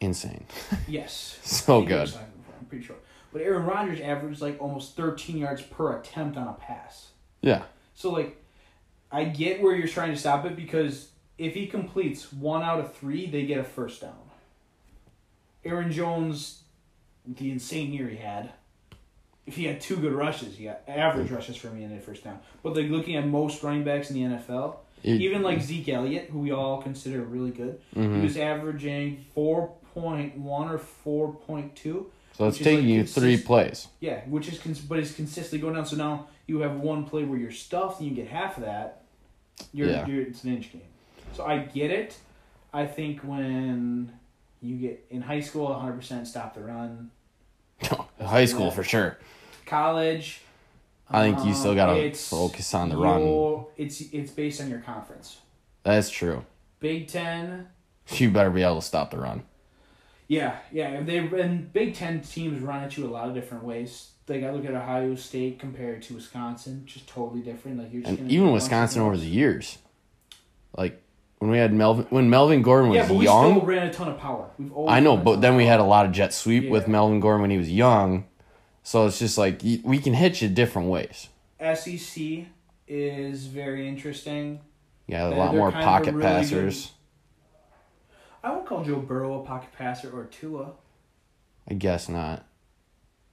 Insane. 0.00 0.46
Yes. 0.88 1.38
so 1.42 1.82
good. 1.82 2.12
I'm 2.58 2.66
pretty 2.66 2.84
sure. 2.84 2.96
But 3.32 3.42
Aaron 3.42 3.66
Rodgers 3.66 4.00
averaged 4.00 4.40
like 4.40 4.60
almost 4.60 4.96
13 4.96 5.36
yards 5.36 5.62
per 5.62 5.96
attempt 5.98 6.36
on 6.36 6.48
a 6.48 6.52
pass. 6.52 7.10
Yeah. 7.42 7.62
So 7.94 8.10
like 8.10 8.39
I 9.12 9.24
get 9.24 9.60
where 9.62 9.74
you're 9.74 9.88
trying 9.88 10.10
to 10.12 10.16
stop 10.16 10.44
it 10.44 10.56
because 10.56 11.10
if 11.38 11.54
he 11.54 11.66
completes 11.66 12.32
one 12.32 12.62
out 12.62 12.78
of 12.80 12.94
three, 12.94 13.26
they 13.28 13.44
get 13.46 13.58
a 13.58 13.64
first 13.64 14.00
down. 14.02 14.14
Aaron 15.64 15.92
Jones, 15.92 16.62
the 17.26 17.50
insane 17.50 17.92
year 17.92 18.08
he 18.08 18.16
had, 18.16 18.50
if 19.46 19.56
he 19.56 19.64
had 19.64 19.80
two 19.80 19.96
good 19.96 20.12
rushes, 20.12 20.56
he 20.56 20.64
got 20.64 20.80
average 20.86 21.30
rushes 21.30 21.56
for 21.56 21.68
me 21.68 21.82
in 21.84 21.94
the 21.94 22.00
first 22.00 22.24
down. 22.24 22.38
But 22.62 22.76
like 22.76 22.88
looking 22.88 23.16
at 23.16 23.26
most 23.26 23.62
running 23.62 23.84
backs 23.84 24.10
in 24.10 24.16
the 24.16 24.22
NFL, 24.36 24.76
It- 25.02 25.20
even 25.20 25.42
like 25.42 25.60
Zeke 25.60 25.88
Elliott, 25.88 26.28
who 26.30 26.38
we 26.40 26.50
all 26.52 26.80
consider 26.82 27.22
really 27.22 27.50
good, 27.50 27.80
he 27.94 28.00
Mhm. 28.00 28.22
was 28.22 28.36
averaging 28.36 29.24
four 29.34 29.72
point 29.94 30.36
one 30.38 30.68
or 30.70 30.78
four 30.78 31.32
point 31.34 31.74
two. 31.74 32.10
So 32.36 32.46
it's 32.46 32.58
taking 32.58 32.84
like, 32.84 32.84
you 32.86 33.04
three 33.04 33.36
plays. 33.38 33.88
Yeah, 33.98 34.20
which 34.28 34.48
is 34.48 34.58
cons- 34.58 34.80
but 34.80 34.98
it's 34.98 35.12
consistently 35.14 35.58
going 35.58 35.74
down. 35.74 35.84
So 35.86 35.96
now 35.96 36.28
you 36.46 36.60
have 36.60 36.78
one 36.80 37.04
play 37.04 37.24
where 37.24 37.38
you're 37.38 37.50
stuffed 37.50 38.00
and 38.00 38.08
you 38.08 38.14
get 38.14 38.28
half 38.28 38.56
of 38.56 38.64
that. 38.64 38.99
You're, 39.72 39.88
Yeah. 39.90 40.06
you're 40.06 40.22
it's 40.22 40.44
an 40.44 40.56
inch 40.56 40.72
game. 40.72 40.82
So 41.32 41.44
I 41.44 41.58
get 41.58 41.90
it. 41.90 42.16
I 42.72 42.86
think 42.86 43.20
when 43.20 44.12
you 44.60 44.76
get 44.76 45.04
in 45.10 45.22
high 45.22 45.40
school, 45.40 45.64
100 45.70 45.92
percent 45.94 46.26
stop 46.26 46.54
the 46.54 46.60
run. 46.60 47.10
High 48.20 48.44
school 48.44 48.70
for 48.70 48.84
sure. 48.84 49.16
College. 49.66 50.42
I 51.08 51.22
think 51.30 51.44
you 51.46 51.54
still 51.54 51.74
gotta 51.74 51.98
it's 51.98 52.28
focus 52.28 52.72
on 52.74 52.88
the 52.90 52.96
run. 52.96 53.64
It's 53.76 54.00
it's 54.12 54.30
based 54.30 54.60
on 54.60 54.70
your 54.70 54.80
conference. 54.80 55.38
That's 55.82 56.10
true. 56.10 56.44
Big 56.78 57.08
Ten. 57.08 57.68
You 58.12 58.30
better 58.30 58.50
be 58.50 58.62
able 58.62 58.76
to 58.76 58.82
stop 58.82 59.10
the 59.10 59.18
run. 59.18 59.42
Yeah, 60.28 60.58
yeah. 60.70 61.00
They 61.00 61.18
and 61.18 61.72
Big 61.72 61.94
Ten 61.94 62.20
teams 62.20 62.60
run 62.62 62.84
at 62.84 62.96
you 62.96 63.06
a 63.06 63.10
lot 63.10 63.28
of 63.28 63.34
different 63.34 63.64
ways. 63.64 64.10
Like 64.30 64.44
I 64.44 64.50
look 64.52 64.64
at 64.64 64.72
Ohio 64.72 65.16
State 65.16 65.58
compared 65.58 66.02
to 66.02 66.14
Wisconsin, 66.14 66.84
just 66.86 67.08
totally 67.08 67.40
different. 67.42 67.78
Like 67.78 67.92
you're 67.92 68.02
just 68.02 68.10
And 68.10 68.18
gonna 68.18 68.30
even 68.30 68.46
get 68.46 68.50
a 68.50 68.52
bunch 68.52 68.62
of 68.62 68.62
Wisconsin 68.62 69.02
over 69.02 69.16
the 69.16 69.26
years. 69.26 69.78
Like 70.76 71.02
when 71.38 71.50
we 71.50 71.58
had 71.58 71.72
Melvin 71.72 72.06
when 72.10 72.30
Melvin 72.30 72.62
Gordon 72.62 72.90
was 72.90 72.96
Yeah, 72.98 73.08
but 73.08 73.14
we 73.14 73.24
young. 73.24 73.56
still 73.56 73.66
ran 73.66 73.88
a 73.88 73.92
ton 73.92 74.08
of 74.08 74.18
power. 74.18 74.48
We've 74.56 74.72
always 74.72 74.92
I 74.92 75.00
know, 75.00 75.16
but 75.16 75.40
then 75.40 75.56
we 75.56 75.66
had 75.66 75.80
a 75.80 75.84
lot 75.84 76.06
of 76.06 76.12
jet 76.12 76.32
sweep 76.32 76.70
with 76.70 76.86
Melvin 76.86 77.18
Gordon 77.18 77.42
when 77.42 77.50
he 77.50 77.58
was 77.58 77.70
young. 77.70 78.26
So 78.84 79.06
it's 79.06 79.18
just 79.18 79.36
like 79.36 79.62
we 79.62 79.98
can 79.98 80.14
hit 80.14 80.40
you 80.40 80.48
different 80.48 80.88
ways. 80.88 81.28
SEC 81.58 82.46
is 82.86 83.46
very 83.46 83.88
interesting. 83.88 84.60
Yeah, 85.08 85.26
a 85.26 85.30
lot 85.30 85.56
more 85.56 85.72
kind 85.72 85.82
of 85.82 85.88
a 85.88 85.90
pocket 85.90 86.14
really 86.14 86.22
passers. 86.22 86.92
I 88.44 88.54
would 88.54 88.64
call 88.64 88.84
Joe 88.84 89.00
Burrow 89.00 89.42
a 89.42 89.44
pocket 89.44 89.70
passer 89.76 90.08
or 90.10 90.24
Tua. 90.26 90.74
I 91.68 91.74
guess 91.74 92.08
not. 92.08 92.46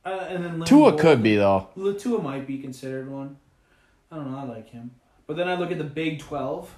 Uh, 0.07 0.25
and 0.29 0.43
then 0.45 0.53
Lynn 0.59 0.65
Tua 0.67 0.97
could 0.97 1.21
be 1.21 1.35
though. 1.35 1.67
Well, 1.75 1.93
Tua 1.93 2.21
might 2.21 2.47
be 2.47 2.59
considered 2.59 3.09
one. 3.09 3.37
I 4.11 4.15
don't 4.15 4.31
know. 4.31 4.37
I 4.37 4.43
like 4.43 4.69
him, 4.69 4.91
but 5.25 5.35
then 5.35 5.49
I 5.49 5.55
look 5.55 5.71
at 5.71 5.77
the 5.77 5.83
Big 5.83 6.19
Twelve, 6.19 6.73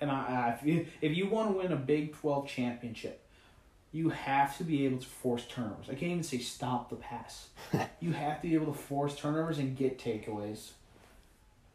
and 0.00 0.10
I, 0.10 0.14
I 0.14 0.58
if 0.60 0.66
you, 0.66 0.86
if 1.00 1.16
you 1.16 1.28
want 1.28 1.52
to 1.52 1.58
win 1.58 1.72
a 1.72 1.76
Big 1.76 2.12
Twelve 2.14 2.48
championship, 2.48 3.22
you 3.92 4.08
have 4.08 4.56
to 4.58 4.64
be 4.64 4.84
able 4.84 4.98
to 4.98 5.06
force 5.06 5.44
turnovers. 5.48 5.86
I 5.88 5.92
can't 5.92 6.10
even 6.10 6.22
say 6.24 6.38
stop 6.38 6.90
the 6.90 6.96
pass. 6.96 7.48
you 8.00 8.12
have 8.12 8.42
to 8.42 8.48
be 8.48 8.54
able 8.54 8.72
to 8.72 8.78
force 8.78 9.14
turnovers 9.14 9.58
and 9.58 9.76
get 9.76 9.98
takeaways. 9.98 10.70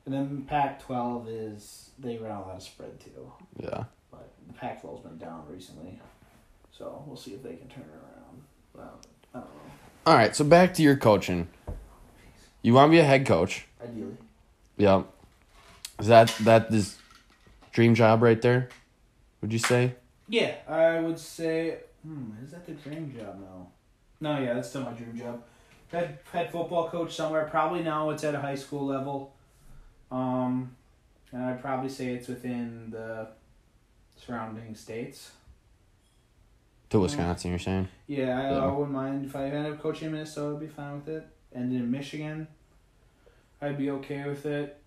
And 0.06 0.14
then 0.14 0.42
Pac 0.48 0.82
twelve 0.82 1.30
is 1.30 1.92
they 2.00 2.18
run 2.18 2.32
a 2.32 2.42
lot 2.42 2.56
of 2.58 2.64
spread 2.64 3.00
too, 3.00 3.32
Yeah. 3.62 3.86
but 4.12 4.30
the 4.48 4.54
Pac 4.54 4.82
12's 4.82 5.02
been 5.08 5.18
down 5.20 5.44
recently, 5.48 6.02
so 6.72 7.04
we'll 7.06 7.16
see 7.16 7.32
if 7.36 7.44
they 7.44 7.54
can 7.56 7.68
turn 7.70 7.84
it 7.84 7.96
around. 7.96 8.42
Well, 8.74 9.00
I 9.34 9.40
don't 9.40 9.48
know. 9.48 9.72
All 10.04 10.16
right, 10.16 10.36
so 10.36 10.44
back 10.44 10.74
to 10.76 10.82
your 10.82 10.96
coaching. 10.96 11.48
You 12.64 12.74
want 12.74 12.90
to 12.90 12.92
be 12.92 13.00
a 13.00 13.04
head 13.04 13.26
coach? 13.26 13.68
Ideally. 13.84 14.18
Yeah. 14.78 15.04
Is 16.00 16.08
that 16.08 16.36
that 16.42 16.72
this 16.72 16.98
dream 17.72 17.94
job 17.94 18.24
right 18.24 18.42
there? 18.42 18.70
Would 19.42 19.54
you 19.54 19.60
say? 19.60 19.94
Yeah, 20.28 20.56
I 20.68 21.00
would 21.00 21.20
say. 21.20 21.78
Hmm, 22.04 22.32
is 22.44 22.52
that 22.52 22.66
the 22.66 22.72
dream 22.72 23.14
job 23.16 23.40
now? 23.40 23.68
No, 24.20 24.40
yeah, 24.42 24.56
that's 24.56 24.70
still 24.70 24.82
my 24.82 24.92
dream 24.94 25.16
job. 25.16 25.44
Head 25.92 26.18
head 26.32 26.52
football 26.52 26.90
coach 26.90 27.16
somewhere. 27.16 27.46
Probably 27.46 27.84
now 27.84 28.10
it's 28.10 28.24
at 28.24 28.34
a 28.34 28.40
high 28.42 28.56
school 28.56 28.88
level. 28.88 29.36
Um, 30.12 30.76
and 31.32 31.44
I'd 31.44 31.62
probably 31.62 31.90
say 31.90 32.14
it's 32.14 32.28
within 32.28 32.90
the 32.90 33.28
surrounding 34.18 34.74
states. 34.74 35.32
To 36.92 37.00
Wisconsin, 37.00 37.52
you're 37.52 37.60
saying? 37.60 37.88
Yeah, 38.08 38.38
I, 38.38 38.52
Yeah. 38.52 38.66
I 38.66 38.68
wouldn't 38.68 38.92
mind 38.92 39.26
if 39.26 39.36
I 39.36 39.46
end 39.46 39.66
up 39.66 39.82
coaching 39.82 40.08
in 40.08 40.12
Minnesota. 40.12 40.56
I'd 40.56 40.60
be 40.60 40.68
fine 40.68 40.96
with 40.96 41.08
it. 41.08 41.26
And 41.54 41.72
in 41.72 41.90
Michigan, 41.90 42.48
I'd 43.62 43.78
be 43.78 43.90
okay 43.92 44.28
with 44.28 44.46
it. 44.46 44.78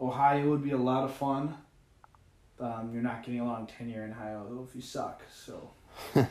Ohio 0.00 0.48
would 0.50 0.64
be 0.64 0.70
a 0.70 0.78
lot 0.78 1.04
of 1.04 1.12
fun. 1.14 1.54
Um, 2.58 2.90
you're 2.92 3.02
not 3.02 3.22
getting 3.22 3.40
a 3.40 3.44
long 3.44 3.66
tenure 3.66 4.04
in 4.04 4.12
Ohio 4.12 4.66
if 4.66 4.74
you 4.74 4.80
suck. 4.80 5.22
So 5.30 5.70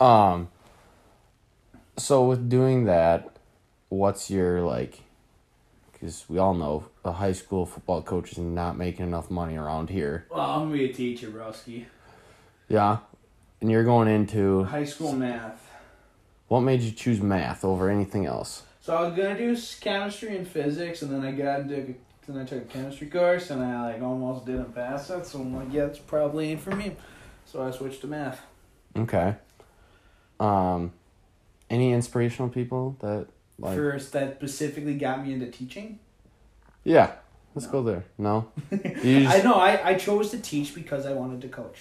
Um. 0.00 0.48
So 1.96 2.24
with 2.24 2.48
doing 2.48 2.84
that, 2.84 3.36
what's 3.88 4.30
your 4.30 4.60
like? 4.62 5.00
Because 5.92 6.24
we 6.28 6.38
all 6.38 6.54
know 6.54 6.86
a 7.04 7.12
high 7.12 7.32
school 7.32 7.64
football 7.64 8.02
coach 8.02 8.32
is 8.32 8.38
not 8.38 8.76
making 8.76 9.06
enough 9.06 9.30
money 9.30 9.56
around 9.56 9.88
here. 9.90 10.26
Well, 10.30 10.40
I'm 10.40 10.60
gonna 10.64 10.72
be 10.72 10.90
a 10.90 10.92
teacher, 10.92 11.28
broski. 11.28 11.86
Yeah, 12.68 12.98
and 13.60 13.70
you're 13.70 13.84
going 13.84 14.08
into 14.08 14.64
High 14.64 14.84
school 14.84 15.12
math. 15.12 15.60
what 16.48 16.60
made 16.60 16.80
you 16.82 16.92
choose 16.92 17.20
math 17.20 17.64
over 17.64 17.88
anything 17.90 18.26
else? 18.26 18.62
So 18.80 18.96
I 18.96 19.02
was 19.08 19.16
gonna 19.16 19.36
do 19.36 19.56
chemistry 19.80 20.36
and 20.36 20.46
physics, 20.48 21.02
and 21.02 21.12
then 21.12 21.22
I 21.24 21.32
got 21.32 21.60
into 21.60 21.94
then 22.26 22.38
I 22.42 22.44
took 22.44 22.58
a 22.62 22.66
chemistry 22.66 23.08
course, 23.08 23.50
and 23.50 23.62
I 23.62 23.92
like 23.92 24.02
almost 24.02 24.46
didn't 24.46 24.74
pass 24.74 25.10
it. 25.10 25.26
So 25.26 25.40
I'm 25.40 25.54
like, 25.54 25.72
yeah, 25.72 25.86
it's 25.86 25.98
probably 25.98 26.50
ain't 26.52 26.60
for 26.60 26.74
me. 26.74 26.96
So 27.44 27.62
I 27.62 27.70
switched 27.72 28.00
to 28.02 28.06
math. 28.06 28.40
Okay. 28.96 29.34
Um, 30.38 30.92
any 31.68 31.92
inspirational 31.92 32.48
people 32.48 32.96
that 33.00 33.26
like? 33.58 33.76
First, 33.76 34.12
that 34.12 34.36
specifically 34.36 34.94
got 34.94 35.24
me 35.26 35.32
into 35.32 35.46
teaching. 35.50 35.98
Yeah, 36.84 37.12
let's 37.54 37.66
No. 37.66 37.72
go 37.72 37.82
there. 37.82 38.04
No, 38.16 38.48
just- 38.70 39.28
I 39.36 39.42
know. 39.42 39.54
I, 39.54 39.90
I 39.90 39.94
chose 39.94 40.30
to 40.30 40.38
teach 40.38 40.74
because 40.74 41.04
I 41.06 41.12
wanted 41.12 41.40
to 41.42 41.48
coach. 41.48 41.78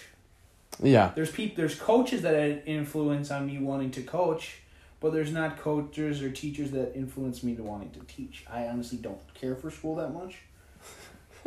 Yeah, 0.82 1.12
There's 1.16 1.32
peop, 1.32 1.56
There's 1.56 1.76
coaches 1.76 2.22
that 2.22 2.36
had 2.36 2.64
influence 2.66 3.32
on 3.32 3.46
me 3.48 3.58
wanting 3.58 3.92
to 3.92 4.02
coach, 4.02 4.58
but 5.00 5.12
there's 5.14 5.32
not 5.32 5.58
coaches 5.58 6.22
or 6.22 6.30
teachers 6.32 6.72
that 6.72 6.96
influence 6.96 7.44
me 7.44 7.56
to 7.56 7.64
wanting 7.64 7.92
to 7.92 8.00
teach. 8.02 8.46
I 8.50 8.68
honestly 8.68 8.98
don't 8.98 9.20
care 9.34 9.56
for 9.56 9.70
school 9.72 9.96
that 9.96 10.14
much. 10.14 10.38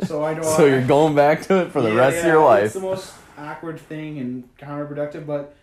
So 0.03 0.23
I 0.23 0.33
don't. 0.35 0.43
so 0.43 0.65
you're 0.65 0.85
going 0.85 1.15
back 1.15 1.41
to 1.43 1.61
it 1.61 1.71
for 1.71 1.81
the 1.81 1.89
Yeah, 1.89 1.95
rest 1.99 2.17
of 2.19 2.25
yeah, 2.25 2.31
your 2.33 2.43
life. 2.45 2.65
It's 2.65 2.73
the 2.73 2.79
most 2.81 3.13
awkward 3.37 3.79
thing 3.79 4.19
and 4.19 4.55
counterproductive, 4.57 5.25
but 5.25 5.55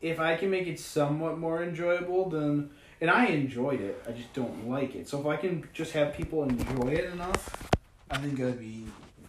if 0.00 0.20
I 0.20 0.36
can 0.36 0.50
make 0.50 0.66
it 0.66 0.78
somewhat 0.78 1.38
more 1.38 1.62
enjoyable, 1.62 2.28
then 2.30 2.70
and 3.00 3.10
I 3.10 3.26
enjoyed 3.26 3.80
it, 3.80 4.02
I 4.08 4.12
just 4.12 4.32
don't 4.32 4.68
like 4.68 4.94
it. 4.96 5.08
So 5.08 5.20
if 5.20 5.26
I 5.26 5.36
can 5.36 5.68
just 5.72 5.92
have 5.92 6.14
people 6.14 6.42
enjoy 6.42 6.88
it 6.88 7.12
enough, 7.12 7.68
I 8.10 8.18
think 8.18 8.40
I'd 8.40 8.58
be 8.58 8.84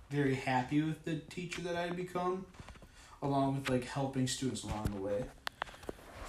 very 0.09 0.33
happy 0.35 0.81
with 0.81 1.03
the 1.05 1.15
teacher 1.29 1.61
that 1.61 1.75
I'd 1.75 1.95
become, 1.95 2.45
along 3.21 3.55
with 3.55 3.69
like 3.69 3.85
helping 3.85 4.27
students 4.27 4.63
along 4.63 4.91
the 4.95 5.01
way. 5.01 5.25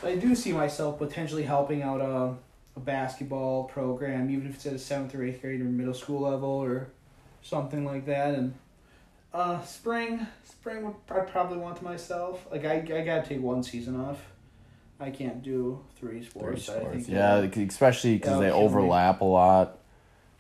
So 0.00 0.08
I 0.08 0.16
do 0.16 0.34
see 0.34 0.52
myself 0.52 0.98
potentially 0.98 1.42
helping 1.42 1.82
out 1.82 2.00
a, 2.00 2.34
a 2.76 2.80
basketball 2.80 3.64
program, 3.64 4.30
even 4.30 4.48
if 4.48 4.54
it's 4.56 4.66
at 4.66 4.72
a 4.72 4.78
seventh 4.78 5.14
or 5.14 5.22
eighth 5.22 5.42
grade 5.42 5.60
or 5.60 5.64
middle 5.64 5.94
school 5.94 6.20
level 6.22 6.48
or 6.48 6.88
something 7.42 7.84
like 7.84 8.06
that, 8.06 8.34
and 8.34 8.54
uh, 9.32 9.62
spring, 9.62 10.26
spring. 10.44 10.84
would- 10.84 10.94
I'd 11.10 11.28
probably 11.28 11.58
want 11.58 11.76
to 11.78 11.84
myself. 11.84 12.44
Like 12.50 12.64
I, 12.64 12.76
I 12.78 13.02
gotta 13.04 13.22
take 13.26 13.40
one 13.40 13.62
season 13.62 14.00
off. 14.00 14.18
I 14.98 15.10
can't 15.10 15.42
do 15.42 15.82
three 15.96 16.22
sports. 16.24 16.66
Three 16.66 16.74
I 16.74 16.78
sports. 16.80 16.96
think 17.06 17.08
Yeah, 17.08 17.36
especially 17.64 18.14
because 18.16 18.40
they 18.40 18.48
it'll 18.48 18.58
kill 18.60 18.68
me. 18.68 18.74
overlap 18.82 19.20
a 19.20 19.24
lot. 19.24 19.78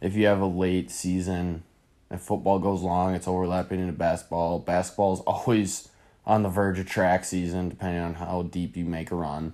If 0.02 0.16
you 0.16 0.26
have 0.26 0.40
a 0.40 0.46
late 0.46 0.90
season, 0.90 1.62
if 2.10 2.20
football 2.22 2.58
goes 2.58 2.82
long, 2.82 3.14
it's 3.14 3.28
overlapping 3.28 3.80
into 3.80 3.92
basketball. 3.92 4.58
Basketball 4.58 5.12
is 5.14 5.20
always 5.20 5.88
on 6.30 6.44
the 6.44 6.48
verge 6.48 6.78
of 6.78 6.86
track 6.86 7.24
season, 7.24 7.68
depending 7.68 8.00
on 8.00 8.14
how 8.14 8.42
deep 8.42 8.76
you 8.76 8.84
make 8.84 9.10
a 9.10 9.16
run. 9.16 9.52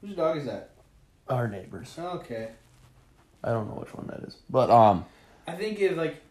whose 0.00 0.16
dog 0.16 0.38
is 0.38 0.46
that? 0.46 0.70
Our 1.28 1.46
neighbors. 1.46 1.94
Okay, 1.98 2.48
I 3.44 3.50
don't 3.50 3.68
know 3.68 3.74
which 3.74 3.92
one 3.92 4.06
that 4.06 4.26
is, 4.26 4.38
but 4.48 4.70
um, 4.70 5.04
I 5.46 5.52
think 5.52 5.80
if 5.80 5.98
like, 5.98 6.22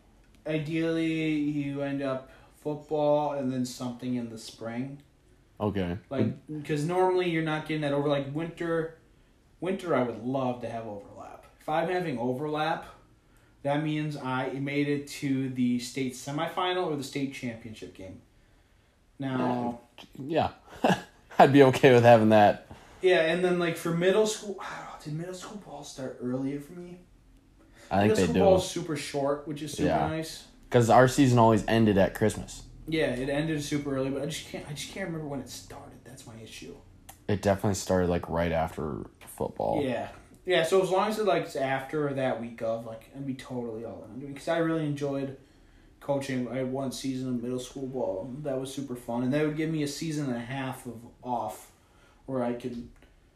ideally 0.48 1.36
you 1.36 1.84
end 1.84 2.02
up 2.02 2.32
football 2.56 3.34
and 3.34 3.54
then 3.54 3.66
something 3.66 4.16
in 4.16 4.32
the 4.32 4.38
spring. 4.40 4.98
okay, 5.62 6.00
Like, 6.10 6.34
because 6.48 6.84
normally 6.84 7.30
you're 7.30 7.44
not 7.44 7.68
getting 7.68 7.82
that 7.82 7.94
over. 7.94 8.10
Like 8.10 8.34
winter, 8.34 8.98
winter 9.60 9.96
I 9.96 10.02
would 10.02 10.24
love 10.24 10.62
to 10.62 10.70
have 10.70 10.88
overlap. 10.88 11.46
If 11.62 11.70
I'm 11.70 11.88
having 11.90 12.18
overlap, 12.18 12.88
that 13.62 13.84
means 13.84 14.18
I 14.18 14.54
made 14.54 14.88
it 14.88 15.08
to 15.20 15.50
the 15.50 15.78
state 15.78 16.14
semifinal 16.14 16.88
or 16.88 16.96
the 16.96 17.04
state 17.04 17.36
championship 17.36 17.94
game. 17.94 18.22
Now, 19.20 19.80
uh, 20.00 20.04
yeah, 20.20 20.50
I'd 21.40 21.54
be 21.54 21.64
okay 21.64 21.94
with 21.94 22.04
having 22.04 22.30
that. 22.30 22.68
yeah, 23.02 23.22
and 23.22 23.44
then 23.44 23.60
like 23.60 23.78
for 23.78 23.92
middle 23.92 24.28
school, 24.28 24.56
know, 24.56 24.64
oh, 24.64 24.98
did 25.04 25.14
middle 25.14 25.34
school 25.34 25.58
ball 25.66 25.84
start 25.84 26.18
earlier 26.22 26.60
for 26.60 26.74
me? 26.74 27.00
I 27.90 28.08
think 28.10 28.34
middle 28.34 28.56
they 28.56 28.62
do 28.62 28.68
super 28.68 28.96
short, 28.98 29.48
which 29.48 29.62
is 29.62 29.72
super 29.74 29.88
Yeah. 29.90 30.08
nice. 30.08 30.46
because 30.70 30.90
our 30.90 31.08
season 31.08 31.40
always 31.40 31.64
ended 31.68 31.98
at 31.98 32.14
Christmas. 32.16 32.64
Yeah, 32.88 33.08
it 33.08 33.30
ended 33.30 33.64
super 33.64 33.96
early, 33.96 34.10
but 34.10 34.22
I 34.22 34.26
just 34.28 34.48
can't. 34.50 34.66
I 34.70 34.74
just 34.74 34.94
can't 34.94 35.08
remember 35.08 35.28
when 35.28 35.40
it 35.42 35.50
started. 35.50 35.98
That's 36.06 36.26
my 36.28 36.36
issue. 36.42 36.76
It 37.28 37.42
definitely 37.42 37.76
started 37.76 38.10
like 38.10 38.30
right 38.30 38.52
after 38.52 39.06
football. 39.36 39.84
Yeah, 39.84 40.08
Yeah, 40.46 40.64
so 40.64 40.82
as 40.82 40.90
long 40.90 41.10
as 41.10 41.20
it 41.20 41.26
like 41.26 41.44
it's 41.44 41.56
after 41.58 42.14
that 42.14 42.40
week 42.42 42.62
of, 42.62 42.86
like 42.86 43.10
I'd 43.16 43.28
be 43.28 43.34
totally 43.34 43.84
all 43.84 44.08
in 44.16 44.26
because 44.32 44.48
I 44.48 44.58
really 44.60 44.86
enjoyed 44.86 45.36
coaching. 46.08 46.48
I 46.50 46.58
had 46.58 46.72
one 46.72 46.92
season 46.92 47.28
of 47.28 47.44
middle 47.44 47.60
school 47.60 47.86
ball. 47.86 48.34
That 48.44 48.60
was 48.60 48.74
super 48.74 48.96
fun, 48.96 49.24
and 49.24 49.34
that 49.34 49.46
would 49.46 49.58
give 49.58 49.70
me 49.70 49.84
a 49.84 49.88
season 49.88 50.28
and 50.28 50.38
a 50.38 50.40
half 50.40 50.86
of 50.86 50.96
off, 51.22 51.72
where 52.26 52.42
I 52.42 52.54
could. 52.54 52.88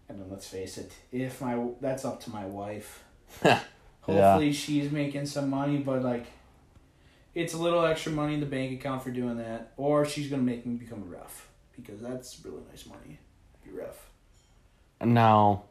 I 0.09 0.13
don't. 0.13 0.31
Let's 0.31 0.47
face 0.47 0.77
it. 0.77 0.93
If 1.11 1.41
my 1.41 1.67
that's 1.81 2.05
up 2.05 2.21
to 2.21 2.31
my 2.31 2.45
wife. 2.45 3.03
Hopefully 4.01 4.51
she's 4.51 4.91
making 4.91 5.27
some 5.27 5.49
money, 5.49 5.77
but 5.77 6.01
like, 6.01 6.25
it's 7.35 7.53
a 7.53 7.57
little 7.57 7.85
extra 7.85 8.11
money 8.11 8.33
in 8.33 8.39
the 8.39 8.47
bank 8.47 8.79
account 8.79 9.03
for 9.03 9.11
doing 9.11 9.37
that, 9.37 9.73
or 9.77 10.05
she's 10.05 10.27
gonna 10.27 10.41
make 10.41 10.65
me 10.65 10.75
become 10.75 11.03
a 11.03 11.05
ref 11.05 11.47
because 11.75 12.01
that's 12.01 12.39
really 12.43 12.63
nice 12.69 12.87
money. 12.87 13.19
Be 13.63 13.71
ref. 13.71 14.09
Now, 15.03 15.63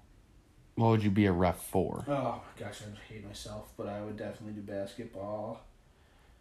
what 0.77 0.91
would 0.91 1.03
you 1.03 1.11
be 1.11 1.27
a 1.27 1.33
ref 1.33 1.61
for? 1.61 2.05
Oh 2.07 2.13
my 2.13 2.65
gosh, 2.65 2.83
I 2.83 3.13
hate 3.13 3.27
myself, 3.27 3.73
but 3.77 3.89
I 3.89 4.01
would 4.01 4.17
definitely 4.17 4.61
do 4.61 4.63
basketball. 4.63 5.61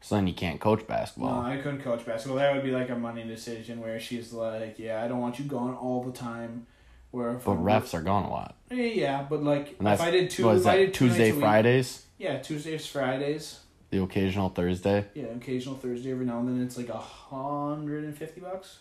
So 0.01 0.15
then 0.15 0.27
you 0.27 0.33
can't 0.33 0.59
coach 0.61 0.87
basketball. 0.87 1.41
No, 1.43 1.47
I 1.49 1.57
couldn't 1.57 1.81
coach 1.81 2.05
basketball. 2.05 2.37
That 2.37 2.53
would 2.53 2.63
be 2.63 2.71
like 2.71 2.89
a 2.89 2.95
money 2.95 3.23
decision 3.23 3.81
where 3.81 3.99
she's 3.99 4.31
like, 4.31 4.79
"Yeah, 4.79 5.03
I 5.03 5.07
don't 5.07 5.19
want 5.19 5.39
you 5.39 5.45
going 5.45 5.75
all 5.75 6.03
the 6.03 6.11
time." 6.13 6.67
Where 7.11 7.33
but 7.33 7.51
I'm- 7.51 7.63
refs 7.63 7.93
are 7.93 8.01
gone 8.01 8.23
a 8.25 8.29
lot. 8.29 8.55
Yeah, 8.71 8.83
yeah, 8.83 9.25
but 9.29 9.43
like 9.43 9.75
if 9.81 10.01
I 10.01 10.11
did 10.11 10.29
two, 10.29 10.45
what 10.45 10.55
is 10.55 10.61
if 10.61 10.67
I 10.67 10.77
did 10.77 10.93
Tuesday, 10.93 11.29
a 11.29 11.33
week- 11.33 11.41
Fridays, 11.41 12.05
yeah, 12.17 12.37
Tuesdays, 12.37 12.85
Fridays, 12.85 13.59
the 13.89 14.01
occasional 14.01 14.49
Thursday. 14.49 15.05
yeah, 15.15 15.25
occasional 15.25 15.75
Thursday 15.75 16.11
every 16.11 16.25
now 16.25 16.39
and 16.39 16.47
then. 16.47 16.63
It's 16.63 16.77
like 16.77 16.89
a 16.89 16.97
hundred 16.97 18.03
and 18.05 18.15
fifty 18.17 18.39
bucks. 18.41 18.79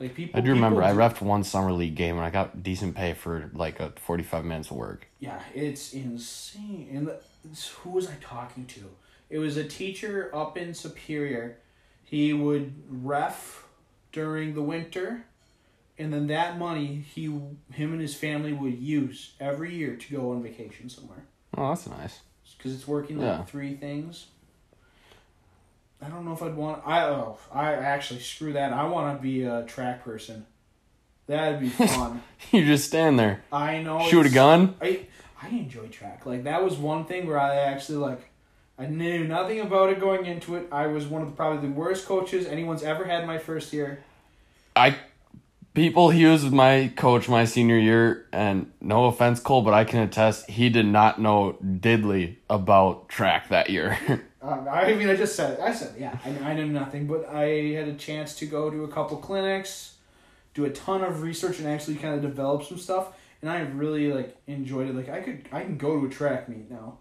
Like 0.00 0.14
people, 0.16 0.36
I 0.38 0.42
do 0.42 0.50
remember 0.50 0.82
people 0.82 1.00
I 1.02 1.08
refed 1.08 1.20
one 1.22 1.44
summer 1.44 1.72
league 1.72 1.94
game 1.94 2.16
and 2.16 2.24
I 2.26 2.30
got 2.30 2.62
decent 2.64 2.96
pay 2.96 3.14
for 3.14 3.48
like 3.54 3.78
a 3.80 3.92
forty 3.92 4.24
five 4.24 4.44
minutes 4.44 4.70
of 4.70 4.76
work. 4.76 5.06
Yeah, 5.20 5.38
it's 5.54 5.92
insane. 5.94 6.88
And 6.92 7.06
the, 7.06 7.12
it's- 7.44 7.68
who 7.68 7.90
was 7.90 8.08
I 8.08 8.14
talking 8.20 8.66
to? 8.66 8.80
It 9.30 9.38
was 9.38 9.56
a 9.56 9.64
teacher 9.64 10.30
up 10.34 10.56
in 10.56 10.74
Superior. 10.74 11.58
He 12.04 12.32
would 12.32 12.74
ref 12.88 13.64
during 14.12 14.54
the 14.54 14.62
winter, 14.62 15.24
and 15.98 16.12
then 16.12 16.26
that 16.28 16.58
money 16.58 17.04
he 17.14 17.24
him 17.24 17.92
and 17.92 18.00
his 18.00 18.14
family 18.14 18.52
would 18.52 18.78
use 18.78 19.32
every 19.40 19.74
year 19.74 19.96
to 19.96 20.12
go 20.14 20.30
on 20.32 20.42
vacation 20.42 20.88
somewhere 20.88 21.24
Oh, 21.56 21.68
that's 21.70 21.88
nice. 21.88 22.20
because 22.56 22.74
it's 22.74 22.86
working 22.86 23.18
like 23.18 23.26
Yeah. 23.26 23.44
three 23.44 23.74
things. 23.74 24.26
I 26.02 26.08
don't 26.08 26.24
know 26.24 26.32
if 26.32 26.42
I'd 26.42 26.54
want. 26.56 26.82
I 26.86 27.04
oh, 27.04 27.38
I 27.52 27.72
actually 27.72 28.20
screw 28.20 28.52
that. 28.52 28.72
I 28.72 28.84
want 28.84 29.16
to 29.16 29.22
be 29.22 29.44
a 29.44 29.64
track 29.64 30.04
person. 30.04 30.44
That'd 31.26 31.60
be 31.60 31.68
fun. 31.70 32.22
you 32.52 32.64
just 32.66 32.86
stand 32.86 33.18
there, 33.18 33.42
I 33.50 33.80
know. 33.82 34.06
shoot 34.08 34.26
a 34.26 34.30
gun. 34.30 34.74
I 34.82 35.06
I 35.40 35.48
enjoy 35.48 35.88
track. 35.88 36.26
Like 36.26 36.44
that 36.44 36.62
was 36.62 36.76
one 36.76 37.06
thing 37.06 37.26
where 37.26 37.38
I 37.40 37.56
actually 37.56 37.98
like 37.98 38.20
I 38.78 38.86
knew 38.86 39.24
nothing 39.24 39.60
about 39.60 39.90
it 39.90 40.00
going 40.00 40.26
into 40.26 40.56
it. 40.56 40.66
I 40.72 40.88
was 40.88 41.06
one 41.06 41.22
of 41.22 41.28
the, 41.28 41.36
probably 41.36 41.68
the 41.68 41.74
worst 41.74 42.06
coaches 42.06 42.46
anyone's 42.46 42.82
ever 42.82 43.04
had 43.04 43.26
my 43.26 43.38
first 43.38 43.72
year. 43.72 44.02
I 44.74 44.96
people 45.74 46.10
he 46.10 46.24
was 46.24 46.44
my 46.50 46.92
coach 46.96 47.28
my 47.28 47.44
senior 47.44 47.78
year, 47.78 48.26
and 48.32 48.72
no 48.80 49.06
offense, 49.06 49.38
Cole, 49.40 49.62
but 49.62 49.74
I 49.74 49.84
can 49.84 50.00
attest 50.00 50.50
he 50.50 50.68
did 50.70 50.86
not 50.86 51.20
know 51.20 51.56
diddly 51.62 52.36
about 52.50 53.08
track 53.08 53.48
that 53.48 53.70
year. 53.70 53.98
Um, 54.44 54.68
I 54.70 54.92
mean, 54.92 55.08
I 55.08 55.16
just 55.16 55.36
said 55.36 55.54
it. 55.54 55.60
I 55.60 55.72
said 55.72 55.94
yeah. 55.98 56.18
I, 56.22 56.50
I 56.50 56.54
knew 56.54 56.66
nothing, 56.66 57.06
but 57.06 57.26
I 57.30 57.46
had 57.72 57.88
a 57.88 57.94
chance 57.94 58.34
to 58.40 58.44
go 58.44 58.68
to 58.68 58.84
a 58.84 58.88
couple 58.88 59.16
clinics, 59.16 59.94
do 60.52 60.66
a 60.66 60.70
ton 60.70 61.02
of 61.02 61.22
research, 61.22 61.60
and 61.60 61.66
actually 61.66 61.94
kind 61.94 62.14
of 62.14 62.20
develop 62.20 62.62
some 62.62 62.76
stuff. 62.76 63.14
And 63.40 63.50
I 63.50 63.60
really 63.60 64.12
like 64.12 64.36
enjoyed 64.46 64.90
it. 64.90 64.94
Like 64.94 65.08
I 65.08 65.22
could 65.22 65.48
I 65.50 65.62
can 65.62 65.78
go 65.78 65.98
to 65.98 66.04
a 66.04 66.10
track 66.10 66.50
meet 66.50 66.70
now. 66.70 66.98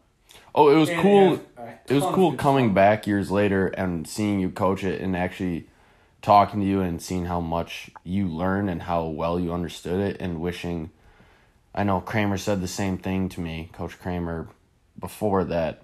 Oh, 0.56 0.70
it 0.70 0.76
was 0.76 0.90
And 0.90 1.02
cool. 1.02 1.40
It 1.88 1.94
was 1.94 2.06
cool 2.14 2.34
coming 2.34 2.68
fun. 2.68 2.74
back 2.76 3.08
years 3.08 3.30
later 3.30 3.68
and 3.68 4.08
seeing 4.08 4.40
you 4.40 4.50
coach 4.50 4.84
it 4.84 5.02
and 5.02 5.16
actually 5.18 5.68
talking 6.22 6.62
to 6.62 6.66
you 6.66 6.80
and 6.80 7.02
seeing 7.02 7.26
how 7.26 7.42
much 7.42 7.90
you 8.04 8.28
learned 8.28 8.70
and 8.70 8.84
how 8.84 9.06
well 9.06 9.40
you 9.40 9.54
understood 9.54 10.00
it 10.00 10.22
and 10.22 10.40
wishing 10.40 10.92
I 11.76 11.84
know 11.84 12.02
Kramer 12.02 12.38
said 12.38 12.62
the 12.62 12.68
same 12.68 12.98
thing 12.98 13.30
to 13.30 13.42
me, 13.42 13.70
Coach 13.74 14.00
Kramer, 14.00 14.48
before 15.00 15.44
that 15.46 15.84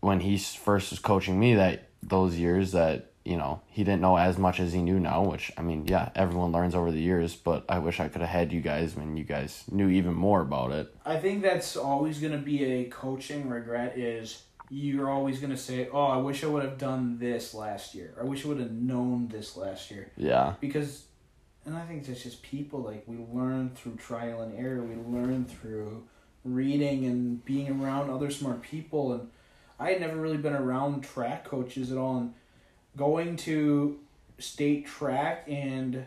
when 0.00 0.20
he 0.20 0.36
first 0.38 0.90
was 0.90 0.98
coaching 0.98 1.38
me 1.38 1.54
that 1.54 1.88
those 2.02 2.36
years 2.36 2.72
that 2.72 3.12
you 3.26 3.36
know 3.36 3.60
he 3.68 3.82
didn't 3.82 4.00
know 4.00 4.16
as 4.16 4.38
much 4.38 4.60
as 4.60 4.72
he 4.72 4.80
knew 4.80 5.00
now 5.00 5.22
which 5.22 5.50
i 5.58 5.62
mean 5.62 5.86
yeah 5.86 6.10
everyone 6.14 6.52
learns 6.52 6.74
over 6.74 6.92
the 6.92 7.00
years 7.00 7.34
but 7.34 7.64
i 7.68 7.78
wish 7.78 7.98
i 8.00 8.08
could 8.08 8.20
have 8.20 8.30
had 8.30 8.52
you 8.52 8.60
guys 8.60 8.94
when 8.94 9.16
you 9.16 9.24
guys 9.24 9.64
knew 9.70 9.88
even 9.88 10.14
more 10.14 10.40
about 10.40 10.70
it 10.70 10.94
I 11.06 11.18
think 11.18 11.42
that's 11.42 11.76
always 11.76 12.18
going 12.18 12.32
to 12.32 12.38
be 12.38 12.64
a 12.64 12.84
coaching 12.86 13.48
regret 13.48 13.96
is 13.96 14.42
you're 14.68 15.08
always 15.08 15.38
going 15.38 15.52
to 15.52 15.56
say, 15.56 15.88
"Oh, 15.92 16.06
I 16.06 16.16
wish 16.16 16.42
I 16.42 16.48
would 16.48 16.64
have 16.64 16.76
done 16.76 17.18
this 17.20 17.54
last 17.54 17.94
year. 17.94 18.12
I 18.20 18.24
wish 18.24 18.44
I 18.44 18.48
would 18.48 18.58
have 18.58 18.72
known 18.72 19.28
this 19.28 19.56
last 19.56 19.92
year." 19.92 20.10
yeah 20.16 20.54
Because 20.60 21.04
and 21.64 21.76
I 21.76 21.86
think 21.86 22.04
that's 22.04 22.24
just 22.24 22.42
people 22.42 22.80
like 22.80 23.04
we 23.06 23.18
learn 23.32 23.70
through 23.76 23.96
trial 23.96 24.42
and 24.42 24.58
error. 24.58 24.82
We 24.82 24.96
learn 24.96 25.44
through 25.44 26.08
reading 26.44 27.04
and 27.06 27.44
being 27.44 27.80
around 27.80 28.10
other 28.10 28.30
smart 28.30 28.62
people 28.62 29.12
and 29.12 29.30
I 29.78 29.90
had 29.90 30.00
never 30.00 30.16
really 30.16 30.38
been 30.38 30.54
around 30.54 31.02
track 31.02 31.44
coaches 31.44 31.92
at 31.92 31.98
all 31.98 32.18
and 32.18 32.34
going 32.96 33.36
to 33.36 33.98
state 34.38 34.86
track 34.86 35.44
and 35.48 36.04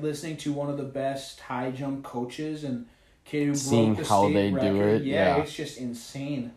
listening 0.00 0.36
to 0.38 0.52
one 0.52 0.70
of 0.70 0.76
the 0.76 0.84
best 0.84 1.40
high 1.40 1.70
jump 1.70 2.04
coaches 2.04 2.62
and 2.64 2.86
kid 3.24 3.46
who 3.48 3.54
Seeing 3.54 3.94
broke 3.94 4.06
the 4.06 4.12
how 4.14 4.28
state 4.28 4.34
they 4.54 4.60
do 4.60 4.80
it, 4.82 5.02
Yeah, 5.02 5.36
yeah. 5.36 5.42
it's 5.42 5.52
just 5.54 5.78
insane. 5.78 6.52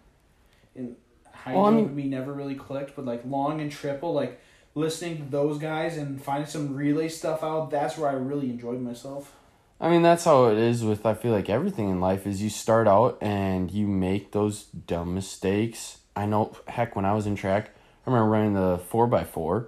And 0.75 0.95
high 1.31 1.53
Well, 1.55 1.65
I 1.65 1.67
jump 1.69 1.75
mean- 1.77 1.85
with 1.85 1.93
me 1.95 2.03
never 2.09 2.31
really 2.33 2.55
clicked, 2.55 2.95
but 2.95 3.05
like 3.05 3.23
long 3.25 3.59
and 3.59 3.71
triple, 3.71 4.13
like 4.13 4.39
listening 4.75 5.17
to 5.17 5.23
those 5.23 5.57
guys 5.57 5.97
and 5.97 6.21
finding 6.21 6.47
some 6.47 6.75
relay 6.75 7.07
stuff 7.09 7.43
out, 7.43 7.69
that's 7.71 7.97
where 7.97 8.09
I 8.09 8.13
really 8.13 8.49
enjoyed 8.49 8.81
myself. 8.81 9.35
I 9.81 9.89
mean, 9.89 10.01
that's 10.03 10.23
how 10.23 10.45
it 10.45 10.57
is 10.57 10.83
with 10.83 11.05
I 11.05 11.13
feel 11.13 11.31
like 11.31 11.49
everything 11.49 11.89
in 11.89 11.99
life 11.99 12.25
is 12.25 12.41
you 12.41 12.49
start 12.49 12.87
out 12.87 13.17
and 13.21 13.69
you 13.71 13.85
make 13.87 14.31
those 14.31 14.63
dumb 14.65 15.13
mistakes. 15.13 15.97
I 16.15 16.25
know 16.27 16.55
heck 16.67 16.95
when 16.95 17.05
I 17.05 17.13
was 17.13 17.25
in 17.25 17.35
track, 17.35 17.71
I 18.05 18.09
remember 18.09 18.29
running 18.31 18.53
the 18.53 18.77
4x4. 18.91 19.65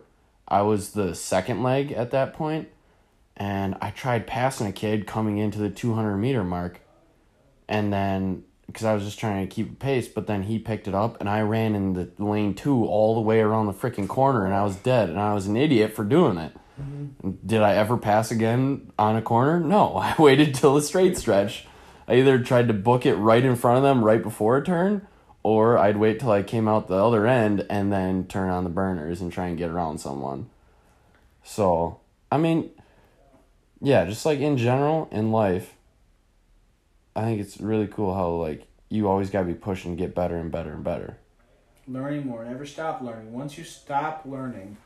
I 0.47 0.61
was 0.61 0.91
the 0.91 1.15
second 1.15 1.63
leg 1.63 1.91
at 1.91 2.11
that 2.11 2.33
point 2.33 2.69
and 3.37 3.75
I 3.81 3.89
tried 3.89 4.27
passing 4.27 4.67
a 4.67 4.71
kid 4.71 5.07
coming 5.07 5.37
into 5.37 5.59
the 5.59 5.69
200 5.69 6.17
meter 6.17 6.43
mark 6.43 6.81
and 7.67 7.91
then 7.91 8.43
because 8.67 8.85
I 8.85 8.93
was 8.93 9.03
just 9.03 9.19
trying 9.19 9.47
to 9.47 9.53
keep 9.53 9.77
pace, 9.79 10.07
but 10.07 10.27
then 10.27 10.43
he 10.43 10.57
picked 10.57 10.87
it 10.87 10.95
up 10.95 11.19
and 11.19 11.29
I 11.29 11.41
ran 11.41 11.75
in 11.75 11.93
the 11.93 12.09
lane 12.17 12.55
2 12.55 12.85
all 12.85 13.13
the 13.13 13.21
way 13.21 13.39
around 13.39 13.67
the 13.67 13.73
freaking 13.73 14.07
corner 14.07 14.45
and 14.45 14.53
I 14.53 14.63
was 14.63 14.75
dead 14.77 15.09
and 15.09 15.19
I 15.19 15.33
was 15.33 15.45
an 15.47 15.55
idiot 15.55 15.93
for 15.93 16.03
doing 16.03 16.37
it. 16.37 16.53
Mm-hmm. 16.81 17.31
Did 17.45 17.61
I 17.61 17.75
ever 17.75 17.97
pass 17.97 18.31
again 18.31 18.91
on 18.97 19.15
a 19.15 19.21
corner? 19.21 19.59
No. 19.59 19.95
I 19.97 20.15
waited 20.17 20.55
till 20.55 20.75
the 20.75 20.81
straight 20.81 21.17
stretch. 21.17 21.65
I 22.07 22.15
either 22.15 22.39
tried 22.39 22.67
to 22.67 22.73
book 22.73 23.05
it 23.05 23.15
right 23.15 23.43
in 23.43 23.55
front 23.55 23.77
of 23.77 23.83
them 23.83 24.03
right 24.03 24.21
before 24.21 24.57
a 24.57 24.63
turn, 24.63 25.07
or 25.45 25.77
I'd 25.77 25.97
wait 25.97 26.19
till 26.19 26.31
I 26.31 26.41
came 26.41 26.67
out 26.67 26.87
the 26.87 26.95
other 26.95 27.27
end 27.27 27.67
and 27.69 27.93
then 27.93 28.25
turn 28.25 28.49
on 28.49 28.63
the 28.63 28.69
burners 28.71 29.21
and 29.21 29.31
try 29.31 29.45
and 29.45 29.55
get 29.55 29.69
around 29.69 29.99
someone. 29.99 30.49
So, 31.43 31.99
I 32.31 32.37
mean, 32.39 32.71
yeah, 33.79 34.05
just 34.05 34.25
like 34.25 34.39
in 34.39 34.57
general 34.57 35.07
in 35.11 35.31
life, 35.31 35.75
I 37.15 37.21
think 37.25 37.39
it's 37.39 37.59
really 37.61 37.85
cool 37.85 38.15
how 38.15 38.29
like 38.29 38.65
you 38.89 39.07
always 39.07 39.29
got 39.29 39.41
to 39.41 39.45
be 39.45 39.53
pushing 39.53 39.95
to 39.95 40.01
get 40.03 40.15
better 40.15 40.35
and 40.35 40.51
better 40.51 40.71
and 40.71 40.83
better. 40.83 41.17
Learning 41.87 42.25
more, 42.25 42.43
never 42.43 42.65
stop 42.65 43.03
learning. 43.03 43.31
Once 43.31 43.55
you 43.55 43.63
stop 43.63 44.23
learning, 44.25 44.77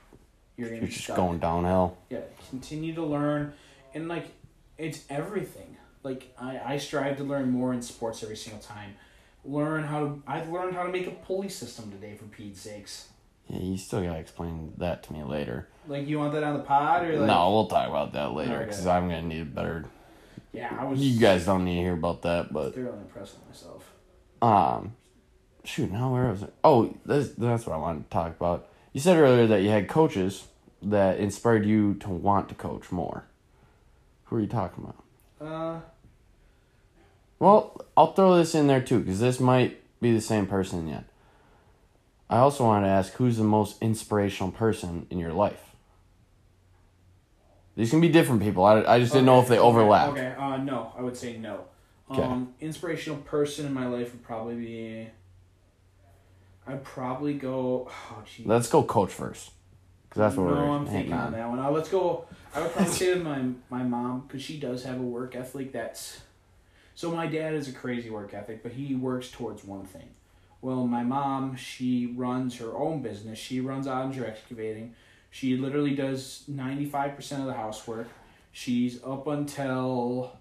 you're 0.57 0.67
gonna 0.67 0.81
You're 0.81 0.89
just 0.89 1.05
stuck. 1.05 1.15
going 1.15 1.39
downhill. 1.39 1.95
Yeah, 2.09 2.19
continue 2.49 2.93
to 2.95 3.05
learn, 3.05 3.53
and 3.93 4.09
like 4.09 4.25
it's 4.77 5.05
everything. 5.09 5.77
Like 6.03 6.33
I, 6.37 6.73
I 6.73 6.77
strive 6.79 7.15
to 7.15 7.23
learn 7.23 7.49
more 7.49 7.71
in 7.73 7.81
sports 7.81 8.23
every 8.23 8.35
single 8.35 8.61
time. 8.61 8.95
Learn 9.45 9.83
how 9.83 9.99
to. 10.01 10.23
I've 10.27 10.49
learned 10.49 10.75
how 10.75 10.83
to 10.83 10.89
make 10.91 11.07
a 11.07 11.11
pulley 11.11 11.49
system 11.49 11.91
today, 11.91 12.15
for 12.15 12.25
Pete's 12.25 12.61
sakes. 12.61 13.09
Yeah, 13.47 13.59
you 13.59 13.77
still 13.77 14.01
got 14.03 14.13
to 14.13 14.19
explain 14.19 14.73
that 14.77 15.01
to 15.03 15.13
me 15.13 15.23
later. 15.23 15.67
Like 15.87 16.07
you 16.07 16.19
want 16.19 16.33
that 16.33 16.43
on 16.43 16.53
the 16.55 16.63
pod 16.63 17.03
or 17.05 17.17
like? 17.17 17.27
no, 17.27 17.51
we'll 17.51 17.65
talk 17.67 17.87
about 17.89 18.13
that 18.13 18.33
later 18.33 18.55
Okay. 18.57 18.65
because 18.65 18.85
I'm 18.85 19.07
gonna 19.09 19.23
need 19.23 19.41
a 19.41 19.45
better. 19.45 19.85
Yeah, 20.53 20.75
I 20.79 20.83
was. 20.85 20.99
You 20.99 21.19
guys 21.19 21.45
don't 21.45 21.65
need 21.65 21.75
to 21.75 21.81
hear 21.81 21.93
about 21.93 22.21
that, 22.23 22.53
but 22.53 22.75
thoroughly 22.75 22.99
impressed 22.99 23.35
with 23.39 23.47
myself. 23.47 23.91
um, 24.41 24.93
shoot, 25.63 25.91
now 25.91 26.11
where 26.13 26.29
was 26.29 26.43
it? 26.43 26.53
Oh, 26.63 26.93
that's 27.05 27.29
that's 27.29 27.65
what 27.65 27.73
I 27.73 27.77
wanted 27.77 28.03
to 28.03 28.09
talk 28.09 28.35
about. 28.35 28.67
You 28.93 28.99
said 28.99 29.17
earlier 29.17 29.47
that 29.47 29.61
you 29.63 29.69
had 29.69 29.87
coaches 29.87 30.47
that 30.83 31.17
inspired 31.19 31.65
you 31.65 31.95
to 31.95 32.09
want 32.09 32.49
to 32.49 32.55
coach 32.55 32.91
more. 32.91 33.23
Who 34.25 34.35
are 34.35 34.39
you 34.41 34.47
talking 34.47 34.83
about? 34.83 35.03
Uh, 35.41 35.79
Well, 37.39 37.85
I'll 37.95 38.13
throw 38.13 38.35
this 38.37 38.53
in 38.53 38.67
there 38.67 38.81
too 38.81 38.99
because 38.99 39.19
this 39.19 39.39
might 39.39 39.81
be 40.01 40.13
the 40.13 40.21
same 40.21 40.45
person 40.45 40.87
yet. 40.87 41.05
I 42.29 42.37
also 42.37 42.65
wanted 42.65 42.85
to 42.85 42.91
ask 42.91 43.13
who's 43.13 43.37
the 43.37 43.43
most 43.43 43.81
inspirational 43.81 44.51
person 44.51 45.07
in 45.09 45.17
your 45.17 45.33
life. 45.33 45.69
These 47.75 47.89
can 47.89 48.01
be 48.01 48.09
different 48.09 48.41
people. 48.41 48.65
I, 48.65 48.83
I 48.83 48.99
just 48.99 49.13
didn't 49.13 49.25
know 49.25 49.39
if 49.39 49.47
they 49.47 49.57
overlap. 49.57 50.09
Okay, 50.09 50.35
uh, 50.37 50.57
no, 50.57 50.91
I 50.97 51.01
would 51.01 51.15
say 51.15 51.37
no. 51.37 51.65
Okay. 52.11 52.21
Um, 52.21 52.53
inspirational 52.59 53.19
person 53.19 53.65
in 53.65 53.73
my 53.73 53.87
life 53.87 54.11
would 54.11 54.23
probably 54.23 54.55
be. 54.55 55.07
I'd 56.67 56.83
probably 56.83 57.35
go. 57.35 57.89
Oh, 57.89 58.23
geez. 58.25 58.45
Let's 58.45 58.67
go 58.67 58.83
coach 58.83 59.11
first. 59.11 59.51
Because 60.09 60.19
that's 60.19 60.35
what 60.35 60.47
no, 60.47 60.55
we're 60.55 60.69
I'm 60.77 60.85
hanging 60.87 60.93
thinking 60.93 61.13
on 61.13 61.27
on. 61.27 61.31
that 61.33 61.49
one. 61.49 61.59
Uh, 61.59 61.71
let's 61.71 61.89
go. 61.89 62.25
I 62.53 62.61
would 62.61 62.73
probably 62.73 62.91
say 62.93 63.13
my 63.15 63.43
my 63.69 63.83
mom 63.83 64.25
because 64.27 64.41
she 64.41 64.59
does 64.59 64.83
have 64.83 64.99
a 64.99 65.03
work 65.03 65.35
ethic 65.35 65.71
that's. 65.71 66.21
So 66.99 67.11
my 67.11 67.27
dad 67.27 67.53
is 67.53 67.69
a 67.69 67.71
crazy 67.71 68.09
work 68.09 68.33
ethic, 68.33 68.61
but 68.61 68.73
he 68.73 68.93
works 68.93 69.31
towards 69.31 69.63
one 69.63 69.85
thing. 69.85 70.09
Well, 70.59 70.85
my 70.85 71.01
mom, 71.01 71.55
she 71.55 72.07
runs 72.07 72.57
her 72.57 72.75
own 72.75 73.01
business. 73.01 73.39
She 73.39 73.61
runs 73.61 73.87
Onger 73.87 74.27
Excavating. 74.27 74.95
She 75.31 75.55
literally 75.55 75.95
does 75.95 76.43
ninety 76.49 76.83
five 76.83 77.15
percent 77.15 77.39
of 77.39 77.47
the 77.47 77.53
housework. 77.53 78.09
She's 78.51 79.01
up 79.01 79.27
until 79.27 80.37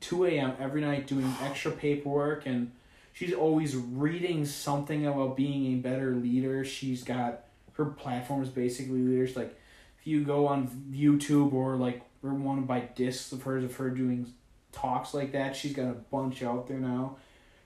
two 0.00 0.24
a.m. 0.24 0.54
every 0.58 0.80
night 0.80 1.06
doing 1.06 1.32
extra 1.40 1.70
paperwork 1.70 2.46
and 2.46 2.72
she's 3.12 3.32
always 3.32 3.76
reading 3.76 4.44
something 4.44 5.06
about 5.06 5.36
being 5.36 5.72
a 5.74 5.76
better 5.76 6.16
leader. 6.16 6.64
She's 6.64 7.04
got 7.04 7.44
her 7.74 7.84
platform 7.84 8.42
is 8.42 8.48
basically 8.48 8.98
leaders. 8.98 9.36
Like 9.36 9.56
if 10.00 10.06
you 10.08 10.24
go 10.24 10.48
on 10.48 10.66
YouTube 10.90 11.52
or 11.52 11.76
like 11.76 12.02
or 12.24 12.34
want 12.34 12.60
to 12.60 12.66
buy 12.66 12.80
discs 12.80 13.30
of 13.30 13.44
hers 13.44 13.62
of 13.62 13.76
her 13.76 13.90
doing 13.90 14.32
talks 14.72 15.14
like 15.14 15.32
that, 15.32 15.54
she's 15.54 15.72
got 15.74 15.88
a 15.88 15.94
bunch 16.10 16.42
out 16.42 16.66
there 16.68 16.78
now. 16.78 17.16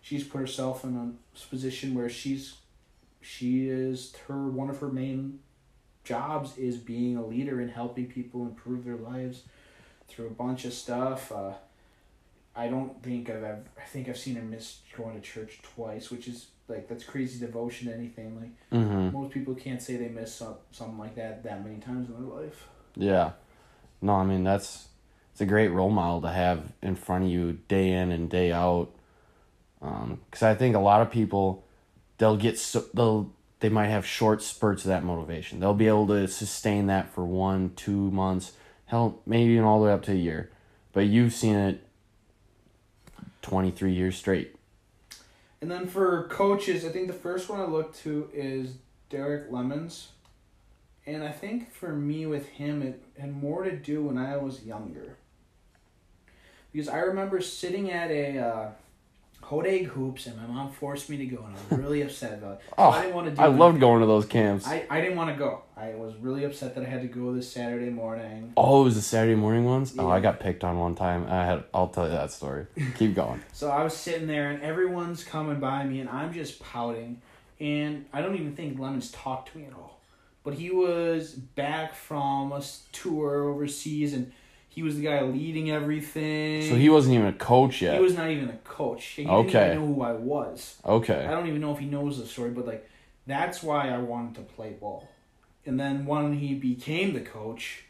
She's 0.03 0.25
put 0.25 0.39
herself 0.41 0.85
in 0.85 0.97
a 0.97 1.49
position 1.51 1.95
where 1.95 2.09
she's 2.09 2.57
she 3.21 3.69
is 3.69 4.15
her 4.29 4.49
one 4.49 4.71
of 4.71 4.79
her 4.79 4.89
main 4.89 5.41
jobs 6.05 6.57
is 6.57 6.77
being 6.77 7.17
a 7.17 7.27
leader 7.27 7.61
and 7.61 7.71
helping 7.71 8.07
people 8.07 8.43
improve 8.43 8.85
their 8.85 8.97
lives 8.97 9.43
through 10.09 10.29
a 10.29 10.31
bunch 10.31 10.65
of 10.65 10.73
stuff. 10.73 11.33
Uh, 11.33 11.55
I 12.55 12.69
don't 12.69 13.03
think 13.03 13.29
I've 13.29 13.43
ever, 13.43 13.65
I 13.77 13.85
think 13.85 14.09
I've 14.09 14.17
seen 14.17 14.37
her 14.37 14.43
miss 14.43 14.79
going 14.97 15.15
to 15.17 15.21
church 15.21 15.59
twice, 15.63 16.11
which 16.11 16.29
is 16.29 16.47
like 16.69 16.89
that's 16.89 17.05
crazy 17.05 17.39
devotion 17.45 17.89
to 17.89 17.95
anything. 17.95 18.39
Like 18.41 18.51
Mm-hmm. 18.81 19.13
most 19.17 19.33
people 19.33 19.55
can't 19.55 19.83
say 19.83 19.97
they 19.97 20.09
miss 20.09 20.35
some, 20.35 20.55
something 20.71 20.99
like 20.99 21.17
that 21.17 21.43
that 21.43 21.65
many 21.65 21.79
times 21.81 22.09
in 22.09 22.15
their 22.15 22.43
life. 22.43 22.69
Yeah. 22.95 23.33
No, 24.01 24.15
I 24.15 24.25
mean 24.25 24.45
that's 24.45 24.87
it's 25.37 25.43
a 25.43 25.45
great 25.45 25.69
role 25.69 25.91
model 25.91 26.23
to 26.23 26.31
have 26.31 26.73
in 26.81 26.95
front 26.95 27.25
of 27.25 27.31
you 27.31 27.59
day 27.69 27.91
in 27.91 28.11
and 28.11 28.31
day 28.31 28.53
out. 28.53 28.89
Um, 29.83 30.23
cuz 30.31 30.43
I 30.43 30.55
think 30.55 30.75
a 30.75 30.79
lot 30.79 31.03
of 31.03 31.11
people 31.11 31.63
they'll 32.17 32.39
get 32.39 32.59
so 32.59 32.87
they'll 32.95 33.31
they 33.61 33.69
might 33.69 33.89
have 33.89 34.07
short 34.07 34.43
spurts 34.43 34.87
of 34.87 34.89
that 34.89 35.05
motivation. 35.05 35.61
They'll 35.61 35.75
be 35.75 35.89
able 35.89 36.07
to 36.07 36.27
sustain 36.27 36.87
that 36.87 37.11
for 37.11 37.23
1, 37.23 37.75
2 37.77 38.11
months, 38.13 38.53
hell 38.87 39.21
maybe 39.27 39.53
even 39.53 39.67
all 39.67 39.79
the 39.79 39.89
way 39.89 39.93
up 39.93 40.05
to 40.05 40.13
a 40.13 40.15
year. 40.15 40.51
But 40.95 41.05
you've 41.05 41.35
seen 41.35 41.55
it 41.55 41.87
23 43.43 43.93
years 43.93 44.17
straight. 44.17 44.57
And 45.61 45.71
then 45.71 45.87
for 45.87 46.29
coaches, 46.29 46.83
I 46.83 46.89
think 46.89 47.09
the 47.09 47.13
first 47.13 47.51
one 47.51 47.61
I 47.61 47.67
look 47.67 47.95
to 47.97 48.31
is 48.33 48.77
Derek 49.11 49.53
Lemons. 49.53 50.13
And 51.05 51.23
I 51.23 51.31
think 51.31 51.75
for 51.75 51.93
me 51.93 52.25
with 52.25 52.49
him, 52.49 52.81
it 52.81 53.03
had 53.19 53.37
more 53.37 53.65
to 53.65 53.77
do 53.77 54.05
when 54.05 54.17
I 54.17 54.39
was 54.39 54.65
younger. 54.65 55.19
Because 56.77 56.91
I 56.91 56.99
remember 56.99 57.41
sitting 57.41 57.91
at 57.91 58.11
a 58.11 58.39
uh, 58.39 58.69
Hodag 59.45 59.87
Hoops, 59.87 60.27
and 60.27 60.37
my 60.37 60.47
mom 60.47 60.71
forced 60.71 61.09
me 61.09 61.17
to 61.17 61.25
go, 61.25 61.39
and 61.39 61.57
I 61.57 61.75
was 61.75 61.79
really 61.83 62.03
upset 62.03 62.35
about 62.35 62.57
it. 62.57 62.61
Oh, 62.77 62.91
I 62.91 63.01
didn't 63.01 63.15
want 63.15 63.29
to 63.29 63.35
do 63.35 63.41
I 63.41 63.45
anything. 63.45 63.59
loved 63.59 63.81
going 63.81 64.01
to 64.03 64.07
those 64.07 64.27
camps. 64.27 64.67
I, 64.67 64.85
I 64.91 65.01
didn't 65.01 65.17
want 65.17 65.31
to 65.31 65.39
go. 65.39 65.63
I 65.75 65.95
was 65.95 66.15
really 66.17 66.45
upset 66.45 66.75
that 66.75 66.85
I 66.85 66.87
had 66.87 67.01
to 67.01 67.09
go 67.09 67.33
this 67.33 67.51
Saturday 67.51 67.89
morning. 67.89 68.53
oh, 68.59 68.83
it 68.83 68.85
was 68.85 68.95
the 68.95 69.01
Saturday 69.01 69.37
morning 69.37 69.65
ones? 69.65 69.95
Oh, 69.99 70.11
I 70.11 70.21
got 70.21 70.39
picked 70.39 70.65
on 70.65 70.79
one 70.79 70.95
time. 70.95 71.27
I 71.31 71.47
had 71.47 71.65
I'll 71.73 71.89
tell 71.89 72.05
you 72.05 72.11
that 72.11 72.31
story. 72.31 72.67
Keep 72.97 73.15
going. 73.15 73.41
So 73.55 73.71
I 73.71 73.83
was 73.83 73.97
sitting 73.97 74.27
there, 74.27 74.51
and 74.51 74.63
everyone's 74.63 75.25
coming 75.25 75.59
by 75.59 75.83
me, 75.85 76.01
and 76.01 76.11
I'm 76.11 76.35
just 76.35 76.61
pouting. 76.61 77.23
And 77.59 78.05
I 78.13 78.21
don't 78.21 78.35
even 78.35 78.55
think 78.55 78.79
Lemons 78.79 79.11
talked 79.13 79.53
to 79.53 79.59
me 79.59 79.65
at 79.65 79.73
all. 79.73 79.99
But 80.45 80.53
he 80.53 80.71
was 80.71 81.33
back 81.33 81.95
from 81.95 82.53
a 82.53 82.63
tour 82.93 83.45
overseas, 83.45 84.13
and 84.13 84.31
he 84.77 84.83
was 84.83 84.97
the 84.97 85.03
guy 85.03 85.23
leading 85.23 85.71
everything. 85.71 86.69
So 86.69 86.77
he 86.77 86.91
wasn't 86.91 87.15
even 87.15 87.29
a 87.29 87.33
coach 87.33 87.81
yet. 87.81 87.95
He 87.95 88.01
was 88.01 88.15
not 88.15 88.29
even 88.31 88.51
a 88.51 88.59
coach. 88.59 89.05
He 89.07 89.23
didn't 89.25 89.35
Okay. 89.47 89.73
even 89.73 89.81
know 89.81 89.95
who 89.95 90.03
I 90.03 90.13
was. 90.13 90.77
Okay. 90.85 91.25
I 91.25 91.31
don't 91.31 91.47
even 91.49 91.63
know 91.63 91.73
if 91.73 91.79
he 91.79 91.87
knows 91.87 92.19
the 92.19 92.27
story, 92.27 92.51
but 92.51 92.67
like 92.67 92.87
that's 93.27 93.63
why 93.63 93.89
I 93.89 93.97
wanted 93.97 94.35
to 94.35 94.43
play 94.43 94.77
ball. 94.79 95.09
And 95.65 95.81
then 95.81 96.05
when 96.05 96.35
he 96.35 96.55
became 96.55 97.15
the 97.15 97.23
coach, 97.23 97.85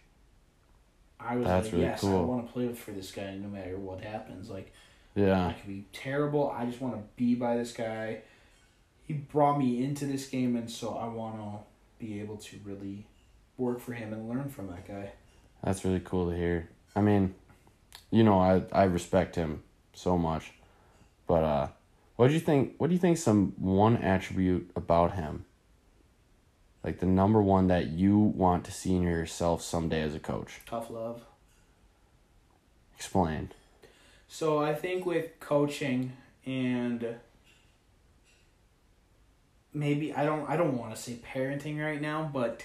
I 1.19 1.35
was 1.35 1.47
That's 1.47 1.67
like, 1.67 1.73
really 1.73 1.85
yes, 1.87 2.05
I 2.05 2.21
want 2.21 2.47
to 2.47 2.53
play 2.53 2.73
for 2.73 2.93
this 2.93 3.11
guy 3.11 3.35
no 3.35 3.49
matter 3.49 3.77
what 3.77 4.01
happens. 4.01 4.49
Like 4.49 4.73
Yeah. 5.17 5.49
I 5.49 5.55
could 5.55 5.67
be 5.67 5.87
terrible. 5.93 6.53
I 6.53 6.67
just 6.67 6.81
want 6.81 6.95
to 6.95 7.03
be 7.17 7.35
by 7.35 7.57
this 7.57 7.73
guy. 7.73 8.23
He 9.09 9.15
brought 9.15 9.59
me 9.59 9.83
into 9.83 10.07
this 10.07 10.29
game, 10.29 10.55
and 10.55 10.71
so 10.71 10.95
I 10.95 11.09
want 11.09 11.37
to 11.41 12.05
be 12.05 12.21
able 12.21 12.37
to 12.37 12.61
really 12.65 13.07
work 13.57 13.81
for 13.81 13.93
him 13.93 14.13
and 14.13 14.29
learn 14.29 14.49
from 14.51 14.69
that 14.69 14.87
guy. 14.87 15.11
That's 15.65 15.85
really 15.85 16.01
cool 16.05 16.31
to 16.31 16.37
hear. 16.37 16.69
I 16.97 17.03
mean, 17.03 17.35
you 18.11 18.25
know, 18.25 18.41
I 18.41 18.63
I 18.73 18.85
respect 18.85 19.37
him 19.37 19.63
so 19.93 20.17
much. 20.17 20.53
But 21.27 21.45
uh 21.45 21.69
what 22.17 22.29
do 22.29 22.35
you 22.35 22.41
think 22.41 22.75
what 22.79 22.89
do 22.89 22.95
you 22.95 22.99
think 22.99 23.19
some 23.19 23.53
one 23.59 23.99
attribute 23.99 24.71
about 24.75 25.13
him? 25.15 25.45
Like 26.83 27.01
the 27.01 27.07
number 27.07 27.43
one 27.43 27.67
that 27.67 27.89
you 27.89 28.19
want 28.19 28.65
to 28.65 28.73
see 28.73 28.95
in 28.95 29.03
yourself 29.03 29.61
someday 29.63 30.03
as 30.03 30.15
a 30.15 30.19
coach. 30.19 30.61
Tough 30.67 30.89
love. 30.89 31.23
Explain. 32.97 33.51
So 34.29 34.59
I 34.59 34.75
think 34.75 35.05
with 35.05 35.39
coaching 35.39 36.13
and 36.47 37.17
maybe 39.75 40.15
I 40.15 40.25
don't 40.25 40.49
I 40.49 40.57
don't 40.57 40.79
want 40.79 40.95
to 40.95 41.01
say 41.01 41.19
parenting 41.35 41.79
right 41.85 42.01
now, 42.01 42.31
but 42.33 42.65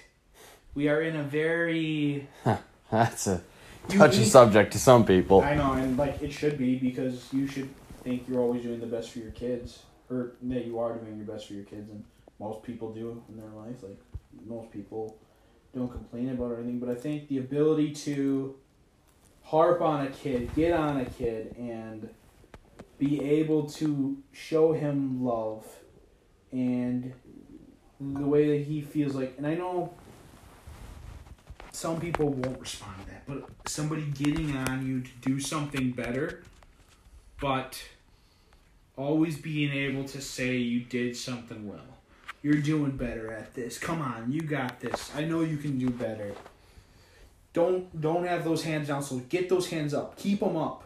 we 0.74 0.88
are 0.88 1.02
in 1.02 1.18
a 1.18 1.24
very 1.24 2.30
That's 2.92 3.28
a 3.28 3.42
touchy 3.90 4.18
unique- 4.18 4.32
subject 4.32 4.74
to 4.74 4.80
some 4.80 5.06
people. 5.06 5.42
I 5.42 5.56
know, 5.56 5.74
and 5.74 5.98
like 5.98 6.22
it 6.22 6.32
should 6.32 6.58
be 6.58 6.76
because 6.76 7.32
you 7.34 7.48
should 7.48 7.70
think 8.04 8.28
you're 8.28 8.40
always 8.40 8.64
doing 8.64 8.80
the 8.80 8.88
best 8.88 9.12
for 9.12 9.20
your 9.20 9.32
kids, 9.32 9.84
or 10.10 10.34
that 10.44 10.66
you 10.66 10.80
are 10.80 10.96
doing 10.96 11.18
your 11.18 11.26
best 11.26 11.48
for 11.48 11.54
your 11.54 11.66
kids, 11.66 11.90
and 11.90 12.04
most 12.40 12.64
people 12.64 12.94
do 12.94 13.24
in 13.30 13.38
their 13.38 13.50
life. 13.50 13.84
Like 13.84 14.00
most 14.46 14.72
people 14.72 15.18
don't 15.76 15.92
complain 15.92 16.30
about 16.30 16.54
anything, 16.58 16.80
but 16.80 16.90
I 16.90 16.96
think 16.96 17.28
the 17.28 17.38
ability 17.38 17.92
to 17.92 18.56
harp 19.44 19.82
on 19.82 20.06
a 20.06 20.10
kid, 20.10 20.54
get 20.56 20.74
on 20.74 21.00
a 21.00 21.06
kid, 21.06 21.56
and 21.58 22.10
be 22.98 23.24
able 23.24 23.68
to 23.68 24.18
show 24.32 24.74
him 24.74 25.24
love 25.24 25.66
and 26.52 27.14
the 28.00 28.26
way 28.26 28.58
that 28.58 28.66
he 28.66 28.82
feels 28.82 29.16
like, 29.16 29.36
and 29.38 29.46
I 29.48 29.56
know 29.56 29.94
some 31.72 32.00
people 32.00 32.30
won't 32.30 32.60
respond 32.60 32.94
to 33.02 33.12
that, 33.12 33.24
but 33.28 33.50
somebody 33.70 34.04
getting 34.04 34.56
on 34.56 34.86
you 34.86 35.02
to 35.02 35.10
do 35.22 35.40
something 35.40 35.92
better, 35.92 36.44
but 37.40 37.82
always 38.98 39.38
being 39.38 39.72
able 39.72 40.04
to 40.04 40.22
say 40.22 40.58
you 40.58 40.82
did 40.82 41.16
something 41.16 41.68
well. 41.68 41.80
You're 42.44 42.56
doing 42.56 42.92
better 42.92 43.32
at 43.32 43.54
this. 43.54 43.78
Come 43.78 44.02
on, 44.02 44.32
you 44.32 44.42
got 44.42 44.80
this. 44.80 45.12
I 45.16 45.24
know 45.24 45.42
you 45.42 45.58
can 45.58 45.78
do 45.78 45.90
better. 45.90 46.34
Don't 47.54 48.02
don't 48.02 48.26
have 48.26 48.44
those 48.44 48.64
hands 48.64 48.88
down. 48.88 49.04
So 49.04 49.20
get 49.30 49.50
those 49.50 49.70
hands 49.70 49.94
up. 49.94 50.18
Keep 50.18 50.40
them 50.40 50.58
up. 50.58 50.84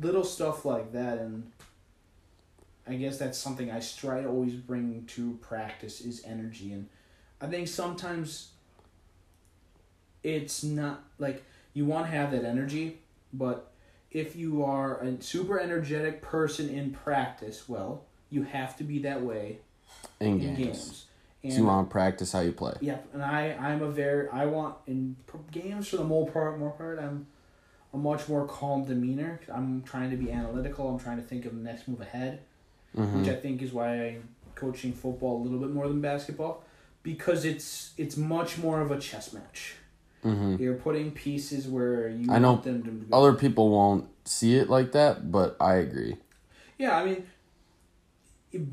Little 0.00 0.24
stuff 0.24 0.64
like 0.64 0.92
that, 0.92 1.18
and 1.18 1.50
I 2.86 2.94
guess 2.94 3.18
that's 3.18 3.38
something 3.38 3.70
I 3.70 3.80
try 3.80 4.22
to 4.22 4.28
always 4.28 4.54
bring 4.54 5.04
to 5.08 5.38
practice 5.42 6.00
is 6.00 6.22
energy, 6.24 6.72
and 6.72 6.88
I 7.40 7.46
think 7.46 7.68
sometimes 7.68 8.50
it's 10.26 10.64
not 10.64 11.04
like 11.18 11.44
you 11.72 11.84
want 11.84 12.06
to 12.06 12.10
have 12.10 12.32
that 12.32 12.44
energy, 12.44 12.98
but 13.32 13.70
if 14.10 14.34
you 14.34 14.64
are 14.64 14.98
a 15.00 15.22
super 15.22 15.60
energetic 15.60 16.20
person 16.20 16.68
in 16.68 16.90
practice, 16.90 17.68
well, 17.68 18.02
you 18.30 18.42
have 18.42 18.76
to 18.78 18.84
be 18.84 18.98
that 19.00 19.22
way 19.22 19.58
In 20.20 20.40
in 20.40 20.54
games. 20.56 20.58
games. 20.58 21.04
And 21.44 21.52
So 21.52 21.58
you 21.60 21.66
want 21.66 21.88
to 21.88 21.92
practice 21.92 22.32
how 22.32 22.40
you 22.40 22.52
play. 22.52 22.74
Yep, 22.80 23.08
and 23.14 23.22
I 23.22 23.52
I'm 23.52 23.82
a 23.82 23.90
very 23.90 24.28
I 24.30 24.46
want 24.46 24.74
in 24.88 25.16
games 25.52 25.86
for 25.88 25.98
the 25.98 26.04
more 26.04 26.26
part 26.28 26.58
more 26.58 26.70
part 26.72 26.98
I'm 26.98 27.26
a 27.94 27.98
much 27.98 28.28
more 28.28 28.46
calm 28.48 28.84
demeanor. 28.84 29.40
I'm 29.52 29.82
trying 29.82 30.10
to 30.10 30.16
be 30.16 30.32
analytical. 30.32 30.88
I'm 30.88 30.98
trying 30.98 31.18
to 31.18 31.22
think 31.22 31.44
of 31.46 31.54
the 31.54 31.62
next 31.62 31.86
move 31.86 32.00
ahead, 32.00 32.40
hmm 32.96 33.20
which 33.20 33.28
I 33.28 33.36
think 33.36 33.62
is 33.62 33.72
why 33.72 33.88
I'm 34.06 34.28
coaching 34.56 34.92
football 34.92 35.40
a 35.40 35.42
little 35.44 35.58
bit 35.60 35.70
more 35.70 35.86
than 35.86 36.00
basketball, 36.00 36.64
because 37.04 37.44
it's 37.44 37.92
it's 37.96 38.16
much 38.16 38.58
more 38.58 38.80
of 38.80 38.90
a 38.90 38.98
chess 38.98 39.32
match. 39.32 39.74
Hmm 40.26 40.56
You're 40.58 40.74
putting 40.74 41.12
pieces 41.12 41.68
where 41.68 42.08
you 42.08 42.32
I 42.32 42.38
know 42.38 42.56
them 42.56 42.82
to 42.82 42.90
go. 42.90 43.16
Other 43.16 43.32
people 43.34 43.70
won't 43.70 44.08
see 44.24 44.56
it 44.56 44.68
like 44.68 44.92
that, 44.92 45.30
but 45.30 45.56
I 45.60 45.74
agree. 45.76 46.16
Yeah, 46.78 46.96
I 46.98 47.04
mean, 47.04 47.26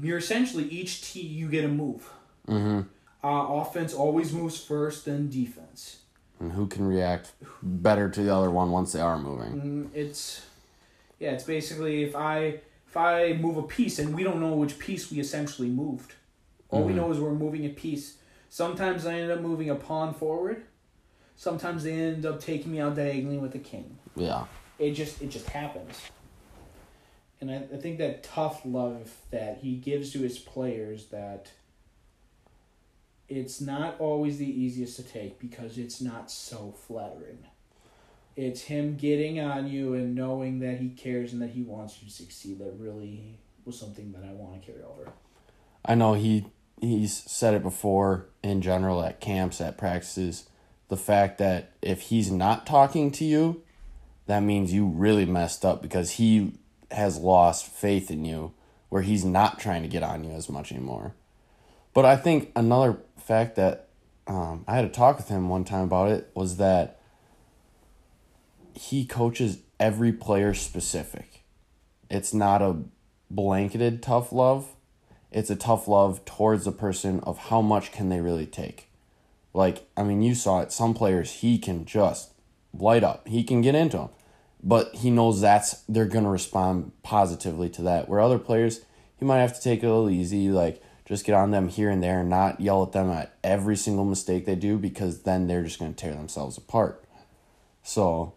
you're 0.01 0.17
essentially 0.17 0.65
each 0.65 1.01
team 1.13 1.31
you 1.31 1.47
get 1.49 1.65
a 1.65 1.67
move. 1.67 2.09
hmm 2.47 2.81
Uh, 3.23 3.45
offense 3.61 3.93
always 3.93 4.33
moves 4.33 4.59
first, 4.59 5.05
then 5.05 5.29
defense. 5.29 5.99
And 6.39 6.51
who 6.53 6.67
can 6.67 6.85
react 6.85 7.31
better 7.61 8.09
to 8.09 8.21
the 8.23 8.35
other 8.35 8.51
one 8.51 8.71
once 8.71 8.91
they 8.91 8.99
are 8.99 9.17
moving? 9.19 9.53
Mm, 9.53 9.95
it's 9.95 10.41
Yeah, 11.19 11.31
it's 11.31 11.45
basically 11.45 12.03
if 12.03 12.15
I 12.15 12.59
if 12.87 12.97
I 12.97 13.33
move 13.33 13.57
a 13.57 13.63
piece 13.63 13.97
and 13.99 14.13
we 14.15 14.23
don't 14.23 14.39
know 14.41 14.53
which 14.55 14.77
piece 14.77 15.09
we 15.11 15.19
essentially 15.19 15.69
moved. 15.69 16.13
All 16.69 16.83
we 16.83 16.91
Mhm. 16.93 16.97
know 16.97 17.11
is 17.11 17.19
we're 17.19 17.33
moving 17.45 17.65
a 17.65 17.69
piece. 17.69 18.17
Sometimes 18.49 19.05
I 19.05 19.13
end 19.19 19.31
up 19.31 19.39
moving 19.41 19.69
a 19.69 19.75
pawn 19.75 20.13
forward. 20.13 20.63
Sometimes 21.43 21.83
they 21.83 21.91
end 21.91 22.25
up 22.25 22.39
taking 22.39 22.71
me 22.71 22.79
out 22.79 22.95
diagonally 22.95 23.37
with 23.37 23.53
a 23.53 23.59
king. 23.59 23.97
Yeah. 24.15 24.45
It 24.79 24.93
just 24.93 25.21
it 25.21 25.29
just 25.29 25.49
happens. 25.49 25.99
And 27.41 27.51
I, 27.51 27.55
I 27.55 27.77
think 27.81 27.97
that 27.97 28.23
tough 28.23 28.61
love 28.63 29.11
that 29.31 29.57
he 29.57 29.75
gives 29.75 30.13
to 30.13 30.19
his 30.19 30.39
players 30.39 31.07
that 31.07 31.51
it's 33.27 33.59
not 33.59 33.99
always 33.99 34.37
the 34.37 34.47
easiest 34.47 34.95
to 34.95 35.03
take 35.03 35.37
because 35.37 35.77
it's 35.77 35.99
not 35.99 36.31
so 36.31 36.73
flattering. 36.87 37.39
It's 38.37 38.61
him 38.61 38.95
getting 38.95 39.41
on 39.41 39.67
you 39.67 39.95
and 39.95 40.15
knowing 40.15 40.59
that 40.59 40.77
he 40.77 40.91
cares 40.91 41.33
and 41.33 41.41
that 41.41 41.49
he 41.49 41.61
wants 41.61 42.01
you 42.01 42.07
to 42.07 42.13
succeed 42.13 42.59
that 42.59 42.73
really 42.79 43.37
was 43.65 43.77
something 43.77 44.13
that 44.13 44.23
I 44.23 44.31
want 44.31 44.61
to 44.61 44.65
carry 44.65 44.81
over. 44.81 45.11
I 45.83 45.95
know 45.95 46.13
he 46.13 46.45
he's 46.79 47.13
said 47.29 47.53
it 47.53 47.63
before 47.63 48.29
in 48.41 48.61
general 48.61 49.03
at 49.03 49.19
camps, 49.19 49.59
at 49.59 49.77
practices. 49.77 50.47
The 50.93 50.97
fact 50.97 51.39
that 51.39 51.71
if 51.81 52.01
he's 52.01 52.29
not 52.29 52.67
talking 52.67 53.09
to 53.13 53.25
you, 53.25 53.63
that 54.27 54.41
means 54.41 54.71
you 54.71 54.85
really 54.85 55.25
messed 55.25 55.65
up 55.65 55.81
because 55.81 56.11
he 56.11 56.53
has 56.91 57.17
lost 57.17 57.65
faith 57.65 58.11
in 58.11 58.25
you 58.25 58.53
where 58.89 59.01
he's 59.01 59.25
not 59.25 59.57
trying 59.57 59.81
to 59.81 59.87
get 59.87 60.03
on 60.03 60.23
you 60.23 60.29
as 60.29 60.49
much 60.49 60.71
anymore. 60.71 61.15
But 61.95 62.05
I 62.05 62.15
think 62.15 62.51
another 62.55 62.99
fact 63.17 63.55
that 63.55 63.87
um, 64.27 64.65
I 64.67 64.75
had 64.75 64.85
a 64.85 64.89
talk 64.89 65.17
with 65.17 65.29
him 65.29 65.49
one 65.49 65.63
time 65.63 65.85
about 65.85 66.11
it 66.11 66.29
was 66.35 66.57
that 66.57 66.99
he 68.75 69.03
coaches 69.03 69.57
every 69.79 70.11
player 70.11 70.53
specific. 70.53 71.43
It's 72.07 72.35
not 72.35 72.61
a 72.61 72.75
blanketed 73.31 74.03
tough 74.03 74.31
love 74.31 74.67
it's 75.33 75.49
a 75.49 75.55
tough 75.55 75.87
love 75.87 76.23
towards 76.25 76.65
the 76.65 76.71
person 76.71 77.19
of 77.21 77.39
how 77.49 77.59
much 77.63 77.91
can 77.91 78.09
they 78.09 78.21
really 78.21 78.45
take. 78.45 78.87
Like, 79.53 79.87
I 79.95 80.03
mean, 80.03 80.21
you 80.21 80.35
saw 80.35 80.61
it. 80.61 80.71
Some 80.71 80.93
players 80.93 81.31
he 81.31 81.57
can 81.57 81.85
just 81.85 82.31
light 82.73 83.03
up. 83.03 83.27
He 83.27 83.43
can 83.43 83.61
get 83.61 83.75
into 83.75 83.97
them, 83.97 84.09
but 84.63 84.95
he 84.95 85.11
knows 85.11 85.41
that's 85.41 85.83
they're 85.87 86.05
gonna 86.05 86.29
respond 86.29 86.91
positively 87.03 87.69
to 87.69 87.81
that. 87.83 88.09
Where 88.09 88.19
other 88.19 88.39
players, 88.39 88.81
he 89.17 89.25
might 89.25 89.39
have 89.39 89.55
to 89.55 89.61
take 89.61 89.83
it 89.83 89.85
a 89.85 89.89
little 89.89 90.09
easy, 90.09 90.49
like 90.49 90.81
just 91.05 91.25
get 91.25 91.35
on 91.35 91.51
them 91.51 91.67
here 91.67 91.89
and 91.89 92.01
there, 92.01 92.21
and 92.21 92.29
not 92.29 92.59
yell 92.59 92.81
at 92.83 92.93
them 92.93 93.11
at 93.11 93.35
every 93.43 93.75
single 93.75 94.05
mistake 94.05 94.45
they 94.45 94.55
do 94.55 94.77
because 94.77 95.21
then 95.21 95.47
they're 95.47 95.63
just 95.63 95.79
gonna 95.79 95.93
tear 95.93 96.13
themselves 96.13 96.57
apart. 96.57 97.03
So, 97.83 98.33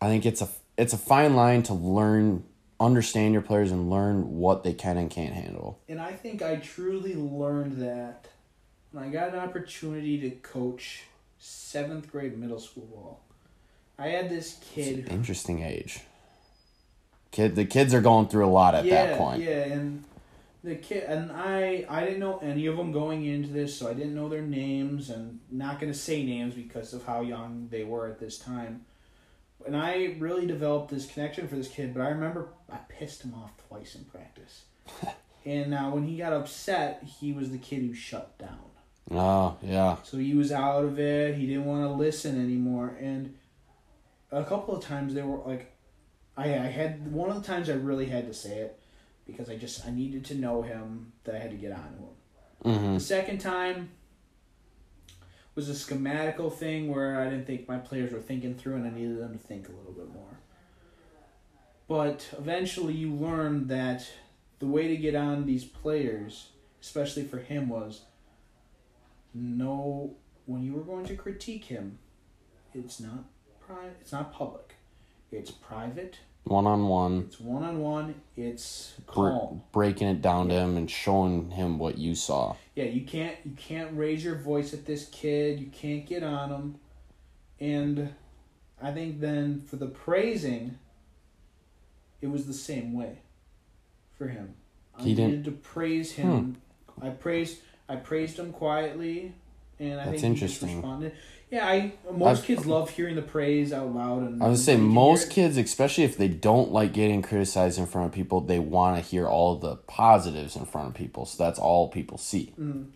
I 0.00 0.08
think 0.08 0.26
it's 0.26 0.42
a 0.42 0.48
it's 0.76 0.92
a 0.92 0.98
fine 0.98 1.34
line 1.34 1.62
to 1.64 1.74
learn 1.74 2.44
understand 2.82 3.32
your 3.32 3.42
players 3.42 3.70
and 3.70 3.88
learn 3.88 4.38
what 4.38 4.64
they 4.64 4.74
can 4.74 4.96
and 4.96 5.08
can't 5.08 5.34
handle. 5.34 5.80
And 5.88 6.00
I 6.00 6.12
think 6.12 6.42
I 6.42 6.56
truly 6.56 7.14
learned 7.14 7.80
that 7.80 8.26
I 8.96 9.08
got 9.08 9.32
an 9.32 9.38
opportunity 9.38 10.18
to 10.20 10.30
coach 10.30 11.04
seventh 11.38 12.10
grade 12.10 12.36
middle 12.38 12.60
school 12.60 12.84
ball. 12.84 13.20
I 13.98 14.08
had 14.08 14.28
this 14.28 14.58
kid. 14.74 15.08
Interesting 15.10 15.62
age. 15.62 16.00
Kid, 17.30 17.54
the 17.54 17.64
kids 17.64 17.94
are 17.94 18.00
going 18.00 18.28
through 18.28 18.46
a 18.46 18.50
lot 18.50 18.74
at 18.74 18.84
yeah, 18.84 19.06
that 19.06 19.18
point. 19.18 19.42
Yeah, 19.42 19.64
and 19.64 20.04
the 20.62 20.76
kid 20.76 21.04
and 21.04 21.32
I 21.32 21.86
I 21.88 22.04
didn't 22.04 22.20
know 22.20 22.38
any 22.38 22.66
of 22.66 22.76
them 22.76 22.92
going 22.92 23.24
into 23.24 23.48
this, 23.48 23.76
so 23.76 23.88
I 23.88 23.94
didn't 23.94 24.14
know 24.14 24.28
their 24.28 24.42
names 24.42 25.08
and 25.10 25.40
not 25.50 25.80
going 25.80 25.92
to 25.92 25.98
say 25.98 26.22
names 26.22 26.54
because 26.54 26.92
of 26.92 27.04
how 27.04 27.22
young 27.22 27.68
they 27.70 27.84
were 27.84 28.06
at 28.06 28.20
this 28.20 28.38
time. 28.38 28.84
And 29.64 29.76
I 29.76 30.16
really 30.18 30.46
developed 30.46 30.90
this 30.90 31.06
connection 31.06 31.48
for 31.48 31.54
this 31.54 31.68
kid, 31.68 31.94
but 31.94 32.02
I 32.02 32.08
remember 32.08 32.48
I 32.70 32.78
pissed 32.88 33.22
him 33.22 33.34
off 33.34 33.52
twice 33.68 33.94
in 33.94 34.04
practice. 34.04 34.62
and 35.44 35.72
uh, 35.72 35.90
when 35.90 36.04
he 36.04 36.16
got 36.16 36.32
upset, 36.32 37.04
he 37.20 37.32
was 37.32 37.50
the 37.50 37.58
kid 37.58 37.82
who 37.82 37.94
shut 37.94 38.36
down. 38.38 38.71
Oh 39.10 39.56
yeah, 39.62 39.96
So 40.04 40.16
he 40.16 40.34
was 40.34 40.52
out 40.52 40.84
of 40.84 40.98
it. 40.98 41.34
He 41.36 41.46
didn't 41.46 41.66
want 41.66 41.84
to 41.84 41.92
listen 41.92 42.40
anymore. 42.42 42.96
And 43.00 43.34
a 44.30 44.44
couple 44.44 44.74
of 44.74 44.82
times 44.82 45.14
they 45.14 45.22
were 45.22 45.38
like, 45.38 45.72
I 46.36 46.44
I 46.44 46.66
had 46.66 47.12
one 47.12 47.30
of 47.30 47.36
the 47.36 47.46
times 47.46 47.68
I 47.68 47.74
really 47.74 48.06
had 48.06 48.26
to 48.26 48.34
say 48.34 48.58
it 48.58 48.80
because 49.26 49.50
I 49.50 49.56
just 49.56 49.86
I 49.86 49.90
needed 49.90 50.24
to 50.26 50.34
know 50.34 50.62
him 50.62 51.12
that 51.24 51.34
I 51.34 51.38
had 51.38 51.50
to 51.50 51.56
get 51.56 51.72
on 51.72 51.96
to 52.62 52.70
him. 52.70 52.78
hmm 52.78 52.94
The 52.94 53.00
second 53.00 53.38
time 53.38 53.90
was 55.54 55.68
a 55.68 55.72
schematical 55.72 56.50
thing 56.52 56.88
where 56.88 57.20
I 57.20 57.24
didn't 57.28 57.46
think 57.46 57.68
my 57.68 57.78
players 57.78 58.12
were 58.12 58.20
thinking 58.20 58.54
through 58.54 58.76
and 58.76 58.86
I 58.86 58.90
needed 58.90 59.18
them 59.20 59.32
to 59.32 59.38
think 59.38 59.68
a 59.68 59.72
little 59.72 59.92
bit 59.92 60.10
more. 60.12 60.38
But 61.88 62.26
eventually 62.38 62.94
you 62.94 63.12
learn 63.12 63.66
that 63.68 64.06
the 64.60 64.66
way 64.66 64.88
to 64.88 64.96
get 64.96 65.14
on 65.14 65.44
these 65.44 65.64
players, 65.64 66.48
especially 66.80 67.24
for 67.24 67.38
him, 67.38 67.68
was 67.68 68.02
know 69.34 70.14
when 70.46 70.62
you 70.62 70.72
were 70.74 70.82
going 70.82 71.06
to 71.06 71.16
critique 71.16 71.64
him, 71.64 71.98
it's 72.74 73.00
not 73.00 73.24
pri- 73.60 73.90
it's 74.00 74.12
not 74.12 74.32
public. 74.32 74.74
It's 75.30 75.50
private. 75.50 76.18
one 76.44 76.66
on 76.66 76.88
one, 76.88 77.20
It's 77.28 77.38
one 77.40 77.62
on 77.62 77.78
one. 77.80 78.14
It's 78.36 78.94
calm. 79.06 79.62
breaking 79.72 80.08
it 80.08 80.20
down 80.20 80.48
to 80.48 80.54
him 80.54 80.76
and 80.76 80.90
showing 80.90 81.50
him 81.52 81.78
what 81.78 81.96
you 81.98 82.14
saw. 82.16 82.56
Yeah, 82.74 82.84
you 82.84 83.02
can't 83.06 83.36
you 83.44 83.52
can't 83.52 83.96
raise 83.96 84.24
your 84.24 84.34
voice 84.36 84.74
at 84.74 84.84
this 84.84 85.08
kid. 85.08 85.60
You 85.60 85.66
can't 85.68 86.04
get 86.04 86.22
on 86.22 86.50
him. 86.50 86.74
And 87.60 88.14
I 88.82 88.90
think 88.90 89.20
then 89.20 89.62
for 89.66 89.76
the 89.76 89.86
praising, 89.86 90.78
it 92.20 92.26
was 92.26 92.46
the 92.46 92.52
same 92.54 92.92
way 92.92 93.18
for 94.18 94.28
him. 94.28 94.54
I 94.98 95.02
He 95.04 95.14
didn't- 95.14 95.24
Hmm. 95.30 95.36
needed 95.36 95.44
to 95.44 95.52
praise 95.52 96.12
him. 96.12 96.56
I 97.00 97.10
praised 97.10 97.60
I 97.88 97.96
praised 97.96 98.38
him 98.38 98.52
quietly, 98.52 99.32
and 99.78 100.00
I 100.00 100.06
That's 100.06 100.20
think 100.22 100.34
he 100.36 100.40
just 100.40 100.62
interesting. 100.62 100.76
responded. 100.76 101.12
Yeah, 101.50 101.66
I 101.66 101.92
most 102.10 102.38
I've- 102.38 102.46
kids 102.46 102.66
love 102.66 102.88
hearing 102.90 103.14
the 103.14 103.20
praise 103.22 103.72
out 103.74 103.94
loud. 103.94 104.22
And 104.22 104.42
I 104.42 104.48
would 104.48 104.58
say 104.58 104.72
when 104.74 104.84
you 104.84 104.88
can 104.88 104.94
most 104.94 105.32
hear 105.32 105.46
kids, 105.48 105.58
especially 105.58 106.04
if 106.04 106.16
they 106.16 106.28
don't 106.28 106.72
like 106.72 106.94
getting 106.94 107.20
criticized 107.20 107.78
in 107.78 107.84
front 107.86 108.06
of 108.06 108.12
people, 108.14 108.40
they 108.40 108.58
want 108.58 108.96
to 108.96 109.02
hear 109.02 109.26
all 109.26 109.56
the 109.56 109.76
positives 109.76 110.56
in 110.56 110.64
front 110.64 110.88
of 110.88 110.94
people. 110.94 111.26
So 111.26 111.42
that's 111.42 111.58
all 111.58 111.88
people 111.88 112.16
see. 112.16 112.54
Mm. 112.58 112.86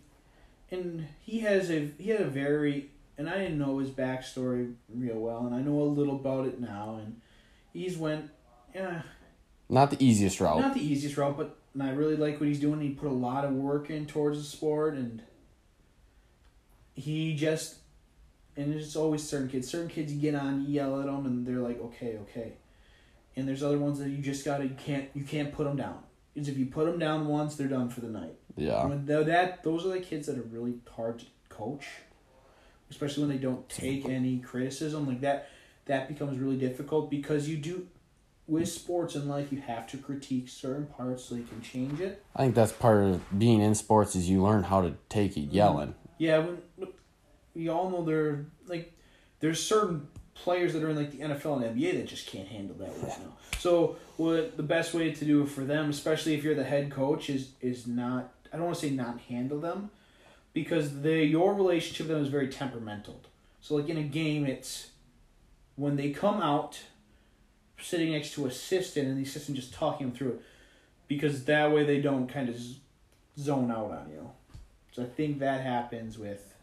And 0.71 1.07
he 1.21 1.41
has 1.41 1.69
a 1.69 1.91
he 1.99 2.09
had 2.09 2.21
a 2.21 2.25
very 2.27 2.89
and 3.17 3.29
I 3.29 3.37
didn't 3.37 3.59
know 3.59 3.77
his 3.77 3.89
backstory 3.89 4.73
real 4.93 5.19
well, 5.19 5.45
and 5.45 5.53
I 5.55 5.61
know 5.61 5.79
a 5.81 5.83
little 5.83 6.15
about 6.15 6.47
it 6.47 6.59
now. 6.59 6.99
And 7.03 7.21
he's 7.73 7.95
went, 7.97 8.29
yeah, 8.75 9.03
Not 9.69 9.91
the 9.91 10.03
easiest 10.03 10.39
route. 10.39 10.59
not 10.59 10.73
the 10.73 10.81
easiest 10.85 11.15
route, 11.17 11.37
but 11.37 11.55
and 11.77 11.87
I 11.87 11.91
really 11.91 12.15
like 12.15 12.39
what 12.39 12.49
he's 12.49 12.59
doing. 12.59 12.81
He 12.81 12.89
put 12.89 13.07
a 13.07 13.13
lot 13.13 13.45
of 13.45 13.51
work 13.51 13.91
in 13.91 14.07
towards 14.07 14.39
the 14.39 14.43
sport, 14.43 14.95
and 14.95 15.21
he 16.95 17.35
just 17.35 17.75
and 18.55 18.73
it's 18.73 18.95
always 18.95 19.21
certain 19.23 19.47
kids. 19.47 19.69
Certain 19.69 19.87
kids 19.87 20.11
you 20.11 20.19
get 20.19 20.33
on, 20.33 20.61
you 20.61 20.69
yell 20.69 20.99
at 20.99 21.05
them, 21.05 21.27
and 21.27 21.45
they're 21.45 21.59
like, 21.59 21.79
okay, 21.79 22.17
okay. 22.23 22.53
And 23.35 23.47
there's 23.47 23.61
other 23.61 23.77
ones 23.77 23.99
that 23.99 24.09
you 24.09 24.17
just 24.17 24.43
gotta 24.43 24.63
you 24.63 24.75
can't 24.75 25.07
you 25.13 25.23
can't 25.23 25.53
put 25.53 25.65
them 25.65 25.77
down. 25.77 25.99
Because 26.33 26.49
if 26.49 26.57
you 26.57 26.65
put 26.65 26.87
them 26.87 26.97
down 26.97 27.27
once, 27.27 27.55
they're 27.55 27.67
done 27.67 27.89
for 27.89 28.01
the 28.01 28.09
night. 28.09 28.33
yeah. 28.55 28.83
When 28.83 29.05
that 29.05 29.63
those 29.63 29.85
are 29.85 29.89
the 29.89 29.99
kids 29.99 30.25
that 30.25 30.39
are 30.39 30.49
really 30.49 30.79
hard 30.89 31.19
to 31.19 31.25
coach, 31.49 31.85
especially 32.89 33.21
when 33.27 33.29
they 33.29 33.41
don't 33.41 33.69
take 33.69 34.09
any 34.09 34.39
criticism 34.39 35.05
like 35.05 35.21
that. 35.21 35.49
That 35.85 36.07
becomes 36.07 36.39
really 36.39 36.57
difficult 36.57 37.11
because 37.11 37.47
you 37.47 37.55
do, 37.55 37.87
with 38.47 38.69
sports 38.69 39.15
in 39.15 39.27
life, 39.27 39.51
you 39.51 39.59
have 39.61 39.87
to 39.87 39.97
critique 39.97 40.47
certain 40.47 40.85
parts 40.85 41.25
so 41.25 41.35
you 41.35 41.43
can 41.43 41.61
change 41.61 41.99
it. 41.99 42.23
I 42.35 42.43
think 42.43 42.55
that's 42.55 42.71
part 42.71 43.03
of 43.03 43.21
being 43.37 43.61
in 43.61 43.75
sports 43.75 44.15
is 44.15 44.29
you 44.29 44.41
learn 44.41 44.63
how 44.63 44.81
to 44.81 44.93
take 45.09 45.35
it 45.35 45.47
mm-hmm. 45.47 45.55
yelling. 45.55 45.95
Yeah, 46.17 46.39
when 46.39 46.57
we 47.53 47.67
all 47.69 47.89
know 47.89 48.03
there 48.03 48.45
like 48.67 48.93
there's 49.39 49.61
certain 49.61 50.07
players 50.33 50.73
that 50.73 50.83
are 50.83 50.89
in 50.89 50.95
like 50.95 51.11
the 51.11 51.19
NFL 51.19 51.61
and 51.61 51.77
NBA 51.77 51.93
that 51.97 52.07
just 52.07 52.27
can't 52.27 52.47
handle 52.47 52.75
that 52.77 52.89
right 53.01 53.19
now. 53.19 53.33
So 53.59 53.97
what 54.17 54.55
the 54.55 54.63
best 54.63 54.93
way 54.93 55.11
to 55.11 55.25
do 55.25 55.43
it 55.43 55.49
for 55.49 55.61
them, 55.61 55.89
especially 55.89 56.35
if 56.35 56.43
you're 56.43 56.55
the 56.55 56.63
head 56.63 56.91
coach, 56.91 57.29
is 57.29 57.49
is 57.61 57.85
not 57.85 58.33
I 58.53 58.57
don't 58.57 58.67
want 58.67 58.77
to 58.77 58.87
say 58.87 58.91
not 58.91 59.19
handle 59.21 59.59
them, 59.59 59.89
because 60.53 61.01
the 61.01 61.25
your 61.25 61.53
relationship 61.53 62.07
with 62.07 62.15
them 62.15 62.23
is 62.23 62.29
very 62.29 62.47
temperamental. 62.47 63.21
So 63.61 63.75
like 63.75 63.89
in 63.89 63.97
a 63.97 64.03
game, 64.03 64.45
it's 64.45 64.91
when 65.75 65.95
they 65.95 66.11
come 66.11 66.41
out, 66.41 66.79
sitting 67.79 68.11
next 68.11 68.33
to 68.33 68.45
assistant 68.45 69.07
and 69.07 69.17
the 69.17 69.23
assistant 69.23 69.57
just 69.57 69.73
talking 69.73 70.11
through 70.11 70.29
it, 70.29 70.41
because 71.07 71.45
that 71.45 71.71
way 71.71 71.83
they 71.83 72.01
don't 72.01 72.27
kind 72.27 72.49
of 72.49 72.55
zone 73.37 73.71
out 73.71 73.91
on 73.91 74.09
you. 74.09 74.29
So 74.91 75.03
I 75.03 75.05
think 75.05 75.39
that 75.39 75.61
happens 75.61 76.17
with 76.17 76.55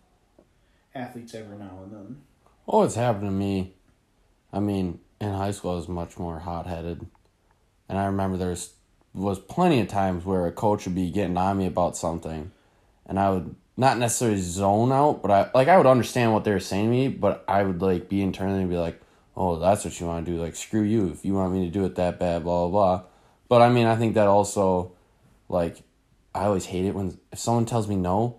athletes 0.94 1.34
every 1.34 1.56
now 1.56 1.80
and 1.84 1.92
then. 1.92 2.22
Oh, 2.66 2.82
it's 2.82 2.94
happened 2.94 3.26
to 3.26 3.30
me. 3.30 3.74
I 4.52 4.60
mean, 4.60 5.00
in 5.20 5.32
high 5.32 5.50
school, 5.50 5.72
I 5.72 5.76
was 5.76 5.88
much 5.88 6.18
more 6.18 6.38
hot 6.38 6.66
headed, 6.66 7.06
and 7.88 7.98
I 7.98 8.06
remember 8.06 8.36
there 8.36 8.50
was 8.50 8.72
was 9.14 9.38
plenty 9.38 9.78
of 9.80 9.86
times 9.86 10.24
where 10.24 10.46
a 10.46 10.52
coach 10.52 10.86
would 10.86 10.94
be 10.96 11.10
getting 11.10 11.36
on 11.36 11.58
me 11.58 11.66
about 11.66 11.96
something, 11.96 12.50
and 13.06 13.18
I 13.18 13.30
would 13.30 13.54
not 13.76 13.98
necessarily 13.98 14.40
zone 14.40 14.92
out, 14.92 15.22
but 15.22 15.30
I 15.30 15.50
like 15.54 15.68
I 15.68 15.76
would 15.76 15.86
understand 15.86 16.32
what 16.32 16.44
they 16.44 16.50
were 16.50 16.60
saying 16.60 16.86
to 16.86 16.90
me, 16.90 17.08
but 17.08 17.44
I 17.46 17.62
would 17.62 17.80
like 17.80 18.08
be 18.08 18.22
internally 18.22 18.64
be 18.64 18.76
like, 18.76 19.00
oh, 19.36 19.58
that's 19.58 19.84
what 19.84 19.98
you 19.98 20.06
want 20.06 20.24
to 20.24 20.32
do. 20.32 20.40
Like, 20.40 20.56
screw 20.56 20.82
you. 20.82 21.08
If 21.08 21.24
you 21.24 21.34
want 21.34 21.52
me 21.52 21.64
to 21.64 21.70
do 21.70 21.84
it 21.84 21.94
that 21.96 22.18
bad, 22.18 22.44
blah, 22.44 22.68
blah, 22.68 22.96
blah. 22.96 23.04
But 23.48 23.62
I 23.62 23.68
mean, 23.68 23.86
I 23.86 23.96
think 23.96 24.14
that 24.14 24.26
also, 24.26 24.92
like, 25.48 25.82
I 26.34 26.44
always 26.44 26.66
hate 26.66 26.84
it 26.84 26.94
when 26.94 27.18
if 27.32 27.38
someone 27.38 27.66
tells 27.66 27.88
me 27.88 27.96
no, 27.96 28.38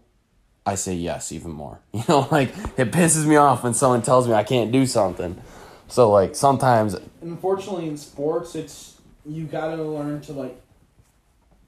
I 0.66 0.76
say 0.76 0.96
yes 0.96 1.32
even 1.32 1.52
more. 1.52 1.80
You 1.94 2.04
know, 2.10 2.28
like, 2.32 2.50
it 2.78 2.92
pisses 2.92 3.26
me 3.26 3.36
off 3.36 3.64
when 3.64 3.74
someone 3.74 4.02
tells 4.02 4.28
me 4.28 4.34
I 4.34 4.44
can't 4.44 4.72
do 4.72 4.86
something. 4.86 5.40
So, 5.88 6.10
like, 6.12 6.36
sometimes, 6.36 6.96
unfortunately, 7.22 7.88
in 7.88 7.98
sports, 7.98 8.56
it's 8.56 8.96
you 9.26 9.46
gotta 9.46 9.82
learn 9.82 10.22
to 10.22 10.34
like 10.34 10.60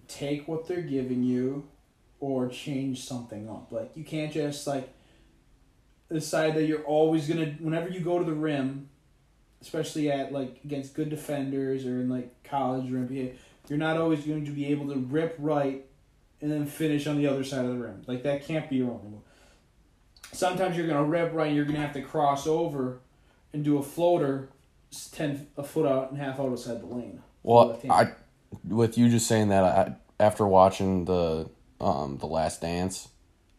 take 0.07 0.47
what 0.47 0.67
they're 0.67 0.81
giving 0.81 1.23
you, 1.23 1.67
or 2.19 2.47
change 2.47 3.03
something 3.03 3.49
up. 3.49 3.71
Like 3.71 3.91
you 3.95 4.03
can't 4.03 4.31
just 4.31 4.67
like 4.67 4.89
decide 6.11 6.55
that 6.55 6.63
you're 6.63 6.83
always 6.83 7.27
gonna. 7.27 7.55
Whenever 7.59 7.89
you 7.89 7.99
go 7.99 8.19
to 8.19 8.25
the 8.25 8.33
rim, 8.33 8.89
especially 9.61 10.11
at 10.11 10.31
like 10.31 10.59
against 10.63 10.93
good 10.93 11.09
defenders 11.09 11.85
or 11.85 12.01
in 12.01 12.09
like 12.09 12.43
college 12.43 12.91
or 12.91 12.97
NBA, 12.97 13.35
you're 13.67 13.79
not 13.79 13.97
always 13.97 14.25
going 14.25 14.45
to 14.45 14.51
be 14.51 14.67
able 14.67 14.87
to 14.93 14.99
rip 14.99 15.35
right 15.39 15.85
and 16.41 16.51
then 16.51 16.65
finish 16.65 17.07
on 17.07 17.17
the 17.17 17.27
other 17.27 17.43
side 17.43 17.65
of 17.65 17.71
the 17.71 17.77
rim. 17.77 18.03
Like 18.07 18.23
that 18.23 18.45
can't 18.45 18.69
be 18.69 18.77
your 18.77 18.91
only 18.91 19.09
move. 19.09 19.21
Sometimes 20.31 20.77
you're 20.77 20.87
gonna 20.87 21.03
rip 21.03 21.33
right, 21.33 21.47
and 21.47 21.55
you're 21.55 21.65
gonna 21.65 21.79
have 21.79 21.93
to 21.93 22.01
cross 22.01 22.47
over 22.47 22.99
and 23.53 23.63
do 23.63 23.77
a 23.77 23.83
floater, 23.83 24.49
ten 25.11 25.47
a 25.57 25.63
foot 25.63 25.87
out 25.87 26.11
and 26.11 26.19
half 26.19 26.39
out 26.39 26.49
outside 26.49 26.81
the 26.81 26.85
lane. 26.85 27.21
well. 27.43 27.79
I, 27.89 28.11
with 28.67 28.97
you 28.97 29.09
just 29.09 29.27
saying 29.27 29.49
that, 29.49 29.63
I, 29.63 29.95
after 30.19 30.45
watching 30.47 31.05
the, 31.05 31.49
um, 31.81 32.17
the 32.17 32.25
Last 32.25 32.61
Dance, 32.61 33.09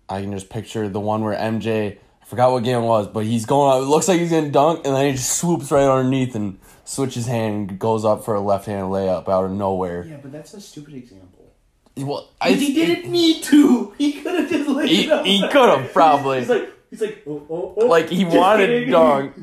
I 0.09 0.23
can 0.23 0.33
just 0.33 0.49
picture 0.49 0.89
the 0.89 1.01
one 1.01 1.23
where 1.23 1.37
MJ, 1.37 1.99
forgot 2.29 2.53
what 2.53 2.63
game 2.63 2.79
it 2.79 2.87
was, 2.87 3.09
but 3.09 3.25
he's 3.25 3.47
going 3.47 3.83
it 3.83 3.87
looks 3.87 4.07
like 4.09 4.21
he's 4.21 4.31
gonna 4.31 4.51
dunk, 4.51 4.87
and 4.87 4.95
then 4.95 5.07
he 5.07 5.13
just 5.13 5.39
swoops 5.39 5.71
right 5.71 5.85
underneath 5.89 6.35
and 6.35 6.59
switches 6.85 7.27
hand 7.27 7.71
and 7.71 7.79
goes 7.79 8.05
up 8.05 8.25
for 8.25 8.35
a 8.35 8.41
left 8.41 8.67
hand 8.67 8.89
layup 8.89 9.29
out 9.29 9.45
of 9.45 9.51
nowhere. 9.51 10.05
Yeah, 10.09 10.19
but 10.23 10.33
that's 10.33 10.55
a 10.55 10.61
stupid 10.61 10.95
example. 10.95 11.53
Well, 11.97 12.31
I, 12.41 12.53
he 12.53 12.73
didn't 12.75 13.11
need 13.11 13.43
to. 13.45 13.93
He 13.99 14.13
could 14.23 14.39
have 14.41 14.49
just 14.51 14.69
laid 14.69 14.89
He- 14.89 15.05
it 15.07 15.11
up. 15.13 15.27
he 15.27 15.49
could've, 15.49 15.93
probably. 15.93 16.39
He's 16.39 16.49
like, 16.49 16.73
he's 16.91 17.01
like, 17.01 17.23
oh, 17.27 17.45
oh, 17.51 17.75
oh. 17.77 17.87
like 17.87 18.09
he 18.09 18.25
wanted 18.25 18.69
kidding. 18.69 18.91
dunk, 18.93 19.35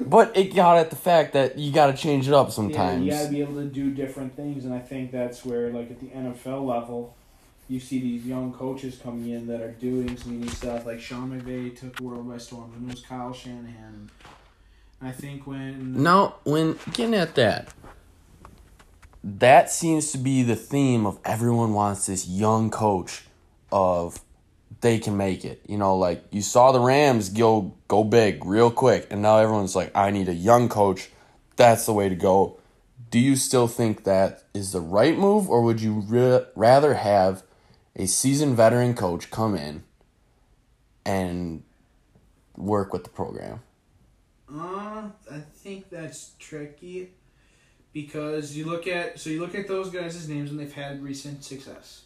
but 0.00 0.36
it 0.36 0.54
got 0.54 0.78
at 0.78 0.90
the 0.90 0.96
fact 0.96 1.32
that 1.32 1.58
you 1.58 1.72
got 1.72 1.86
to 1.88 1.92
change 1.94 2.28
it 2.28 2.34
up 2.34 2.46
Yeah, 2.48 2.52
sometimes. 2.52 3.04
you 3.04 3.10
gotta 3.10 3.28
be 3.30 3.40
able 3.40 3.54
to 3.56 3.64
do 3.64 3.90
different 3.90 4.36
things, 4.36 4.64
and 4.64 4.72
I 4.72 4.78
think 4.78 5.10
that's 5.10 5.44
where, 5.44 5.70
like 5.72 5.90
at 5.90 5.98
the 5.98 6.06
NFL 6.06 6.64
level, 6.66 7.16
you 7.68 7.80
see 7.80 8.00
these 8.00 8.26
young 8.26 8.52
coaches 8.52 8.98
coming 9.02 9.30
in 9.30 9.46
that 9.46 9.60
are 9.60 9.72
doing 9.72 10.16
some 10.16 10.32
unique 10.32 10.50
stuff. 10.50 10.86
Like 10.86 11.00
Sean 11.00 11.30
McVay 11.30 11.78
took 11.78 11.96
the 11.96 12.02
world 12.02 12.28
by 12.28 12.38
storm, 12.38 12.72
and 12.76 12.88
it 12.88 12.94
was 12.94 13.02
Kyle 13.02 13.32
Shanahan. 13.32 14.10
I 15.00 15.12
think 15.12 15.46
when 15.46 16.02
Now, 16.02 16.36
when 16.44 16.78
getting 16.92 17.14
at 17.14 17.34
that, 17.34 17.72
that 19.22 19.70
seems 19.70 20.12
to 20.12 20.18
be 20.18 20.42
the 20.42 20.56
theme 20.56 21.06
of 21.06 21.18
everyone 21.24 21.72
wants 21.72 22.06
this 22.06 22.28
young 22.28 22.70
coach 22.70 23.22
of 23.72 24.20
they 24.80 24.98
can 24.98 25.16
make 25.16 25.44
it. 25.44 25.62
You 25.66 25.78
know, 25.78 25.96
like 25.96 26.24
you 26.30 26.42
saw 26.42 26.72
the 26.72 26.80
Rams 26.80 27.30
go 27.30 27.74
go 27.88 28.04
big 28.04 28.44
real 28.44 28.70
quick, 28.70 29.06
and 29.10 29.22
now 29.22 29.38
everyone's 29.38 29.74
like, 29.74 29.90
I 29.94 30.10
need 30.10 30.28
a 30.28 30.34
young 30.34 30.68
coach. 30.68 31.10
That's 31.56 31.86
the 31.86 31.92
way 31.92 32.08
to 32.08 32.14
go. 32.14 32.58
Do 33.10 33.18
you 33.18 33.36
still 33.36 33.68
think 33.68 34.04
that 34.04 34.42
is 34.52 34.72
the 34.72 34.80
right 34.80 35.16
move, 35.16 35.48
or 35.48 35.62
would 35.62 35.80
you 35.80 36.04
re- 36.06 36.44
rather 36.54 36.94
have 36.94 37.42
a 37.96 38.06
seasoned 38.06 38.56
veteran 38.56 38.94
coach 38.94 39.30
come 39.30 39.54
in 39.54 39.84
and 41.04 41.62
work 42.56 42.92
with 42.92 43.04
the 43.04 43.10
program? 43.10 43.60
Uh, 44.52 45.08
I 45.30 45.38
think 45.54 45.90
that's 45.90 46.32
tricky 46.38 47.10
because 47.92 48.56
you 48.56 48.66
look 48.66 48.86
at 48.86 49.18
so 49.18 49.30
you 49.30 49.40
look 49.40 49.54
at 49.54 49.68
those 49.68 49.90
guys' 49.90 50.28
names 50.28 50.50
and 50.50 50.60
they've 50.60 50.72
had 50.72 51.02
recent 51.02 51.44
success. 51.44 52.02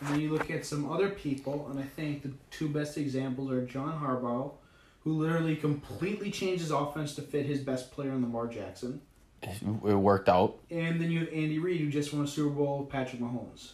And 0.00 0.08
then 0.10 0.20
you 0.20 0.30
look 0.30 0.50
at 0.50 0.66
some 0.66 0.90
other 0.90 1.08
people, 1.08 1.68
and 1.70 1.78
I 1.78 1.84
think 1.84 2.22
the 2.22 2.32
two 2.50 2.68
best 2.68 2.98
examples 2.98 3.50
are 3.50 3.64
John 3.64 4.00
Harbaugh, 4.00 4.52
who 5.02 5.12
literally 5.12 5.56
completely 5.56 6.30
changed 6.30 6.62
his 6.62 6.70
offense 6.70 7.14
to 7.14 7.22
fit 7.22 7.46
his 7.46 7.60
best 7.60 7.92
player 7.92 8.10
in 8.10 8.20
Lamar 8.20 8.46
Jackson. 8.48 9.00
It 9.42 9.62
worked 9.94 10.28
out. 10.28 10.56
And 10.70 11.00
then 11.00 11.10
you 11.10 11.20
have 11.20 11.28
Andy 11.28 11.58
Reid, 11.58 11.80
who 11.80 11.90
just 11.90 12.12
won 12.12 12.24
a 12.24 12.26
Super 12.26 12.50
Bowl 12.50 12.80
with 12.80 12.88
Patrick 12.88 13.20
Mahomes. 13.20 13.72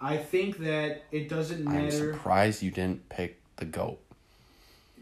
I 0.00 0.16
think 0.16 0.58
that 0.58 1.04
it 1.10 1.28
doesn't 1.28 1.64
matter. 1.64 1.84
I'm 1.84 1.90
surprised 1.90 2.62
you 2.62 2.70
didn't 2.70 3.08
pick 3.08 3.40
the 3.56 3.64
goat. 3.64 3.98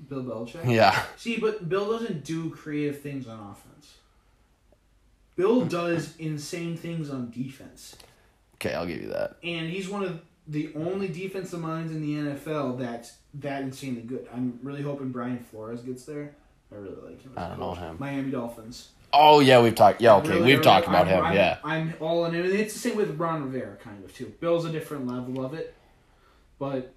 Bill 0.08 0.22
Belichick. 0.22 0.70
Yeah. 0.70 1.02
See, 1.16 1.38
but 1.38 1.68
Bill 1.68 1.90
doesn't 1.90 2.24
do 2.24 2.50
creative 2.50 3.00
things 3.00 3.26
on 3.26 3.38
offense. 3.38 3.94
Bill 5.36 5.64
does 5.64 6.16
insane 6.18 6.76
things 6.76 7.10
on 7.10 7.30
defense. 7.30 7.96
Okay, 8.56 8.74
I'll 8.74 8.86
give 8.86 9.02
you 9.02 9.08
that. 9.08 9.36
And 9.42 9.68
he's 9.68 9.88
one 9.88 10.04
of 10.04 10.20
the 10.46 10.72
only 10.76 11.08
defensive 11.08 11.60
minds 11.60 11.90
in 11.92 12.00
the 12.00 12.32
NFL 12.32 12.78
that's 12.78 13.14
that 13.34 13.62
insanely 13.62 14.02
good. 14.02 14.28
I'm 14.32 14.60
really 14.62 14.82
hoping 14.82 15.10
Brian 15.10 15.38
Flores 15.38 15.80
gets 15.80 16.04
there. 16.04 16.34
I 16.70 16.76
really 16.76 16.96
like 17.04 17.22
him. 17.22 17.32
I 17.36 17.48
don't 17.48 17.58
know 17.58 17.74
him. 17.74 17.96
Miami 17.98 18.30
Dolphins. 18.30 18.90
Oh 19.16 19.40
yeah, 19.40 19.62
we've 19.62 19.74
talked. 19.74 20.00
Yeah, 20.00 20.16
okay, 20.16 20.30
Really, 20.30 20.42
we've 20.54 20.62
talked 20.62 20.88
about 20.88 21.06
I'm- 21.06 21.16
him. 21.18 21.24
I'm, 21.24 21.34
yeah. 21.34 21.58
I'm 21.64 21.94
all 22.00 22.24
in 22.26 22.34
it. 22.34 22.46
It's 22.46 22.74
the 22.74 22.80
same 22.80 22.96
with 22.96 23.16
Ron 23.18 23.44
Rivera, 23.44 23.76
kind 23.76 24.04
of 24.04 24.12
too. 24.14 24.32
Bill's 24.40 24.64
a 24.64 24.72
different 24.72 25.06
level 25.06 25.44
of 25.44 25.54
it, 25.54 25.74
but 26.58 26.92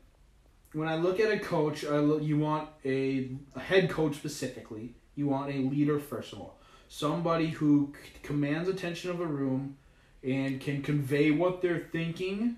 when 0.73 0.87
I 0.87 0.95
look 0.95 1.19
at 1.19 1.31
a 1.31 1.39
coach, 1.39 1.85
I 1.85 1.97
look, 1.99 2.21
you 2.23 2.37
want 2.37 2.69
a, 2.83 3.29
a 3.55 3.59
head 3.59 3.89
coach 3.89 4.15
specifically. 4.15 4.95
You 5.15 5.27
want 5.27 5.49
a 5.53 5.57
leader 5.59 5.99
first 5.99 6.33
of 6.33 6.39
all, 6.39 6.57
somebody 6.89 7.47
who 7.47 7.93
c- 7.95 8.11
commands 8.23 8.67
attention 8.69 9.09
of 9.11 9.19
a 9.21 9.25
room 9.25 9.77
and 10.23 10.59
can 10.59 10.81
convey 10.81 11.31
what 11.31 11.61
they're 11.61 11.87
thinking, 11.91 12.57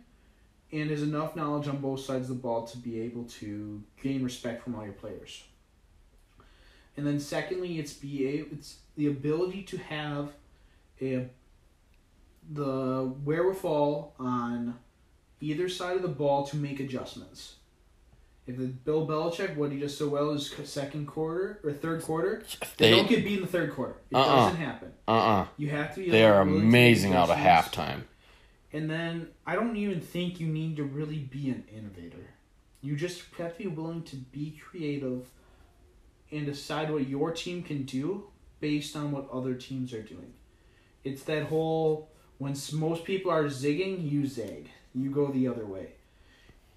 and 0.71 0.89
has 0.89 1.01
enough 1.03 1.35
knowledge 1.35 1.67
on 1.67 1.77
both 1.77 1.99
sides 2.01 2.29
of 2.29 2.35
the 2.37 2.41
ball 2.41 2.65
to 2.67 2.77
be 2.77 2.99
able 3.01 3.23
to 3.25 3.81
gain 4.01 4.23
respect 4.23 4.63
from 4.63 4.75
all 4.75 4.83
your 4.83 4.93
players. 4.93 5.43
And 6.99 7.07
then 7.07 7.17
secondly, 7.21 7.79
it's 7.79 7.93
be 7.93 8.25
it's 8.51 8.79
the 8.97 9.07
ability 9.07 9.61
to 9.63 9.77
have 9.77 10.33
a 11.01 11.27
the 12.53 13.13
wherewithal 13.23 14.13
on 14.19 14.75
either 15.39 15.69
side 15.69 15.95
of 15.95 16.01
the 16.01 16.09
ball 16.09 16.45
to 16.47 16.57
make 16.57 16.81
adjustments. 16.81 17.55
If 18.47 18.57
the 18.57 18.65
Bill 18.65 19.07
Belichick, 19.07 19.55
what 19.55 19.71
he 19.71 19.79
does 19.79 19.95
so 19.97 20.09
well 20.09 20.31
is 20.31 20.53
second 20.65 21.05
quarter 21.07 21.61
or 21.63 21.71
third 21.71 22.01
quarter, 22.01 22.43
they, 22.75 22.89
They 22.89 22.97
don't 22.97 23.07
get 23.07 23.23
beat 23.23 23.35
in 23.37 23.41
the 23.43 23.47
third 23.47 23.71
quarter. 23.71 23.95
It 24.11 24.15
Uh-uh. 24.17 24.35
doesn't 24.49 24.57
happen. 24.59 24.91
uh 25.07 25.11
uh 25.11 25.47
You 25.55 25.69
have 25.69 25.95
to 25.95 26.01
be. 26.01 26.09
They 26.09 26.25
are 26.25 26.43
willing 26.43 26.59
to 26.59 26.65
make 26.65 26.67
amazing 26.67 27.13
out 27.13 27.29
of 27.29 27.37
halftime. 27.37 28.01
And 28.73 28.89
then 28.89 29.29
I 29.47 29.55
don't 29.55 29.77
even 29.77 30.01
think 30.01 30.41
you 30.41 30.47
need 30.47 30.75
to 30.75 30.83
really 30.83 31.19
be 31.19 31.49
an 31.49 31.63
innovator. 31.73 32.31
You 32.81 32.97
just 32.97 33.23
have 33.37 33.53
to 33.55 33.63
be 33.63 33.67
willing 33.69 34.03
to 34.03 34.17
be 34.17 34.59
creative 34.61 35.27
and 36.31 36.45
decide 36.45 36.91
what 36.91 37.07
your 37.07 37.31
team 37.31 37.63
can 37.63 37.83
do 37.83 38.25
based 38.59 38.95
on 38.95 39.11
what 39.11 39.29
other 39.31 39.55
teams 39.55 39.93
are 39.93 40.01
doing. 40.01 40.33
It's 41.03 41.23
that 41.23 41.43
whole 41.43 42.09
when 42.37 42.55
most 42.73 43.03
people 43.03 43.31
are 43.31 43.45
zigging, 43.45 44.09
you 44.09 44.25
zag. 44.25 44.69
You 44.95 45.11
go 45.11 45.27
the 45.31 45.47
other 45.47 45.65
way. 45.65 45.91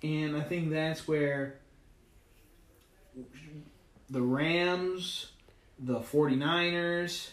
And 0.02 0.36
I 0.36 0.40
think 0.40 0.70
that's 0.70 1.06
where 1.06 1.60
the 4.10 4.22
Rams, 4.22 5.30
the 5.78 6.00
49ers, 6.00 7.30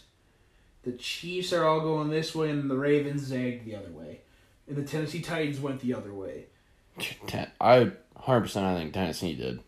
the 0.83 0.91
Chiefs 0.93 1.51
are 1.51 1.65
all 1.65 1.81
going 1.81 2.09
this 2.09 2.33
way, 2.33 2.49
and 2.51 2.69
the 2.69 2.77
Ravens 2.77 3.23
zagged 3.23 3.65
the 3.65 3.75
other 3.75 3.91
way. 3.91 4.21
And 4.67 4.77
the 4.77 4.83
Tennessee 4.83 5.21
Titans 5.21 5.59
went 5.59 5.81
the 5.81 5.93
other 5.93 6.13
way. 6.13 6.45
I 7.59 7.91
hundred 8.15 8.41
percent. 8.41 8.65
I 8.65 8.75
think 8.75 8.93
Tennessee 8.93 9.35
did. 9.35 9.59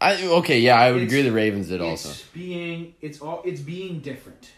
I 0.00 0.22
okay. 0.26 0.60
Yeah, 0.60 0.78
I 0.78 0.90
would 0.92 1.02
It's- 1.02 1.12
agree. 1.12 1.22
The 1.22 1.32
Ravens 1.34 1.68
did 1.68 1.80
also. 1.80 2.08
it's 2.10 2.18
also. 2.20 2.24
being 2.34 2.94
it's 3.00 3.20
all 3.20 3.42
it's 3.44 3.60
being 3.60 4.00
different. 4.00 4.50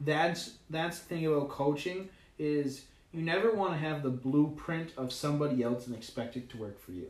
That's 0.00 0.54
that's 0.70 0.98
the 1.00 1.04
thing 1.06 1.26
about 1.26 1.48
coaching 1.48 2.08
is 2.38 2.82
you 3.12 3.22
never 3.22 3.52
want 3.54 3.72
to 3.72 3.78
have 3.78 4.02
the 4.02 4.10
blueprint 4.10 4.90
of 4.96 5.12
somebody 5.12 5.62
else 5.62 5.86
and 5.86 5.94
expect 5.94 6.36
it 6.36 6.48
to 6.50 6.56
work 6.56 6.80
for 6.80 6.92
you. 6.92 7.08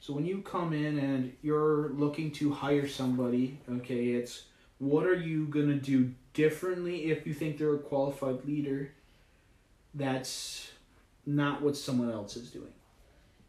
So 0.00 0.12
when 0.12 0.26
you 0.26 0.42
come 0.42 0.72
in 0.72 0.98
and 0.98 1.32
you're 1.42 1.90
looking 1.90 2.30
to 2.32 2.52
hire 2.52 2.88
somebody, 2.88 3.58
okay, 3.78 4.08
it's 4.10 4.44
what 4.78 5.06
are 5.06 5.14
you 5.14 5.46
gonna 5.46 5.74
do 5.76 6.12
differently 6.34 7.04
if 7.10 7.26
you 7.26 7.34
think 7.34 7.56
they're 7.58 7.74
a 7.74 7.78
qualified 7.78 8.44
leader? 8.44 8.92
That's 9.94 10.70
not 11.24 11.62
what 11.62 11.76
someone 11.76 12.10
else 12.10 12.36
is 12.36 12.50
doing. 12.50 12.72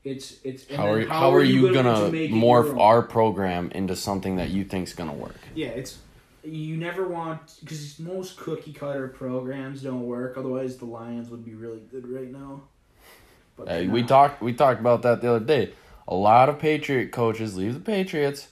It's 0.10 0.39
it's 0.43 0.76
How 0.76 0.91
are 0.91 1.05
how, 1.05 1.34
are 1.34 1.43
you 1.43 1.72
gonna, 1.72 2.05
to 2.05 2.12
make 2.12 2.32
morph 2.32 2.80
our 2.80 3.01
program 3.03 3.72
into 3.72 3.95
something 3.95 4.38
that 4.38 4.49
you 4.49 4.66
think's 4.66 4.93
gonna 4.93 5.14
work? 5.14 5.38
Yeah, 5.53 5.68
it's 5.68 5.99
you 6.43 6.78
never 6.78 7.07
want 7.07 7.60
because 7.60 7.99
most 7.99 8.38
cookie 8.38 8.74
cutter 8.74 9.07
programs 9.07 9.84
don't 9.84 10.07
work. 10.07 10.36
Otherwise, 10.38 10.78
the 10.78 10.86
Lions 10.86 11.30
would 11.30 11.45
be 11.45 11.53
really 11.53 11.82
good 11.91 12.07
right 12.07 12.32
now. 12.32 12.64
But 13.55 13.68
Hey, 13.68 13.88
we 13.88 14.03
talked 14.03 14.41
we 14.41 14.53
talked 14.53 14.80
about 14.80 15.03
that 15.03 15.22
the 15.22 15.30
other 15.36 15.45
day. 15.45 15.74
A 16.07 16.16
lot 16.16 16.49
of 16.49 16.57
Patriot 16.57 17.12
coaches 17.12 17.55
leave 17.55 17.76
the 17.76 17.80
Patriots 17.80 18.47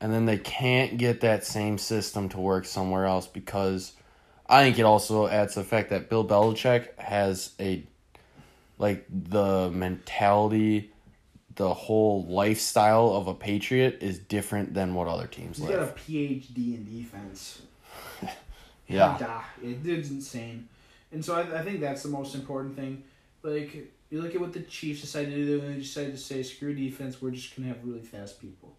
and 0.00 0.12
then 0.12 0.26
they 0.26 0.38
can't 0.38 0.98
get 0.98 1.22
that 1.22 1.44
same 1.44 1.78
system 1.78 2.28
to 2.28 2.38
work 2.38 2.66
somewhere 2.66 3.06
else 3.06 3.26
because 3.26 3.92
I 4.46 4.62
think 4.62 4.78
it 4.78 4.82
also 4.82 5.26
adds 5.26 5.54
the 5.54 5.64
fact 5.64 5.90
that 5.90 6.08
Bill 6.08 6.26
Belichick 6.26 6.98
has 6.98 7.52
a 7.58 7.84
like 8.78 9.04
the 9.10 9.70
mentality, 9.70 10.92
the 11.58 11.74
whole 11.74 12.24
lifestyle 12.26 13.08
of 13.08 13.26
a 13.26 13.34
patriot 13.34 13.98
is 14.00 14.20
different 14.20 14.74
than 14.74 14.94
what 14.94 15.08
other 15.08 15.26
teams 15.26 15.58
He's 15.58 15.68
got 15.68 15.82
a. 15.82 15.86
PhD 15.86 16.76
in 16.76 16.86
defense. 16.88 17.62
Yeah. 18.90 19.42
It, 19.62 19.84
it's 19.84 20.08
insane. 20.08 20.66
And 21.12 21.22
so 21.22 21.34
I, 21.34 21.58
I 21.58 21.62
think 21.62 21.78
that's 21.78 22.02
the 22.02 22.08
most 22.08 22.34
important 22.34 22.74
thing. 22.74 23.02
Like, 23.42 23.92
you 24.08 24.22
look 24.22 24.34
at 24.34 24.40
what 24.40 24.54
the 24.54 24.60
Chiefs 24.60 25.02
decided 25.02 25.34
to 25.34 25.44
do, 25.44 25.60
and 25.60 25.74
they 25.74 25.80
decided 25.80 26.12
to 26.12 26.16
say, 26.16 26.42
screw 26.42 26.74
defense, 26.74 27.20
we're 27.20 27.32
just 27.32 27.54
going 27.54 27.68
to 27.68 27.74
have 27.74 27.84
really 27.84 28.00
fast 28.00 28.40
people. 28.40 28.74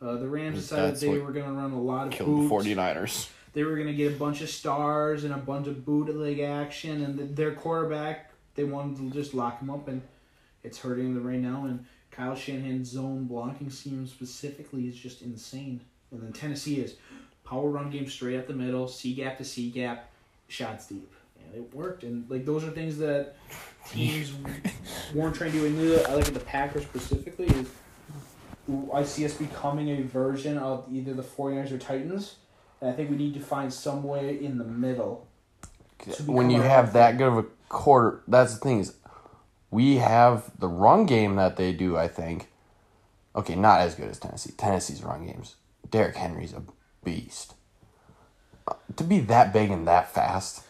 Uh, 0.00 0.14
the 0.14 0.26
Rams 0.26 0.56
decided 0.56 0.92
That's 0.92 1.00
they 1.02 1.18
were 1.18 1.32
going 1.32 1.44
to 1.44 1.52
run 1.52 1.70
a 1.70 1.78
lot 1.78 2.06
of 2.06 2.12
Killed 2.14 2.50
the 2.50 2.54
49ers. 2.54 3.28
They 3.52 3.64
were 3.64 3.74
going 3.74 3.88
to 3.88 3.92
get 3.92 4.14
a 4.14 4.16
bunch 4.16 4.40
of 4.40 4.48
stars 4.48 5.24
and 5.24 5.34
a 5.34 5.36
bunch 5.36 5.66
of 5.66 5.84
bootleg 5.84 6.40
action, 6.40 7.04
and 7.04 7.18
the, 7.18 7.24
their 7.24 7.52
quarterback, 7.52 8.32
they 8.54 8.64
wanted 8.64 8.96
to 8.96 9.10
just 9.10 9.34
lock 9.34 9.60
him 9.60 9.68
up, 9.68 9.86
and 9.86 10.00
it's 10.64 10.78
hurting 10.78 11.12
them 11.12 11.26
right 11.26 11.40
now. 11.40 11.66
And 11.66 11.84
Kyle 12.12 12.36
Shanahan's 12.36 12.90
zone 12.90 13.24
blocking 13.24 13.70
scheme 13.70 14.06
specifically 14.06 14.86
is 14.86 14.94
just 14.94 15.22
insane. 15.22 15.80
And 16.10 16.22
then 16.22 16.32
Tennessee 16.32 16.76
is 16.76 16.96
power 17.44 17.68
run 17.68 17.90
game 17.90 18.08
straight 18.08 18.38
up 18.38 18.46
the 18.46 18.52
middle, 18.52 18.86
C 18.86 19.14
gap 19.14 19.38
to 19.38 19.44
C 19.44 19.70
gap, 19.70 20.10
shots 20.46 20.86
deep. 20.86 21.10
And 21.42 21.54
it 21.54 21.74
worked. 21.74 22.04
And 22.04 22.30
like 22.30 22.44
those 22.44 22.64
are 22.64 22.70
things 22.70 22.98
that 22.98 23.34
teams 23.88 24.32
weren't 25.14 25.34
trying 25.34 25.52
to 25.52 25.58
do. 25.58 25.66
And 25.66 26.06
I 26.06 26.14
like 26.14 26.28
at 26.28 26.34
the 26.34 26.40
Packers 26.40 26.84
specifically 26.84 27.46
is 27.46 27.68
I 28.92 29.02
see 29.02 29.24
us 29.24 29.34
becoming 29.34 29.88
a 29.88 30.02
version 30.02 30.58
of 30.58 30.86
either 30.92 31.14
the 31.14 31.22
49ers 31.22 31.72
or 31.72 31.78
Titans. 31.78 32.36
And 32.80 32.90
I 32.90 32.92
think 32.92 33.10
we 33.10 33.16
need 33.16 33.34
to 33.34 33.40
find 33.40 33.72
some 33.72 34.02
way 34.02 34.42
in 34.42 34.58
the 34.58 34.64
middle. 34.64 35.26
When 36.26 36.50
you 36.50 36.60
have 36.60 36.92
that 36.92 37.16
good 37.16 37.28
of 37.28 37.38
a 37.38 37.44
quarter, 37.68 38.22
that's 38.26 38.54
the 38.54 38.60
thing 38.60 38.80
is, 38.80 38.94
we 39.72 39.96
have 39.96 40.52
the 40.60 40.68
run 40.68 41.06
game 41.06 41.34
that 41.36 41.56
they 41.56 41.72
do. 41.72 41.96
I 41.96 42.06
think, 42.06 42.48
okay, 43.34 43.56
not 43.56 43.80
as 43.80 43.96
good 43.96 44.08
as 44.08 44.18
Tennessee. 44.20 44.52
Tennessee's 44.56 45.02
run 45.02 45.26
games. 45.26 45.56
Derrick 45.90 46.14
Henry's 46.14 46.52
a 46.52 46.62
beast. 47.02 47.54
Uh, 48.68 48.74
to 48.96 49.02
be 49.02 49.18
that 49.18 49.52
big 49.52 49.70
and 49.72 49.88
that 49.88 50.12
fast, 50.14 50.62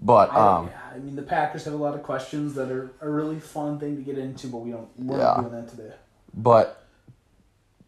but 0.00 0.32
I, 0.32 0.56
um, 0.58 0.70
I 0.92 0.98
mean, 0.98 1.14
the 1.14 1.22
Packers 1.22 1.64
have 1.66 1.74
a 1.74 1.76
lot 1.76 1.94
of 1.94 2.02
questions 2.02 2.54
that 2.56 2.68
are 2.72 2.90
a 3.00 3.08
really 3.08 3.38
fun 3.38 3.78
thing 3.78 3.94
to 3.96 4.02
get 4.02 4.18
into, 4.18 4.48
but 4.48 4.58
we 4.58 4.72
don't. 4.72 4.88
We're 4.98 5.18
Yeah. 5.18 5.24
not 5.24 5.40
doing 5.50 5.52
that 5.52 5.68
today. 5.68 5.92
but 6.34 6.78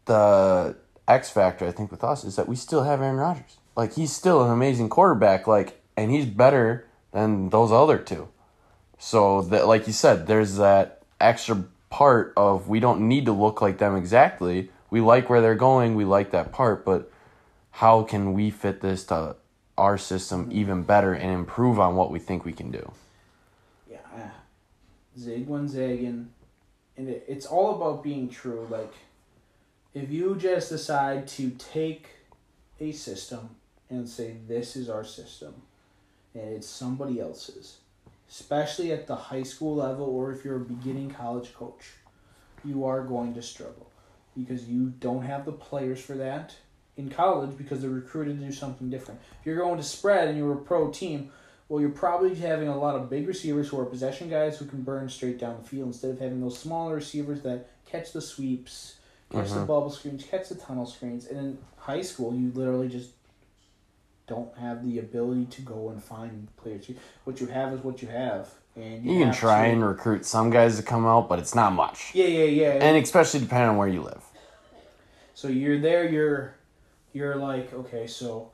the 0.05 0.77
X 1.09 1.31
factor 1.31 1.67
I 1.67 1.73
think 1.73 1.91
with 1.91 2.05
us 2.05 2.25
is 2.25 2.37
that 2.37 2.49
we 2.49 2.57
still 2.57 2.83
have 2.85 3.01
Aaron 3.03 3.17
Rodgers. 3.17 3.57
Like 3.77 3.95
he's 3.95 4.13
still 4.13 4.45
an 4.45 4.51
amazing 4.51 4.89
quarterback. 4.89 5.47
Like, 5.47 5.83
and 5.97 6.11
he's 6.11 6.27
better 6.27 6.87
than 7.13 7.49
those 7.51 7.73
other 7.73 7.99
two. 7.99 8.29
So 9.05 9.43
that, 9.43 9.67
like 9.69 9.87
you 9.87 9.93
said, 9.93 10.27
there's 10.27 10.57
that 10.57 11.03
extra 11.21 11.63
part 11.91 12.33
of 12.39 12.69
we 12.69 12.81
don't 12.81 13.07
need 13.07 13.27
to 13.27 13.33
look 13.33 13.61
like 13.61 13.77
them 13.77 13.97
exactly. 13.97 14.71
We 14.89 15.03
like 15.03 15.29
where 15.29 15.43
they're 15.43 15.55
going. 15.55 15.95
We 15.95 16.07
like 16.07 16.31
that 16.31 16.53
part, 16.53 16.87
but 16.87 17.13
how 17.71 18.05
can 18.05 18.33
we 18.33 18.49
fit 18.49 18.81
this 18.81 19.05
to 19.09 19.37
our 19.77 19.99
system 19.99 20.49
even 20.51 20.85
better 20.85 21.13
and 21.13 21.31
improve 21.31 21.79
on 21.79 21.97
what 21.97 22.11
we 22.11 22.19
think 22.19 22.47
we 22.47 22.55
can 22.55 22.71
do? 22.71 22.93
Yeah, 23.91 23.99
ah. 24.17 24.33
zig 25.19 25.49
one 25.49 25.69
zagging, 25.69 26.31
and 26.97 27.09
it, 27.11 27.27
it's 27.29 27.45
all 27.45 27.75
about 27.75 28.03
being 28.03 28.31
true. 28.31 28.67
Like, 28.71 28.95
if 29.93 30.11
you 30.11 30.35
just 30.35 30.71
decide 30.71 31.29
to 31.37 31.51
take 31.51 32.09
a 32.81 32.91
system 32.91 33.51
and 33.91 34.09
say 34.09 34.37
this 34.49 34.77
is 34.77 34.89
our 34.89 35.05
system, 35.05 35.61
and 36.35 36.55
it's 36.55 36.67
somebody 36.67 37.21
else's, 37.21 37.81
especially 38.29 38.93
at 38.93 39.07
the 39.07 39.17
high 39.17 39.43
school 39.43 39.77
level, 39.77 40.07
or 40.07 40.33
if 40.33 40.45
you're 40.45 40.57
a 40.57 40.61
beginning 40.61 41.11
college 41.11 41.55
coach, 41.55 41.93
you 42.65 42.85
are 42.85 43.03
going 43.03 43.35
to 43.35 43.43
struggle 43.43 43.91
because 44.37 44.69
you 44.69 44.93
don't 44.99 45.23
have 45.23 45.45
the 45.45 45.53
players 45.53 46.01
for 46.01 46.15
that 46.15 46.55
in 46.97 47.11
college 47.11 47.57
because 47.57 47.81
they're 47.81 47.91
recruited 47.91 48.39
to 48.41 48.47
do 48.47 48.53
something 48.53 48.91
different. 48.91 49.21
If 49.41 49.47
you're 49.47 49.59
going 49.59 49.77
to 49.77 49.83
spread 49.83 50.29
and 50.29 50.39
you're 50.39 50.53
a 50.55 50.57
pro 50.57 50.91
team, 50.91 51.31
well, 51.69 51.81
you're 51.81 51.91
probably 51.91 52.35
having 52.35 52.69
a 52.69 52.79
lot 52.79 52.95
of 52.95 53.11
big 53.11 53.27
receivers 53.27 53.69
who 53.69 53.81
are 53.81 53.85
possession 53.85 54.29
guys 54.29 54.59
who 54.59 54.67
can 54.67 54.83
burn 54.83 55.09
straight 55.09 55.39
down 55.39 55.59
the 55.61 55.69
field 55.69 55.89
instead 55.89 56.11
of 56.11 56.21
having 56.21 56.41
those 56.41 56.59
smaller 56.59 56.95
receivers 56.95 57.43
that 57.43 57.69
catch 57.87 58.13
the 58.13 58.21
sweeps, 58.21 58.97
catch 59.31 59.49
the 59.51 59.61
Mhm. 59.61 59.67
bubble 59.67 59.91
screens, 59.91 60.25
catch 60.25 60.49
the 60.49 60.55
tunnel 60.57 60.87
screens. 60.87 61.27
And 61.27 61.39
in 61.39 61.59
high 61.77 62.03
school, 62.03 62.35
you 62.35 62.53
literally 62.55 62.89
just 62.89 63.11
don't 64.27 64.57
have 64.59 64.85
the 64.85 64.99
ability 64.99 65.47
to 65.47 65.63
go 65.63 65.91
and 65.91 66.03
find 66.03 66.49
players. 66.57 66.91
What 67.25 67.41
you 67.41 67.47
have 67.49 67.73
is 67.75 67.81
what 67.85 68.01
you 68.03 68.09
have, 68.09 68.49
and 68.77 69.05
You 69.05 69.23
can 69.25 69.33
try 69.33 69.67
to- 69.67 69.73
and 69.73 69.87
recruit 69.87 70.25
some 70.25 70.51
guys 70.51 70.77
to 70.77 70.83
come 70.83 71.07
out, 71.07 71.29
but 71.29 71.39
it's 71.39 71.55
not 71.55 71.73
much. 71.73 72.13
yeah, 72.15 72.27
yeah, 72.27 72.45
yeah. 72.45 72.85
And 72.85 72.97
especially 73.03 73.41
depending 73.41 73.69
on 73.71 73.77
where 73.77 73.89
you 73.89 74.01
live. 74.03 74.23
So 75.35 75.49
you're 75.49 75.79
there. 75.81 76.09
You're 76.09 76.55
you're 77.13 77.37
like 77.37 77.73
okay. 77.75 78.07
So 78.07 78.51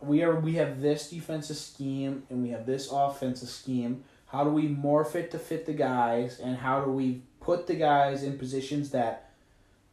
we 0.00 0.22
are 0.22 0.38
we 0.38 0.54
have 0.54 0.80
this 0.82 1.08
defensive 1.10 1.56
scheme 1.56 2.24
and 2.28 2.42
we 2.42 2.50
have 2.50 2.66
this 2.66 2.90
offensive 2.92 3.48
scheme. 3.48 4.04
How 4.26 4.44
do 4.44 4.50
we 4.50 4.68
morph 4.68 5.14
it 5.14 5.30
to 5.30 5.38
fit 5.38 5.66
the 5.66 5.72
guys, 5.72 6.40
and 6.40 6.56
how 6.58 6.84
do 6.84 6.90
we 6.90 7.22
put 7.40 7.66
the 7.68 7.74
guys 7.74 8.22
in 8.24 8.36
positions 8.38 8.90
that 8.90 9.30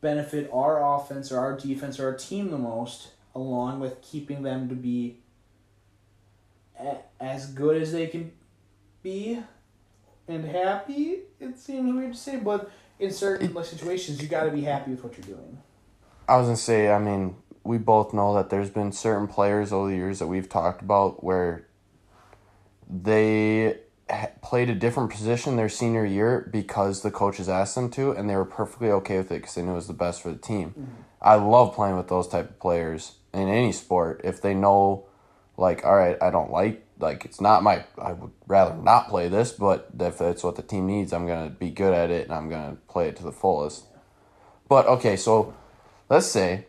benefit 0.02 0.50
our 0.52 0.84
offense 0.98 1.32
or 1.32 1.40
our 1.40 1.56
defense 1.56 1.98
or 2.00 2.08
our 2.08 2.16
team 2.18 2.50
the 2.52 2.58
most, 2.58 3.10
along 3.36 3.80
with 3.80 4.02
keeping 4.02 4.44
them 4.44 4.70
to 4.70 4.76
be 4.76 5.20
a, 6.80 6.98
as 7.20 7.48
good 7.48 7.82
as 7.82 7.92
they 7.92 8.08
can 8.08 8.32
be 9.02 9.40
and 10.28 10.46
happy. 10.46 11.20
It 11.40 11.58
seems 11.58 11.94
weird 11.94 12.14
to 12.14 12.20
say, 12.20 12.38
but 12.38 12.72
in 13.00 13.12
certain 13.12 13.64
situations, 13.64 14.22
you 14.22 14.28
got 14.28 14.44
to 14.44 14.52
be 14.52 14.62
happy 14.62 14.92
with 14.92 15.04
what 15.04 15.18
you're 15.18 15.38
doing. 15.38 15.58
I 16.28 16.38
was 16.38 16.48
gonna 16.48 16.58
say, 16.58 16.90
I 16.90 17.00
mean, 17.00 17.36
we 17.64 17.78
both 17.78 18.14
know 18.14 18.34
that 18.36 18.50
there's 18.50 18.70
been 18.70 18.92
certain 18.92 19.28
players 19.28 19.74
over 19.74 19.90
the 19.90 19.96
years 19.96 20.20
that 20.20 20.28
we've 20.28 20.48
talked 20.48 20.82
about 20.82 21.24
where 21.24 21.68
they 22.90 23.78
played 24.42 24.70
a 24.70 24.76
different 24.76 25.10
position 25.10 25.56
their 25.56 25.70
senior 25.70 26.06
year 26.06 26.48
because 26.52 27.02
the 27.02 27.12
coaches 27.12 27.50
asked 27.50 27.76
them 27.76 27.90
to, 27.92 28.12
and 28.12 28.30
they 28.30 28.36
were 28.36 28.46
perfectly 28.46 28.90
okay 28.92 29.18
with 29.18 29.32
it 29.32 29.42
because 29.42 29.56
they 29.56 29.62
knew 29.62 29.72
it 29.72 29.76
was 29.76 29.88
the 29.88 29.94
best 29.94 30.22
for 30.22 30.32
the 30.32 30.38
team. 30.38 30.70
Mm-hmm. 30.70 31.02
I 31.22 31.36
love 31.36 31.74
playing 31.74 31.98
with 31.98 32.10
those 32.10 32.28
type 32.28 32.50
of 32.50 32.60
players 32.60 33.16
in 33.34 33.50
any 33.50 33.72
sport 33.72 34.22
if 34.24 34.42
they 34.42 34.54
know, 34.54 35.06
like, 35.58 35.86
all 35.86 35.96
right, 35.96 36.18
I 36.22 36.30
don't 36.30 36.52
like 36.52 36.86
like 37.00 37.26
it's 37.26 37.42
not 37.42 37.64
my. 37.64 37.86
I 37.98 38.14
would 38.14 38.32
rather 38.48 38.76
not 38.76 39.10
play 39.10 39.28
this, 39.28 39.52
but 39.52 39.90
if 40.00 40.18
that's 40.18 40.44
what 40.44 40.56
the 40.56 40.62
team 40.62 40.88
needs, 40.88 41.14
I'm 41.14 41.28
gonna 41.28 41.50
be 41.50 41.70
good 41.70 41.94
at 41.94 42.10
it 42.12 42.26
and 42.26 42.34
I'm 42.34 42.50
gonna 42.50 42.78
play 42.88 43.08
it 43.08 43.16
to 43.18 43.24
the 43.24 43.32
fullest. 43.32 43.86
But 44.70 44.88
okay, 44.88 45.16
so 45.16 45.54
let's 46.10 46.28
say 46.28 46.68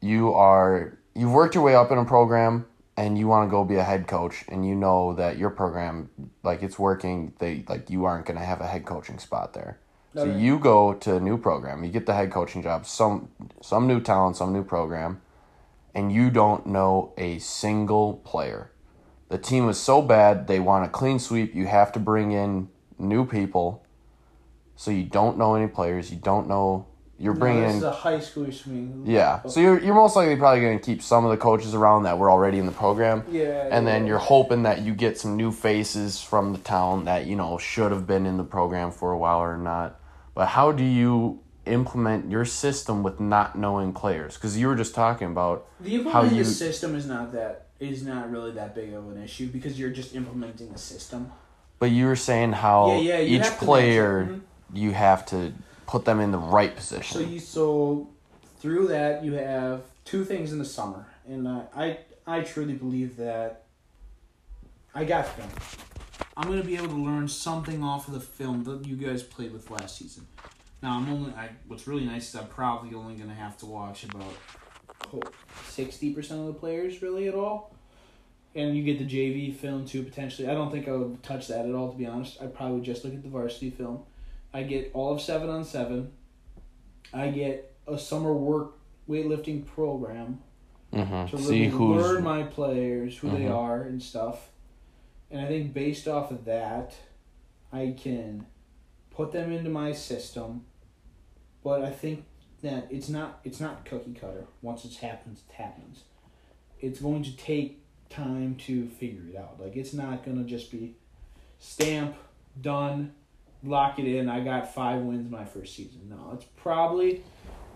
you 0.00 0.32
are 0.34 0.98
you've 1.14 1.32
worked 1.32 1.54
your 1.54 1.64
way 1.64 1.74
up 1.74 1.90
in 1.90 1.98
a 1.98 2.04
program 2.04 2.66
and 2.96 3.18
you 3.18 3.26
want 3.26 3.48
to 3.48 3.50
go 3.50 3.64
be 3.64 3.76
a 3.76 3.82
head 3.82 4.06
coach 4.06 4.44
and 4.48 4.66
you 4.66 4.74
know 4.74 5.14
that 5.14 5.38
your 5.38 5.50
program 5.50 6.08
like 6.42 6.62
it's 6.62 6.78
working 6.78 7.32
they 7.38 7.64
like 7.68 7.90
you 7.90 8.04
aren't 8.04 8.26
going 8.26 8.38
to 8.38 8.44
have 8.44 8.60
a 8.60 8.66
head 8.66 8.84
coaching 8.84 9.18
spot 9.18 9.54
there 9.54 9.78
so 10.14 10.24
you 10.24 10.60
go 10.60 10.94
to 10.94 11.16
a 11.16 11.20
new 11.20 11.36
program 11.36 11.82
you 11.82 11.90
get 11.90 12.06
the 12.06 12.14
head 12.14 12.30
coaching 12.30 12.62
job 12.62 12.86
some 12.86 13.28
some 13.60 13.86
new 13.86 14.00
talent 14.00 14.36
some 14.36 14.52
new 14.52 14.62
program 14.62 15.20
and 15.94 16.12
you 16.12 16.30
don't 16.30 16.66
know 16.66 17.12
a 17.16 17.38
single 17.38 18.14
player 18.24 18.70
the 19.28 19.38
team 19.38 19.68
is 19.68 19.78
so 19.78 20.02
bad 20.02 20.46
they 20.46 20.60
want 20.60 20.84
a 20.84 20.88
clean 20.88 21.18
sweep 21.18 21.54
you 21.54 21.66
have 21.66 21.92
to 21.92 21.98
bring 21.98 22.32
in 22.32 22.68
new 22.98 23.26
people 23.26 23.84
so 24.76 24.90
you 24.90 25.04
don't 25.04 25.38
know 25.38 25.54
any 25.54 25.68
players 25.68 26.10
you 26.10 26.16
don't 26.16 26.48
know 26.48 26.86
you're 27.18 27.34
bringing 27.34 27.62
no, 27.62 27.66
in 27.68 27.74
this 27.74 27.78
is 27.78 27.84
a 27.84 27.92
high 27.92 28.18
school 28.18 28.50
swing. 28.50 29.04
yeah. 29.06 29.42
So 29.44 29.60
you're 29.60 29.78
you're 29.78 29.94
most 29.94 30.16
likely 30.16 30.34
probably 30.36 30.60
going 30.60 30.78
to 30.78 30.84
keep 30.84 31.00
some 31.00 31.24
of 31.24 31.30
the 31.30 31.36
coaches 31.36 31.72
around 31.72 32.02
that 32.04 32.18
were 32.18 32.30
already 32.30 32.58
in 32.58 32.66
the 32.66 32.72
program. 32.72 33.24
Yeah. 33.30 33.68
And 33.70 33.86
then 33.86 34.06
you're 34.06 34.18
hoping 34.18 34.64
that 34.64 34.82
you 34.82 34.94
get 34.94 35.16
some 35.16 35.36
new 35.36 35.52
faces 35.52 36.20
from 36.20 36.52
the 36.52 36.58
town 36.58 37.04
that, 37.04 37.26
you 37.26 37.36
know, 37.36 37.56
should 37.58 37.92
have 37.92 38.06
been 38.06 38.26
in 38.26 38.36
the 38.36 38.44
program 38.44 38.90
for 38.90 39.12
a 39.12 39.18
while 39.18 39.38
or 39.38 39.56
not. 39.56 40.00
But 40.34 40.48
how 40.48 40.72
do 40.72 40.82
you 40.82 41.40
implement 41.66 42.30
your 42.30 42.44
system 42.44 43.02
with 43.02 43.20
not 43.20 43.56
knowing 43.56 43.92
players? 43.92 44.34
Because 44.34 44.58
you 44.58 44.66
were 44.68 44.74
just 44.76 44.94
talking 44.94 45.28
about 45.28 45.66
the 45.80 46.02
how 46.10 46.22
you- 46.22 46.44
the 46.44 46.50
system 46.50 46.94
is 46.94 47.06
not 47.06 47.32
that 47.32 47.66
is 47.80 48.02
not 48.04 48.30
really 48.30 48.52
that 48.52 48.74
big 48.74 48.92
of 48.94 49.08
an 49.10 49.22
issue 49.22 49.48
because 49.48 49.78
you're 49.78 49.90
just 49.90 50.14
implementing 50.14 50.70
a 50.72 50.78
system. 50.78 51.30
but 51.80 51.90
you 51.90 52.06
were 52.06 52.16
saying 52.16 52.52
how 52.52 52.86
Yeah, 53.00 53.18
yeah, 53.18 53.40
each 53.40 53.50
player 53.58 54.22
it. 54.34 54.40
you 54.78 54.92
have 54.92 55.26
to 55.26 55.52
put 55.86 56.04
them 56.06 56.20
in 56.20 56.30
the 56.30 56.38
right 56.38 56.74
position 56.74 57.20
So 57.20 57.26
you 57.26 57.40
so 57.40 58.08
through 58.60 58.86
that 58.88 59.22
you 59.24 59.32
have 59.34 59.82
two 60.04 60.24
things 60.24 60.52
in 60.52 60.58
the 60.58 60.64
summer, 60.64 61.06
and 61.28 61.46
uh, 61.46 61.62
I 61.76 61.98
I 62.26 62.40
truly 62.40 62.74
believe 62.74 63.16
that 63.16 63.64
I 64.94 65.04
got 65.04 65.26
film. 65.26 65.48
I'm 66.36 66.48
gonna 66.48 66.64
be 66.64 66.76
able 66.76 66.88
to 66.88 67.04
learn 67.04 67.28
something 67.28 67.82
off 67.82 68.08
of 68.08 68.14
the 68.14 68.20
film 68.20 68.64
that 68.64 68.86
you 68.86 68.96
guys 68.96 69.22
played 69.22 69.52
with 69.52 69.70
last 69.70 69.98
season. 69.98 70.26
Now 70.84 70.98
I'm 70.98 71.10
only 71.10 71.32
I. 71.32 71.48
What's 71.66 71.86
really 71.86 72.04
nice 72.04 72.28
is 72.28 72.34
I'm 72.34 72.46
probably 72.46 72.94
only 72.94 73.14
gonna 73.14 73.34
have 73.34 73.56
to 73.58 73.66
watch 73.66 74.04
about 74.04 74.34
sixty 75.66 76.12
percent 76.12 76.40
of 76.40 76.46
the 76.46 76.52
players 76.52 77.00
really 77.00 77.26
at 77.26 77.34
all. 77.34 77.74
And 78.54 78.76
you 78.76 78.84
get 78.84 78.98
the 78.98 79.06
JV 79.06 79.56
film 79.56 79.86
too 79.86 80.02
potentially. 80.02 80.46
I 80.46 80.52
don't 80.52 80.70
think 80.70 80.86
I 80.86 80.92
would 80.92 81.22
touch 81.22 81.48
that 81.48 81.64
at 81.66 81.74
all 81.74 81.90
to 81.90 81.96
be 81.96 82.04
honest. 82.04 82.36
I'd 82.42 82.54
probably 82.54 82.82
just 82.82 83.02
look 83.02 83.14
at 83.14 83.22
the 83.22 83.30
varsity 83.30 83.70
film. 83.70 84.02
I 84.52 84.62
get 84.64 84.90
all 84.92 85.14
of 85.14 85.22
seven 85.22 85.48
on 85.48 85.64
seven. 85.64 86.12
I 87.14 87.28
get 87.28 87.74
a 87.88 87.98
summer 87.98 88.34
work 88.34 88.72
weightlifting 89.08 89.64
program 89.66 90.40
Mm-hmm. 90.92 91.34
to 91.34 91.42
See 91.42 91.60
really 91.62 91.68
who's 91.70 92.02
learn 92.04 92.22
my 92.22 92.42
players, 92.42 93.16
who 93.18 93.30
they 93.30 93.46
Mhm. 93.46 93.56
are, 93.56 93.82
and 93.82 94.00
stuff. 94.02 94.50
And 95.30 95.40
I 95.40 95.46
think 95.48 95.72
based 95.72 96.06
off 96.06 96.30
of 96.30 96.44
that, 96.44 96.94
I 97.72 97.96
can 97.98 98.46
put 99.10 99.32
them 99.32 99.50
into 99.50 99.70
my 99.70 99.90
system. 99.92 100.66
But 101.64 101.82
I 101.82 101.90
think 101.90 102.24
that 102.62 102.86
it's 102.90 103.08
not 103.08 103.40
it's 103.42 103.58
not 103.60 103.84
cookie 103.84 104.12
cutter. 104.14 104.46
Once 104.62 104.84
it 104.84 104.94
happens, 104.96 105.42
it 105.48 105.54
happens. 105.54 106.02
It's 106.80 107.00
going 107.00 107.22
to 107.24 107.36
take 107.36 107.80
time 108.10 108.56
to 108.66 108.86
figure 108.88 109.22
it 109.32 109.36
out. 109.36 109.58
Like 109.60 109.74
it's 109.76 109.92
not 109.94 110.24
gonna 110.24 110.44
just 110.44 110.70
be 110.70 110.94
stamp 111.58 112.14
done, 112.60 113.12
lock 113.64 113.98
it 113.98 114.06
in. 114.06 114.28
I 114.28 114.40
got 114.40 114.72
five 114.72 115.00
wins 115.02 115.30
my 115.30 115.44
first 115.44 115.74
season. 115.74 116.02
No, 116.10 116.32
it's 116.34 116.44
probably 116.56 117.22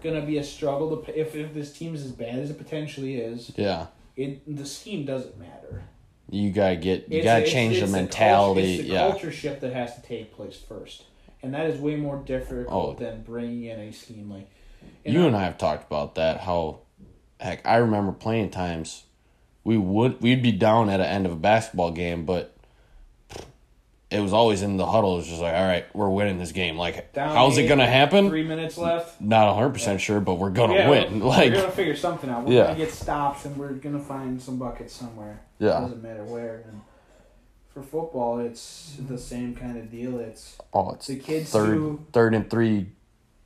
gonna 0.03 0.25
be 0.25 0.39
a 0.39 0.45
struggle. 0.45 0.97
To, 0.97 1.19
if 1.21 1.35
if 1.35 1.55
this 1.55 1.73
team 1.73 1.95
is 1.95 2.05
as 2.05 2.13
bad 2.13 2.39
as 2.39 2.51
it 2.51 2.59
potentially 2.59 3.17
is, 3.17 3.51
yeah. 3.57 3.87
it 4.17 4.43
the 4.57 4.67
scheme 4.67 5.07
doesn't 5.07 5.39
matter. 5.39 5.83
You 6.31 6.51
gotta 6.53 6.77
get 6.77 7.09
you 7.11 7.19
It's- 7.21 7.25
gotta 7.25 7.39
it's- 7.41 7.53
change 7.53 7.77
it's 7.79 7.91
the 7.91 7.97
mentality. 7.97 8.75
it's 8.75 8.83
the 8.89 8.93
yeah. 8.93 9.09
culture 9.11 9.33
shift 9.33 9.63
that 9.63 9.73
has 9.73 9.95
to 9.97 10.03
take 10.03 10.35
place 10.35 10.57
first, 10.57 11.05
and 11.43 11.55
that 11.55 11.67
is 11.67 11.81
way 11.81 11.97
more 11.97 12.17
difficult 12.25 12.97
Oh. 12.99 12.99
than 12.99 13.23
bringing 13.23 13.65
in 13.65 13.79
a 13.81 13.93
scheme 13.93 14.31
like. 14.31 14.49
and 15.05 15.15
You 15.15 15.25
I- 15.25 15.27
and 15.27 15.37
I 15.37 15.45
have 15.45 15.59
talked 15.59 15.87
about 15.87 16.15
that. 16.17 16.41
How, 16.41 16.81
heck, 17.41 17.67
I 17.67 17.77
remember 17.77 18.13
playing 18.13 18.51
times. 18.51 19.05
We 19.65 19.77
would 19.77 20.21
we'd 20.23 20.43
be 20.43 20.53
down 20.53 20.89
at 20.89 20.97
the 20.99 21.07
end 21.07 21.27
of 21.27 21.33
a 21.33 21.37
basketball 21.37 21.91
game, 21.91 22.25
but 22.25 22.55
it 24.11 24.21
was 24.21 24.33
always 24.33 24.63
in 24.63 24.79
the 24.79 24.87
huddle. 24.87 25.15
It 25.15 25.17
was 25.19 25.27
just 25.29 25.43
like, 25.43 25.53
all 25.53 25.67
right, 25.67 25.85
we're 25.95 26.09
winning 26.09 26.39
this 26.39 26.53
game. 26.53 26.79
Like, 26.79 27.13
Down 27.13 27.37
how's 27.37 27.59
it 27.59 27.67
gonna 27.69 27.87
happen? 27.87 28.31
Three 28.31 28.43
minutes 28.45 28.79
left. 28.79 29.21
Not 29.21 29.55
hundred 29.55 29.71
percent 29.75 30.01
sure, 30.01 30.21
but 30.21 30.37
we're 30.37 30.49
gonna 30.51 30.75
Yeah, 30.75 30.89
win. 30.89 31.21
we're, 31.21 31.27
Like, 31.27 31.53
we're 31.53 31.61
gonna 31.61 31.71
figure 31.73 31.95
something 31.97 32.31
out. 32.31 32.45
We're 32.47 32.55
Yeah. 32.55 32.63
gonna 32.69 32.79
get 32.79 32.91
stops, 32.93 33.45
and 33.45 33.57
we're 33.59 33.73
gonna 33.73 33.99
find 34.01 34.41
some 34.41 34.59
buckets 34.59 34.95
somewhere. 34.95 35.41
yeah. 35.59 35.77
It 35.77 35.81
doesn't 35.83 36.03
matter 36.03 36.25
where. 36.25 36.65
And 36.71 36.81
for 37.83 38.03
football, 38.03 38.39
it's 38.41 38.95
the 38.97 39.03
mm-hmm. 39.03 39.17
same 39.17 39.55
kind 39.55 39.79
of 39.79 39.91
deal. 39.91 40.19
It's 40.19 40.59
Oh, 40.73 40.91
it's 40.93 41.07
the 41.07 41.17
kids 41.17 41.51
third, 41.51 41.69
who 41.75 42.01
third 42.13 42.35
and 42.35 42.49
three. 42.51 42.89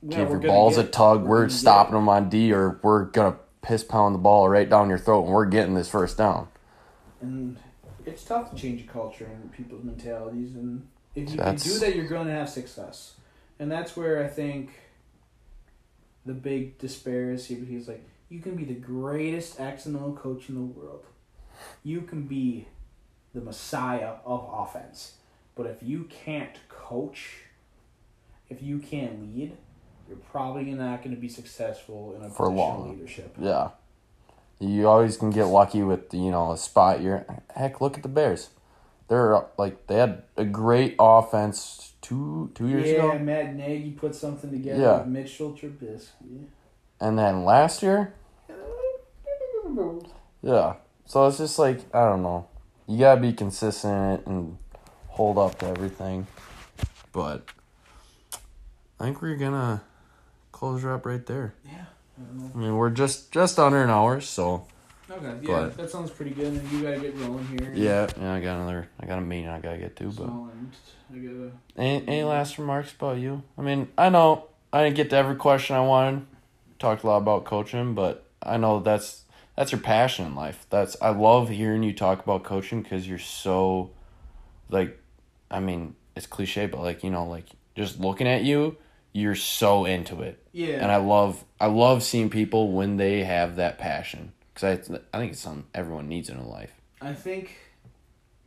yeah, 0.02 0.18
Give 0.18 0.28
we're 0.28 0.34
your 0.34 0.40
gonna 0.40 0.52
balls 0.52 0.78
a 0.78 0.84
tug. 0.84 1.22
we're 1.22 1.28
We're 1.28 1.36
gonna 1.38 1.48
get- 1.48 1.56
stopping 1.56 1.94
them 1.94 2.08
on 2.08 2.28
D, 2.28 2.52
or 2.52 2.80
we're 2.82 3.04
gonna 3.04 3.36
piss 3.60 3.84
pound 3.84 4.14
the 4.14 4.18
ball 4.18 4.48
right 4.48 4.68
down 4.68 4.88
your 4.88 4.98
throat, 4.98 5.24
and 5.24 5.32
we're 5.32 5.46
getting 5.46 5.74
this 5.74 5.88
first 5.88 6.16
down. 6.18 6.48
And 7.20 7.56
it's 8.04 8.24
tough 8.24 8.50
to 8.50 8.56
change 8.56 8.82
a 8.82 8.86
culture 8.86 9.26
and 9.26 9.52
people's 9.52 9.84
mentalities. 9.84 10.54
And 10.54 10.88
if 11.14 11.22
you 11.30 11.36
can 11.36 11.36
That's- 11.38 11.64
do 11.64 11.78
that, 11.78 11.94
you're 11.94 12.08
going 12.08 12.26
to 12.26 12.32
have 12.32 12.48
success. 12.48 13.14
And 13.60 13.70
that's 13.70 13.96
where 13.96 14.24
I 14.24 14.26
think 14.26 14.70
the 16.26 16.32
big 16.32 16.78
disparity. 16.78 17.64
He's 17.64 17.86
like, 17.86 18.04
you 18.28 18.40
can 18.40 18.56
be 18.56 18.64
the 18.64 18.74
greatest 18.74 19.60
X 19.60 19.86
and 19.86 19.96
O 19.96 20.12
coach 20.20 20.48
in 20.48 20.56
the 20.56 20.62
world. 20.62 21.04
You 21.84 22.00
can 22.00 22.22
be 22.26 22.66
the 23.34 23.40
messiah 23.40 24.14
of 24.24 24.48
offense. 24.52 25.14
But 25.54 25.66
if 25.66 25.82
you 25.82 26.04
can't 26.04 26.56
coach, 26.68 27.28
if 28.48 28.62
you 28.62 28.78
can't 28.78 29.22
lead, 29.22 29.56
you're 30.08 30.16
probably 30.30 30.64
not 30.72 31.02
going 31.02 31.14
to 31.14 31.20
be 31.20 31.28
successful 31.28 32.14
in 32.16 32.24
a 32.24 32.30
For 32.30 32.50
long. 32.50 32.90
leadership. 32.90 33.34
Yeah. 33.38 33.70
You 34.58 34.88
always 34.88 35.16
can 35.16 35.30
get 35.30 35.44
lucky 35.46 35.82
with 35.82 36.12
you 36.14 36.30
know 36.30 36.52
a 36.52 36.56
spot. 36.56 37.00
You're 37.02 37.26
heck. 37.54 37.80
Look 37.80 37.96
at 37.96 38.02
the 38.02 38.08
Bears. 38.08 38.50
They're 39.08 39.44
like 39.58 39.86
they 39.88 39.96
had 39.96 40.22
a 40.36 40.44
great 40.44 40.94
offense 40.98 41.92
two 42.00 42.50
two 42.54 42.68
years 42.68 42.88
yeah, 42.88 42.94
ago, 42.94 43.12
Yeah, 43.14 43.18
Matt 43.18 43.54
Nagy 43.56 43.90
put 43.90 44.14
something 44.14 44.50
together 44.50 44.80
Yeah. 44.80 44.98
with 44.98 45.08
Mitchell 45.08 45.52
Trubisky. 45.52 46.46
and 47.00 47.18
then 47.18 47.44
last 47.44 47.82
year, 47.82 48.14
yeah. 50.42 50.74
So 51.06 51.26
it's 51.26 51.38
just 51.38 51.58
like 51.58 51.80
I 51.94 52.04
don't 52.08 52.22
know. 52.22 52.46
You 52.86 52.98
gotta 52.98 53.20
be 53.20 53.32
consistent 53.32 54.26
and 54.26 54.58
hold 55.08 55.38
up 55.38 55.58
to 55.60 55.66
everything. 55.66 56.26
But 57.12 57.46
I 59.00 59.04
think 59.04 59.22
we're 59.22 59.36
gonna 59.36 59.82
close 60.50 60.82
her 60.82 60.94
up 60.94 61.06
right 61.06 61.24
there. 61.26 61.54
Yeah. 61.64 61.84
I. 62.18 62.52
I 62.54 62.58
mean, 62.58 62.76
we're 62.76 62.90
just 62.90 63.32
just 63.32 63.58
under 63.58 63.82
an 63.82 63.90
hour, 63.90 64.20
so 64.20 64.66
Okay, 65.10 65.26
yeah, 65.42 65.60
But- 65.60 65.76
that 65.76 65.90
sounds 65.90 66.10
pretty 66.10 66.30
good. 66.30 66.54
And 66.54 66.72
you 66.72 66.82
gotta 66.82 66.98
get 67.00 67.14
rolling 67.18 67.44
here. 67.46 67.70
yeah. 67.74 68.06
Yeah, 68.18 68.32
I 68.34 68.40
got 68.40 68.56
another. 68.56 68.88
I 68.98 69.04
got 69.06 69.18
a 69.18 69.20
meeting 69.20 69.48
I 69.48 69.60
gotta 69.60 69.76
get 69.78 69.94
to, 69.96 70.04
but. 70.10 70.24
I 70.28 71.18
gotta. 71.18 71.50
Any, 71.76 72.08
any 72.08 72.22
last 72.24 72.56
remarks 72.58 72.92
about 72.94 73.18
you? 73.18 73.42
I 73.58 73.62
mean, 73.62 73.88
I 73.98 74.08
know 74.08 74.46
I 74.72 74.82
didn't 74.84 74.96
get 74.96 75.10
to 75.10 75.16
every 75.16 75.36
question 75.36 75.76
I 75.76 75.80
wanted. 75.80 76.24
Talked 76.78 77.04
a 77.04 77.06
lot 77.08 77.18
about 77.18 77.44
coaching, 77.44 77.94
but 77.94 78.24
I 78.42 78.56
know 78.56 78.80
that's 78.80 79.24
that's 79.62 79.70
your 79.70 79.80
passion 79.80 80.26
in 80.26 80.34
life. 80.34 80.66
That's 80.70 80.96
I 81.00 81.10
love 81.10 81.48
hearing 81.48 81.84
you 81.84 81.92
talk 81.92 82.20
about 82.20 82.42
coaching 82.42 82.82
because 82.82 83.06
you're 83.06 83.20
so, 83.20 83.92
like, 84.68 84.98
I 85.52 85.60
mean, 85.60 85.94
it's 86.16 86.26
cliche, 86.26 86.66
but 86.66 86.80
like 86.80 87.04
you 87.04 87.10
know, 87.10 87.26
like 87.28 87.46
just 87.76 88.00
looking 88.00 88.26
at 88.26 88.42
you, 88.42 88.76
you're 89.12 89.36
so 89.36 89.84
into 89.84 90.20
it, 90.22 90.44
Yeah. 90.50 90.82
and 90.82 90.90
I 90.90 90.96
love 90.96 91.44
I 91.60 91.66
love 91.66 92.02
seeing 92.02 92.28
people 92.28 92.72
when 92.72 92.96
they 92.96 93.22
have 93.22 93.54
that 93.54 93.78
passion 93.78 94.32
because 94.52 94.64
I 94.64 94.96
I 95.14 95.20
think 95.20 95.32
it's 95.32 95.40
something 95.40 95.66
everyone 95.72 96.08
needs 96.08 96.28
in 96.28 96.38
their 96.38 96.44
life. 96.44 96.72
I 97.00 97.12
think 97.12 97.54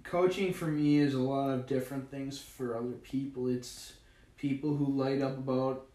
coaching 0.03 0.51
for 0.51 0.68
me 0.68 0.97
is 0.97 1.13
a 1.13 1.20
lot 1.20 1.49
of 1.49 1.66
different 1.66 2.11
things 2.11 2.39
for 2.39 2.76
other 2.76 2.97
people. 3.03 3.47
It's 3.47 3.93
people 4.36 4.76
who 4.76 4.86
light 4.86 5.22
up 5.22 5.38
about 5.38 5.86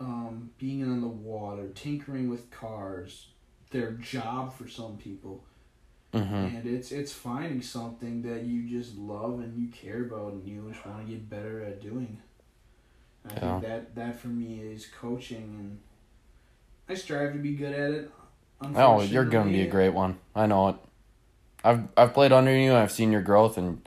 um, 0.00 0.50
being 0.58 0.82
on 0.82 1.02
the 1.02 1.06
water, 1.06 1.68
tinkering 1.72 2.28
with 2.28 2.50
cars, 2.50 3.28
their 3.70 3.92
job 3.92 4.54
for 4.56 4.68
some 4.68 4.96
people. 4.96 5.44
Mm-hmm. 6.12 6.34
And 6.34 6.66
it's 6.66 6.92
it's 6.92 7.12
finding 7.12 7.60
something 7.60 8.22
that 8.22 8.44
you 8.44 8.62
just 8.68 8.96
love 8.96 9.40
and 9.40 9.58
you 9.60 9.68
care 9.68 10.02
about 10.04 10.32
and 10.32 10.46
you 10.46 10.70
just 10.72 10.86
want 10.86 11.04
to 11.06 11.12
get 11.12 11.28
better 11.28 11.62
at 11.62 11.80
doing. 11.82 12.18
I 13.28 13.34
Yeah. 13.34 13.40
think 13.40 13.62
that 13.62 13.94
that 13.96 14.18
for 14.20 14.28
me 14.28 14.60
is 14.60 14.86
coaching 14.86 15.56
and 15.58 15.78
I 16.88 16.94
strive 16.94 17.32
to 17.32 17.38
be 17.38 17.54
good 17.54 17.72
at 17.74 17.90
it. 17.90 18.10
Oh, 18.74 19.02
you're 19.02 19.24
gonna 19.24 19.50
be 19.50 19.62
a 19.62 19.66
great 19.66 19.90
one. 19.92 20.18
I 20.34 20.46
know 20.46 20.68
it. 20.68 20.76
I've 21.64 21.82
I've 21.96 22.14
played 22.14 22.32
under 22.32 22.56
you. 22.56 22.74
I've 22.74 22.92
seen 22.92 23.12
your 23.12 23.20
growth, 23.22 23.58
and 23.58 23.86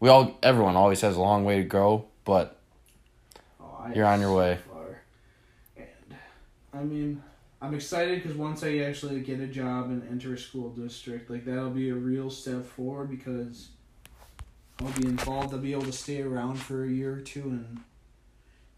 we 0.00 0.08
all 0.10 0.36
everyone 0.42 0.76
always 0.76 1.00
has 1.00 1.16
a 1.16 1.20
long 1.20 1.44
way 1.44 1.58
to 1.58 1.64
go, 1.64 2.06
But 2.24 2.58
Oh, 3.60 3.86
You're 3.94 4.04
on 4.06 4.20
your 4.20 4.30
so 4.30 4.36
way. 4.38 4.58
far. 4.68 5.00
And 5.76 6.16
I 6.74 6.82
mean, 6.82 7.22
I'm 7.62 7.74
excited 7.74 8.20
because 8.20 8.36
once 8.36 8.64
I 8.64 8.78
actually 8.78 9.20
get 9.20 9.38
a 9.38 9.46
job 9.46 9.90
and 9.90 10.02
enter 10.10 10.34
a 10.34 10.38
school 10.38 10.70
district, 10.70 11.30
like 11.30 11.44
that'll 11.44 11.70
be 11.70 11.90
a 11.90 11.94
real 11.94 12.28
step 12.28 12.64
forward 12.64 13.08
because 13.08 13.68
I'll 14.80 14.90
be 14.90 15.06
involved. 15.06 15.54
I'll 15.54 15.60
be 15.60 15.70
able 15.70 15.84
to 15.84 15.92
stay 15.92 16.22
around 16.22 16.56
for 16.56 16.84
a 16.84 16.88
year 16.88 17.14
or 17.14 17.20
two, 17.20 17.42
and 17.42 17.80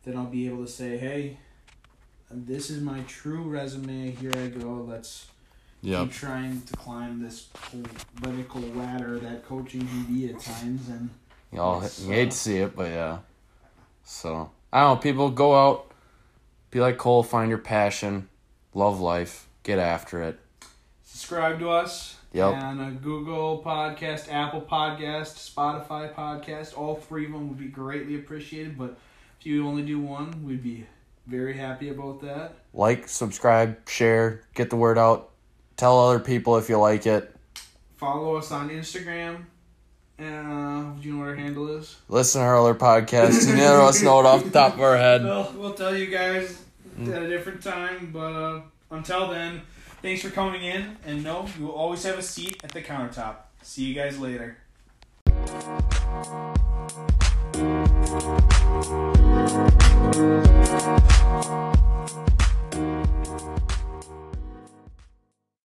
then 0.03 0.18
I'll 0.18 0.26
be 0.26 0.47
able 0.47 0.66
to 0.66 0.70
say, 0.70 0.99
"Hey, 0.99 1.39
this 2.30 2.68
is 2.68 2.82
my 2.82 3.01
true 3.09 3.45
resume. 3.45 4.11
Here 4.11 4.32
I 4.37 4.49
go. 4.49 4.85
Let's 4.87 5.28
keep 5.82 6.12
trying 6.12 6.61
to 6.61 6.76
climb 6.76 7.22
this 7.22 7.49
political 8.20 8.61
ladder 8.61 9.18
that 9.18 9.47
coaching 9.47 9.89
can 9.89 10.05
be 10.05 10.28
at 10.28 10.41
times." 10.41 10.91
And 10.91 11.09
you 11.51 11.57
you 11.57 11.62
uh, 11.62 11.89
hate 12.07 12.32
to 12.32 12.37
see 12.37 12.59
it, 12.59 12.76
but 12.76 12.91
yeah. 12.91 13.18
So 14.03 14.51
I 14.70 14.82
don't 14.82 14.97
know. 14.97 15.01
People 15.01 15.30
go 15.30 15.55
out, 15.55 15.91
be 16.70 16.80
like 16.80 16.99
Cole, 16.99 17.22
find 17.22 17.49
your 17.49 17.59
passion, 17.59 18.28
love 18.75 19.01
life, 19.01 19.47
get 19.62 19.79
after 19.79 20.22
it. 20.22 20.39
subscribe 21.03 21.59
to 21.61 21.70
us 21.70 22.16
Yep. 22.33 22.53
on 22.55 22.81
a 22.81 22.91
Google 22.91 23.62
podcast, 23.64 24.31
Apple 24.33 24.61
podcast, 24.61 25.35
Spotify 25.55 26.12
podcast. 26.12 26.77
All 26.77 26.97
three 26.97 27.27
of 27.27 27.33
them 27.33 27.49
would 27.49 27.59
be 27.59 27.68
greatly 27.68 28.16
appreciated. 28.16 28.77
But 28.77 28.97
if 29.39 29.47
you 29.47 29.66
only 29.68 29.83
do 29.83 30.01
one, 30.01 30.45
we'd 30.45 30.62
be 30.62 30.85
very 31.29 31.57
happy 31.57 31.91
about 31.91 32.20
that. 32.22 32.55
Like, 32.72 33.07
subscribe, 33.07 33.89
share, 33.89 34.43
get 34.55 34.70
the 34.70 34.77
word 34.77 34.99
out. 34.99 35.31
Tell 35.77 35.99
other 36.01 36.18
people 36.18 36.57
if 36.57 36.68
you 36.68 36.77
like 36.79 37.07
it. 37.07 37.35
Follow 37.95 38.35
us 38.35 38.51
on 38.51 38.68
Instagram. 38.70 39.45
Uh, 40.18 40.93
do 40.95 41.03
you 41.03 41.12
know 41.14 41.20
what 41.20 41.29
our 41.29 41.37
handle 41.37 41.68
is? 41.77 41.97
Listen 42.09 42.41
to 42.41 42.47
our 42.47 42.59
other 42.59 42.75
podcast. 42.75 43.47
You 43.49 43.55
let 43.55 43.81
us 43.81 44.03
know 44.03 44.18
it 44.20 44.27
off 44.27 44.43
the 44.43 44.51
top 44.51 44.75
of 44.75 44.81
our 44.81 44.97
head. 44.97 45.22
Well, 45.22 45.55
we'll 45.57 45.75
tell 45.75 45.97
you 45.97 46.07
guys 46.09 46.64
at 47.01 47.22
a 47.22 47.28
different 47.28 47.62
time. 47.62 48.11
But 48.12 48.32
uh, 48.32 48.61
until 48.90 49.28
then, 49.28 49.62
thanks 50.03 50.22
for 50.22 50.30
coming 50.30 50.62
in. 50.62 50.97
And 51.07 51.22
no, 51.24 51.47
you 51.59 51.66
will 51.66 51.74
always 51.74 52.03
have 52.05 52.18
a 52.18 52.22
seat 52.22 52.61
at 52.64 52.70
the 52.70 52.82
countertop. 52.82 53.36
See 53.62 53.84
you 53.84 53.95
guys 53.95 54.18
later. 54.18 54.59